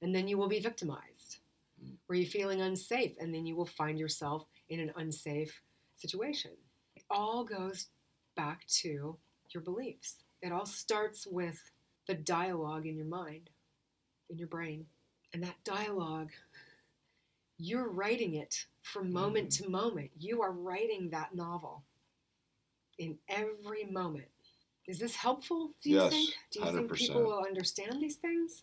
and 0.00 0.14
then 0.14 0.26
you 0.26 0.38
will 0.38 0.48
be 0.48 0.58
victimized. 0.60 1.31
Mm. 1.82 1.96
Or 2.08 2.14
you 2.14 2.26
feeling 2.26 2.60
unsafe, 2.60 3.16
and 3.18 3.34
then 3.34 3.46
you 3.46 3.56
will 3.56 3.66
find 3.66 3.98
yourself 3.98 4.44
in 4.68 4.80
an 4.80 4.92
unsafe 4.96 5.62
situation. 5.94 6.52
It 6.96 7.04
all 7.10 7.44
goes 7.44 7.88
back 8.36 8.66
to 8.82 9.16
your 9.50 9.62
beliefs. 9.62 10.16
It 10.40 10.52
all 10.52 10.66
starts 10.66 11.26
with 11.26 11.58
the 12.08 12.14
dialogue 12.14 12.86
in 12.86 12.96
your 12.96 13.06
mind, 13.06 13.50
in 14.30 14.38
your 14.38 14.48
brain. 14.48 14.86
And 15.32 15.42
that 15.42 15.62
dialogue, 15.64 16.30
you're 17.58 17.88
writing 17.88 18.34
it 18.34 18.66
from 18.82 19.12
moment 19.12 19.50
to 19.52 19.68
moment. 19.68 20.10
You 20.18 20.42
are 20.42 20.52
writing 20.52 21.10
that 21.10 21.34
novel 21.34 21.84
in 22.98 23.18
every 23.28 23.84
moment. 23.84 24.26
Is 24.86 24.98
this 24.98 25.14
helpful? 25.14 25.72
Do 25.82 25.90
you 25.90 25.96
Yes, 25.96 26.12
think? 26.12 26.34
Do 26.50 26.60
you 26.60 26.64
think 26.66 26.90
100%. 26.90 26.96
people 26.96 27.22
will 27.22 27.44
understand 27.44 28.02
these 28.02 28.16
things? 28.16 28.62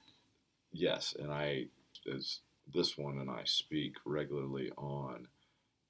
Yes, 0.71 1.15
and 1.17 1.31
I, 1.31 1.67
as 2.13 2.39
this 2.73 2.97
one 2.97 3.19
and 3.19 3.29
I 3.29 3.41
speak 3.45 3.95
regularly 4.05 4.71
on 4.77 5.27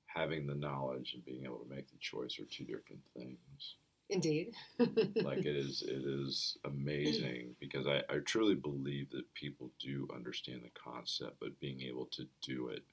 having 0.05 0.47
the 0.47 0.55
knowledge 0.55 1.13
and 1.13 1.25
being 1.25 1.45
able 1.45 1.59
to 1.59 1.69
make 1.69 1.89
the 1.89 1.97
choice 1.99 2.39
are 2.39 2.45
two 2.45 2.63
different 2.63 3.01
things. 3.15 3.75
Indeed. 4.09 4.55
like 4.79 5.45
it 5.45 5.55
is, 5.55 5.83
it 5.83 6.03
is 6.03 6.57
amazing 6.65 7.55
because 7.59 7.85
I, 7.85 8.01
I 8.09 8.17
truly 8.25 8.55
believe 8.55 9.11
that 9.11 9.31
people 9.35 9.69
do 9.79 10.07
understand 10.15 10.61
the 10.63 10.71
concept, 10.91 11.37
but 11.39 11.59
being 11.59 11.81
able 11.81 12.05
to 12.13 12.23
do 12.41 12.69
it 12.69 12.83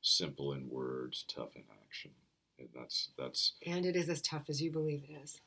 simple 0.00 0.52
in 0.52 0.68
words, 0.70 1.24
tough 1.28 1.56
in 1.56 1.64
action, 1.84 2.12
and 2.60 2.68
that's 2.72 3.08
that's 3.18 3.54
and 3.66 3.84
it 3.84 3.96
is 3.96 4.08
as 4.08 4.22
tough 4.22 4.44
as 4.48 4.62
you 4.62 4.70
believe 4.70 5.02
it 5.08 5.12
is. 5.24 5.40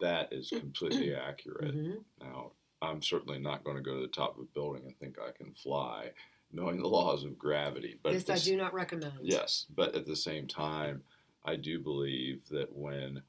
that 0.00 0.30
is 0.30 0.50
completely 0.50 1.14
accurate. 1.28 1.74
Mhm. 1.74 2.04
Now, 2.20 2.52
I'm 2.82 3.00
certainly 3.02 3.38
not 3.38 3.64
going 3.64 3.76
to 3.76 3.82
go 3.82 3.94
to 3.94 4.02
the 4.02 4.08
top 4.08 4.36
of 4.36 4.42
a 4.42 4.46
building 4.54 4.82
and 4.84 4.98
think 4.98 5.16
I 5.18 5.30
can 5.32 5.54
fly, 5.54 6.10
knowing 6.52 6.78
the 6.80 6.88
laws 6.88 7.24
of 7.24 7.38
gravity. 7.38 7.98
But 8.02 8.12
this 8.12 8.28
I 8.30 8.38
do 8.38 8.56
not 8.56 8.74
recommend. 8.74 9.14
Yes, 9.22 9.66
but 9.74 9.94
at 9.94 10.06
the 10.06 10.16
same 10.16 10.46
time, 10.46 11.02
I 11.44 11.56
do 11.56 11.78
believe 11.78 12.48
that 12.50 12.72
when 12.74 13.22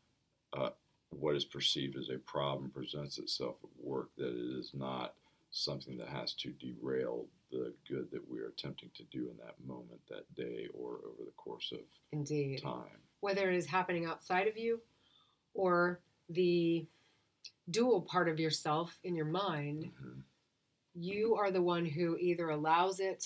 uh, 0.53 0.69
what 1.11 1.35
is 1.35 1.45
perceived 1.45 1.97
as 1.97 2.09
a 2.09 2.17
problem 2.19 2.69
presents 2.69 3.17
itself 3.17 3.55
at 3.63 3.69
work, 3.85 4.09
that 4.17 4.27
it 4.29 4.59
is 4.59 4.71
not 4.73 5.13
something 5.51 5.97
that 5.97 6.07
has 6.07 6.33
to 6.33 6.49
derail 6.51 7.25
the 7.51 7.73
good 7.87 8.09
that 8.11 8.29
we 8.29 8.39
are 8.39 8.47
attempting 8.47 8.89
to 8.95 9.03
do 9.05 9.29
in 9.29 9.37
that 9.37 9.55
moment, 9.65 9.99
that 10.09 10.23
day, 10.35 10.67
or 10.73 10.99
over 11.05 11.23
the 11.25 11.31
course 11.35 11.71
of 11.73 11.79
Indeed. 12.13 12.61
time. 12.61 12.99
Whether 13.19 13.49
it 13.51 13.57
is 13.57 13.65
happening 13.65 14.05
outside 14.05 14.47
of 14.47 14.57
you 14.57 14.79
or 15.53 15.99
the 16.29 16.85
dual 17.69 18.01
part 18.01 18.29
of 18.29 18.39
yourself 18.39 18.97
in 19.03 19.15
your 19.15 19.25
mind, 19.25 19.91
Mhm. 20.01 20.23
You 20.93 21.35
are 21.35 21.51
the 21.51 21.61
one 21.61 21.85
who 21.85 22.17
either 22.17 22.49
allows 22.49 22.99
it 22.99 23.25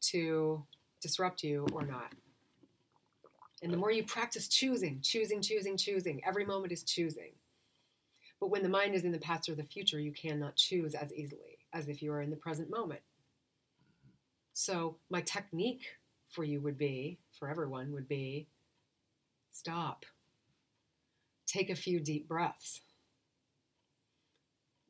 to 0.00 0.64
disrupt 1.00 1.42
you 1.42 1.66
or 1.72 1.84
not. 1.84 2.12
And 3.62 3.72
the 3.72 3.76
more 3.76 3.90
you 3.90 4.04
practice 4.04 4.48
choosing, 4.48 5.00
choosing, 5.02 5.42
choosing, 5.42 5.76
choosing, 5.76 6.22
every 6.24 6.44
moment 6.44 6.72
is 6.72 6.84
choosing. 6.84 7.32
But 8.40 8.50
when 8.50 8.62
the 8.62 8.68
mind 8.68 8.94
is 8.94 9.04
in 9.04 9.10
the 9.10 9.18
past 9.18 9.48
or 9.48 9.56
the 9.56 9.64
future, 9.64 9.98
you 9.98 10.12
cannot 10.12 10.54
choose 10.54 10.94
as 10.94 11.12
easily 11.12 11.58
as 11.72 11.88
if 11.88 12.00
you 12.00 12.12
are 12.12 12.22
in 12.22 12.30
the 12.30 12.36
present 12.36 12.70
moment. 12.70 13.00
So, 14.52 14.96
my 15.10 15.20
technique 15.20 15.86
for 16.28 16.44
you 16.44 16.60
would 16.60 16.78
be, 16.78 17.18
for 17.38 17.48
everyone, 17.48 17.92
would 17.92 18.08
be 18.08 18.48
stop. 19.50 20.04
Take 21.46 21.70
a 21.70 21.76
few 21.76 22.00
deep 22.00 22.28
breaths. 22.28 22.80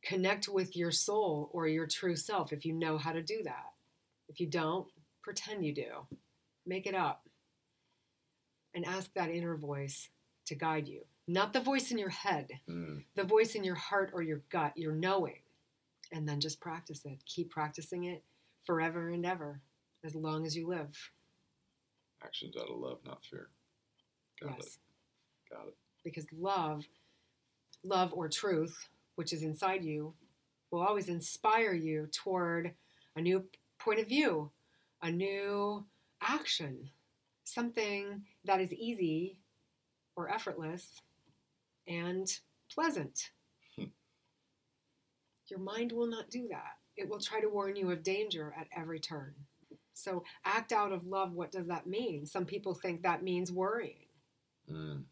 Connect 0.08 0.48
with 0.48 0.74
your 0.74 0.90
soul 0.90 1.50
or 1.52 1.68
your 1.68 1.86
true 1.86 2.16
self 2.16 2.50
if 2.50 2.64
you 2.64 2.72
know 2.72 2.96
how 2.96 3.12
to 3.12 3.22
do 3.22 3.42
that. 3.44 3.72
If 4.30 4.40
you 4.40 4.46
don't, 4.46 4.88
pretend 5.22 5.66
you 5.66 5.74
do. 5.74 6.06
Make 6.64 6.86
it 6.86 6.94
up. 6.94 7.28
And 8.74 8.86
ask 8.86 9.12
that 9.12 9.28
inner 9.28 9.54
voice 9.58 10.08
to 10.46 10.54
guide 10.54 10.88
you. 10.88 11.02
Not 11.26 11.52
the 11.52 11.60
voice 11.60 11.90
in 11.90 11.98
your 11.98 12.08
head, 12.08 12.48
Mm, 12.66 13.04
the 13.16 13.24
voice 13.24 13.54
in 13.54 13.64
your 13.64 13.74
heart 13.74 14.12
or 14.14 14.22
your 14.22 14.40
gut, 14.48 14.72
your 14.76 14.92
knowing. 14.92 15.42
And 16.10 16.26
then 16.26 16.40
just 16.40 16.58
practice 16.58 17.04
it. 17.04 17.18
Keep 17.26 17.50
practicing 17.50 18.04
it 18.04 18.24
forever 18.64 19.10
and 19.10 19.26
ever, 19.26 19.60
as 20.02 20.14
long 20.14 20.46
as 20.46 20.56
you 20.56 20.68
live. 20.68 20.96
actions 22.24 22.56
out 22.56 22.70
of 22.70 22.78
love, 22.78 22.98
not 23.04 23.22
fear. 23.22 23.48
Got 24.40 24.54
yes. 24.56 24.66
it. 24.66 25.54
Got 25.54 25.68
it. 25.68 25.76
Because 26.02 26.24
love, 26.32 26.84
love 27.84 28.14
or 28.14 28.28
truth, 28.30 28.88
which 29.18 29.32
is 29.32 29.42
inside 29.42 29.84
you, 29.84 30.14
will 30.70 30.80
always 30.80 31.08
inspire 31.08 31.72
you 31.72 32.06
toward 32.12 32.72
a 33.16 33.20
new 33.20 33.44
point 33.80 33.98
of 33.98 34.06
view, 34.06 34.48
a 35.02 35.10
new 35.10 35.84
action, 36.22 36.88
something 37.42 38.22
that 38.44 38.60
is 38.60 38.72
easy 38.72 39.36
or 40.14 40.32
effortless 40.32 41.00
and 41.88 42.38
pleasant. 42.72 43.30
Hmm. 43.76 43.86
Your 45.48 45.58
mind 45.58 45.90
will 45.90 46.06
not 46.06 46.30
do 46.30 46.46
that. 46.50 46.76
It 46.96 47.08
will 47.08 47.18
try 47.18 47.40
to 47.40 47.48
warn 47.48 47.74
you 47.74 47.90
of 47.90 48.04
danger 48.04 48.54
at 48.56 48.68
every 48.76 49.00
turn. 49.00 49.34
So, 49.94 50.22
act 50.44 50.70
out 50.70 50.92
of 50.92 51.04
love, 51.08 51.32
what 51.32 51.50
does 51.50 51.66
that 51.66 51.88
mean? 51.88 52.24
Some 52.24 52.44
people 52.44 52.72
think 52.72 53.02
that 53.02 53.24
means 53.24 53.50
worrying 53.50 54.08
Mm, 54.70 55.04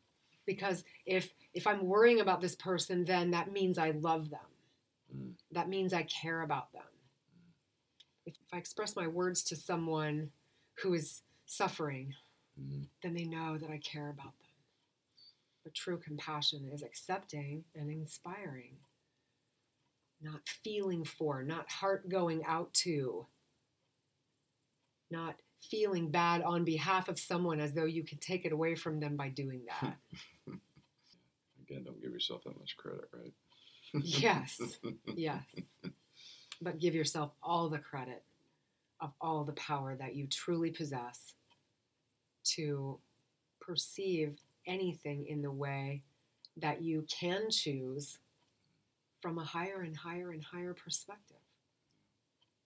because 0.46 0.84
if 1.06 1.32
if 1.54 1.66
i'm 1.66 1.86
worrying 1.86 2.20
about 2.20 2.40
this 2.40 2.56
person 2.56 3.04
then 3.04 3.30
that 3.30 3.52
means 3.52 3.78
i 3.78 3.92
love 3.92 4.30
them. 4.30 4.40
Mm, 5.16 5.32
that 5.52 5.68
means 5.68 5.94
i 5.94 6.02
care 6.02 6.42
about 6.42 6.72
them. 6.72 6.82
If, 8.26 8.34
if 8.34 8.52
i 8.52 8.58
express 8.58 8.96
my 8.96 9.06
words 9.06 9.42
to 9.44 9.56
someone 9.56 10.30
who 10.82 10.94
is 10.94 11.22
suffering 11.46 12.14
mm. 12.60 12.86
then 13.02 13.14
they 13.14 13.24
know 13.24 13.56
that 13.56 13.70
i 13.70 13.78
care 13.78 14.10
about 14.10 14.36
them. 14.38 14.50
But 15.62 15.74
true 15.74 15.98
compassion 15.98 16.68
is 16.72 16.82
accepting 16.82 17.64
and 17.74 17.90
inspiring. 17.90 18.76
Not 20.20 20.48
feeling 20.64 21.04
for 21.04 21.42
not 21.42 21.70
heart 21.70 22.08
going 22.08 22.44
out 22.44 22.72
to. 22.74 23.26
Not 25.10 25.36
feeling 25.70 26.10
bad 26.10 26.42
on 26.42 26.64
behalf 26.64 27.08
of 27.08 27.18
someone 27.18 27.60
as 27.60 27.74
though 27.74 27.84
you 27.84 28.04
can 28.04 28.18
take 28.18 28.44
it 28.44 28.52
away 28.52 28.74
from 28.74 29.00
them 29.00 29.16
by 29.16 29.28
doing 29.28 29.62
that 29.66 29.96
Again, 31.68 31.84
don't 31.84 32.00
give 32.00 32.12
yourself 32.12 32.44
that 32.44 32.58
much 32.58 32.76
credit, 32.76 33.08
right? 33.12 33.32
Yes. 34.02 34.60
yes. 35.16 35.42
But 36.60 36.78
give 36.78 36.94
yourself 36.94 37.32
all 37.42 37.68
the 37.68 37.78
credit 37.78 38.22
of 39.00 39.12
all 39.20 39.44
the 39.44 39.52
power 39.52 39.94
that 39.96 40.14
you 40.14 40.26
truly 40.26 40.70
possess 40.70 41.34
to 42.44 42.98
perceive 43.60 44.38
anything 44.66 45.26
in 45.26 45.42
the 45.42 45.50
way 45.50 46.02
that 46.56 46.82
you 46.82 47.04
can 47.08 47.50
choose 47.50 48.18
from 49.20 49.38
a 49.38 49.44
higher 49.44 49.82
and 49.82 49.96
higher 49.96 50.30
and 50.30 50.42
higher 50.42 50.74
perspective. 50.74 51.36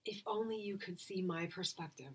If 0.04 0.22
only 0.26 0.56
you 0.56 0.78
could 0.78 0.98
see 0.98 1.22
my 1.22 1.46
perspective. 1.46 2.12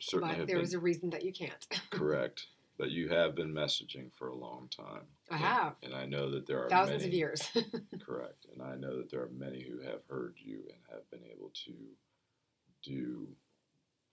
Certainly 0.00 0.36
But 0.36 0.46
there 0.46 0.56
been 0.56 0.64
is 0.64 0.74
a 0.74 0.78
reason 0.78 1.10
that 1.10 1.24
you 1.24 1.32
can't. 1.32 1.66
correct. 1.90 2.46
But 2.78 2.90
you 2.92 3.08
have 3.08 3.34
been 3.34 3.52
messaging 3.52 4.12
for 4.14 4.28
a 4.28 4.34
long 4.36 4.68
time. 4.68 5.06
I 5.30 5.34
And- 5.34 5.44
have. 5.44 5.76
And 5.82 5.94
I 5.94 6.06
know 6.06 6.30
that 6.30 6.46
there 6.46 6.62
are 6.64 6.68
Thousands 6.68 7.02
many, 7.02 7.08
of 7.08 7.14
years. 7.14 7.42
Correct. 8.00 8.46
And 8.52 8.62
I 8.62 8.76
know 8.76 8.96
that 8.98 9.10
there 9.10 9.20
are 9.22 9.30
many 9.30 9.62
who 9.62 9.80
have 9.80 10.00
heard 10.08 10.36
you 10.38 10.60
and 10.68 10.78
have 10.90 11.10
been 11.10 11.24
able 11.30 11.50
to 11.66 11.72
do 12.84 13.28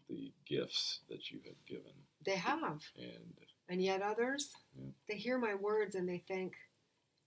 the 0.09 0.32
gifts 0.47 1.01
that 1.09 1.30
you 1.32 1.39
have 1.45 1.63
given. 1.68 1.91
they 2.26 2.36
have. 2.36 2.82
And 2.97 3.34
And 3.70 3.82
yet 3.84 4.01
others, 4.01 4.53
Yeah. 4.76 4.89
they 5.07 5.16
hear 5.16 5.38
my 5.38 5.55
words 5.55 5.95
and 5.95 6.07
they 6.09 6.20
think 6.20 6.55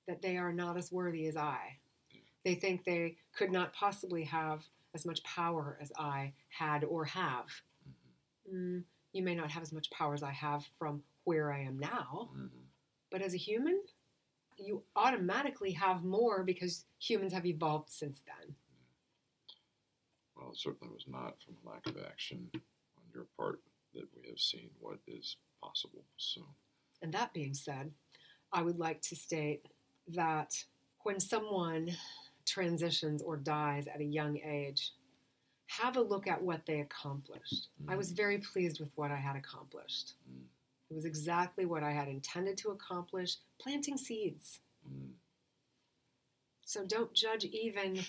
that 0.07 0.23
they 0.23 0.37
are 0.37 0.53
not 0.53 0.77
as 0.77 0.91
worthy 0.93 1.27
as 1.27 1.37
I. 1.37 1.79
Yeah. 2.11 2.21
They 2.45 2.55
think 2.57 2.85
they 2.85 3.17
could 3.33 3.51
not 3.53 3.73
possibly 3.73 4.25
have 4.25 4.65
as 4.95 5.05
much 5.05 5.23
power 5.25 5.79
as 5.81 5.93
I 5.99 6.33
had 6.51 6.83
or 6.85 7.05
have. 7.05 7.47
mhm, 8.49 8.53
Mm, 8.55 8.85
you 9.13 9.23
may 9.23 9.35
not 9.35 9.51
have 9.51 9.63
as 9.63 9.73
much 9.73 9.91
power 9.91 10.15
as 10.15 10.23
I 10.23 10.31
have 10.33 10.65
from 10.79 11.03
where 11.29 11.53
I 11.53 11.61
am 11.61 11.79
now, 11.79 12.31
mhm, 12.35 12.49
but 13.11 13.21
as 13.21 13.35
a 13.35 13.37
human, 13.37 13.83
you 14.57 14.83
automatically 14.97 15.73
have 15.73 16.03
more 16.03 16.43
because 16.43 16.87
humans 16.99 17.33
have 17.33 17.47
evolved 17.47 17.91
since 17.91 18.23
then. 18.27 18.57
well, 20.35 20.51
it 20.53 20.57
certainly 20.57 20.95
was 20.95 21.05
not 21.09 21.35
from 21.43 21.57
a 21.65 21.69
lack 21.69 21.85
of 21.87 21.97
action 22.11 22.49
on 22.55 23.05
your 23.13 23.27
part 23.37 23.61
that 23.93 24.09
we 24.17 24.29
have 24.29 24.39
seen 24.39 24.71
what 24.79 24.99
is 25.07 25.37
possible. 25.61 26.05
So, 26.17 26.43
And 27.03 27.13
that 27.13 27.33
being 27.35 27.55
said, 27.55 27.93
I 28.53 28.63
would 28.63 28.79
like 28.79 29.01
to 29.03 29.17
state 29.17 29.63
that 30.15 30.55
when 31.03 31.19
someone 31.21 31.91
transitions 32.47 33.21
or 33.21 33.37
dies 33.37 33.87
at 33.89 34.01
a 34.01 34.05
young 34.05 34.39
age, 34.39 34.93
have 35.67 35.97
a 35.97 36.01
look 36.13 36.27
at 36.27 36.41
what 36.43 36.65
they 36.67 36.81
accomplished. 36.81 37.69
I 37.89 37.97
was 37.97 38.13
very 38.13 38.39
pleased 38.39 38.81
with 38.81 38.91
what 38.95 39.11
I 39.11 39.17
had 39.17 39.37
accomplished. 39.37 40.15
Mm. 40.31 40.45
It 40.91 40.95
was 40.95 41.05
exactly 41.05 41.67
what 41.67 41.83
I 41.83 41.93
had 41.93 42.09
intended 42.09 42.57
to 42.59 42.71
accomplish 42.71 43.37
planting 43.61 43.99
seeds. 43.99 44.61
Mm. 44.89 45.11
So 46.65 46.85
don't 46.87 47.13
judge 47.13 47.45
even 47.45 48.01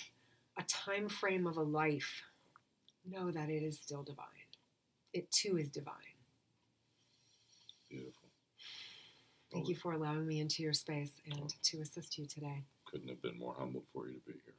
a 0.58 0.64
time 0.64 1.10
frame 1.10 1.46
of 1.46 1.58
a 1.58 1.64
life. 1.64 2.24
Know 3.06 3.32
that 3.32 3.50
it 3.50 3.64
is 3.64 3.80
still 3.80 4.04
divine. 4.04 4.26
It 5.14 5.30
too 5.32 5.58
is 5.58 5.70
divine. 5.70 5.96
Beautiful. 7.90 8.30
Thank 9.52 9.64
Well, 9.64 9.72
you 9.72 9.76
for 9.78 9.94
allowing 9.94 10.28
me 10.28 10.40
into 10.40 10.62
your 10.62 10.74
space 10.74 11.22
and 11.26 11.54
to 11.64 11.82
assist 11.82 12.18
you 12.18 12.26
today. 12.26 12.64
Couldn't 12.86 13.10
have 13.10 13.22
been 13.22 13.38
more 13.38 13.56
humbled 13.58 13.86
for 13.92 14.08
you 14.08 14.14
to 14.16 14.26
be 14.26 14.34
here. 14.46 14.54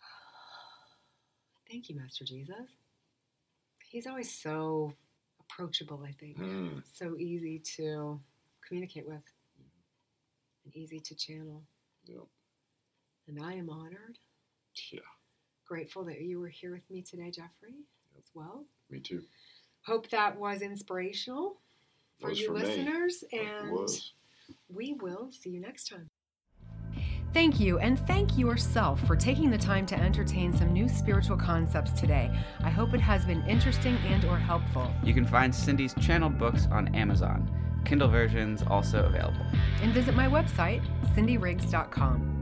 Thank 1.70 1.90
you, 1.90 1.96
Master 1.96 2.24
Jesus. 2.24 2.83
He's 3.94 4.08
always 4.08 4.36
so 4.36 4.92
approachable, 5.38 6.02
I 6.04 6.10
think. 6.10 6.36
Mm. 6.36 6.82
So 6.92 7.16
easy 7.16 7.60
to 7.76 8.20
communicate 8.66 9.06
with 9.06 9.22
and 10.64 10.74
easy 10.74 10.98
to 10.98 11.14
channel. 11.14 11.62
Yep. 12.06 12.24
And 13.28 13.40
I 13.40 13.52
am 13.52 13.70
honored, 13.70 14.18
Yeah. 14.90 14.98
grateful 15.64 16.02
that 16.06 16.20
you 16.22 16.40
were 16.40 16.48
here 16.48 16.72
with 16.72 16.90
me 16.90 17.02
today, 17.02 17.30
Jeffrey, 17.30 17.76
as 18.18 18.32
well. 18.34 18.66
Me 18.90 18.98
too. 18.98 19.22
Hope 19.86 20.10
that 20.10 20.36
was 20.36 20.60
inspirational 20.60 21.60
for 22.18 22.30
Was 22.30 22.40
you 22.40 22.48
for 22.48 22.54
listeners, 22.54 23.22
It 23.30 23.42
and 23.42 24.02
we 24.68 24.94
will 24.94 25.30
see 25.30 25.50
you 25.50 25.60
next 25.60 25.86
time. 25.86 26.10
Thank 27.34 27.58
you, 27.58 27.80
and 27.80 27.98
thank 28.06 28.38
yourself 28.38 29.04
for 29.08 29.16
taking 29.16 29.50
the 29.50 29.58
time 29.58 29.86
to 29.86 29.96
entertain 29.98 30.56
some 30.56 30.72
new 30.72 30.88
spiritual 30.88 31.36
concepts 31.36 31.90
today. 31.90 32.30
I 32.60 32.70
hope 32.70 32.94
it 32.94 33.00
has 33.00 33.24
been 33.24 33.44
interesting 33.48 33.96
and 34.06 34.24
or 34.24 34.38
helpful. 34.38 34.88
You 35.02 35.14
can 35.14 35.26
find 35.26 35.52
Cindy's 35.52 35.94
channeled 35.94 36.38
books 36.38 36.68
on 36.70 36.94
Amazon. 36.94 37.50
Kindle 37.84 38.06
versions 38.06 38.62
also 38.68 39.04
available. 39.06 39.44
And 39.82 39.92
visit 39.92 40.14
my 40.14 40.28
website, 40.28 40.84
cindyriggs.com. 41.16 42.33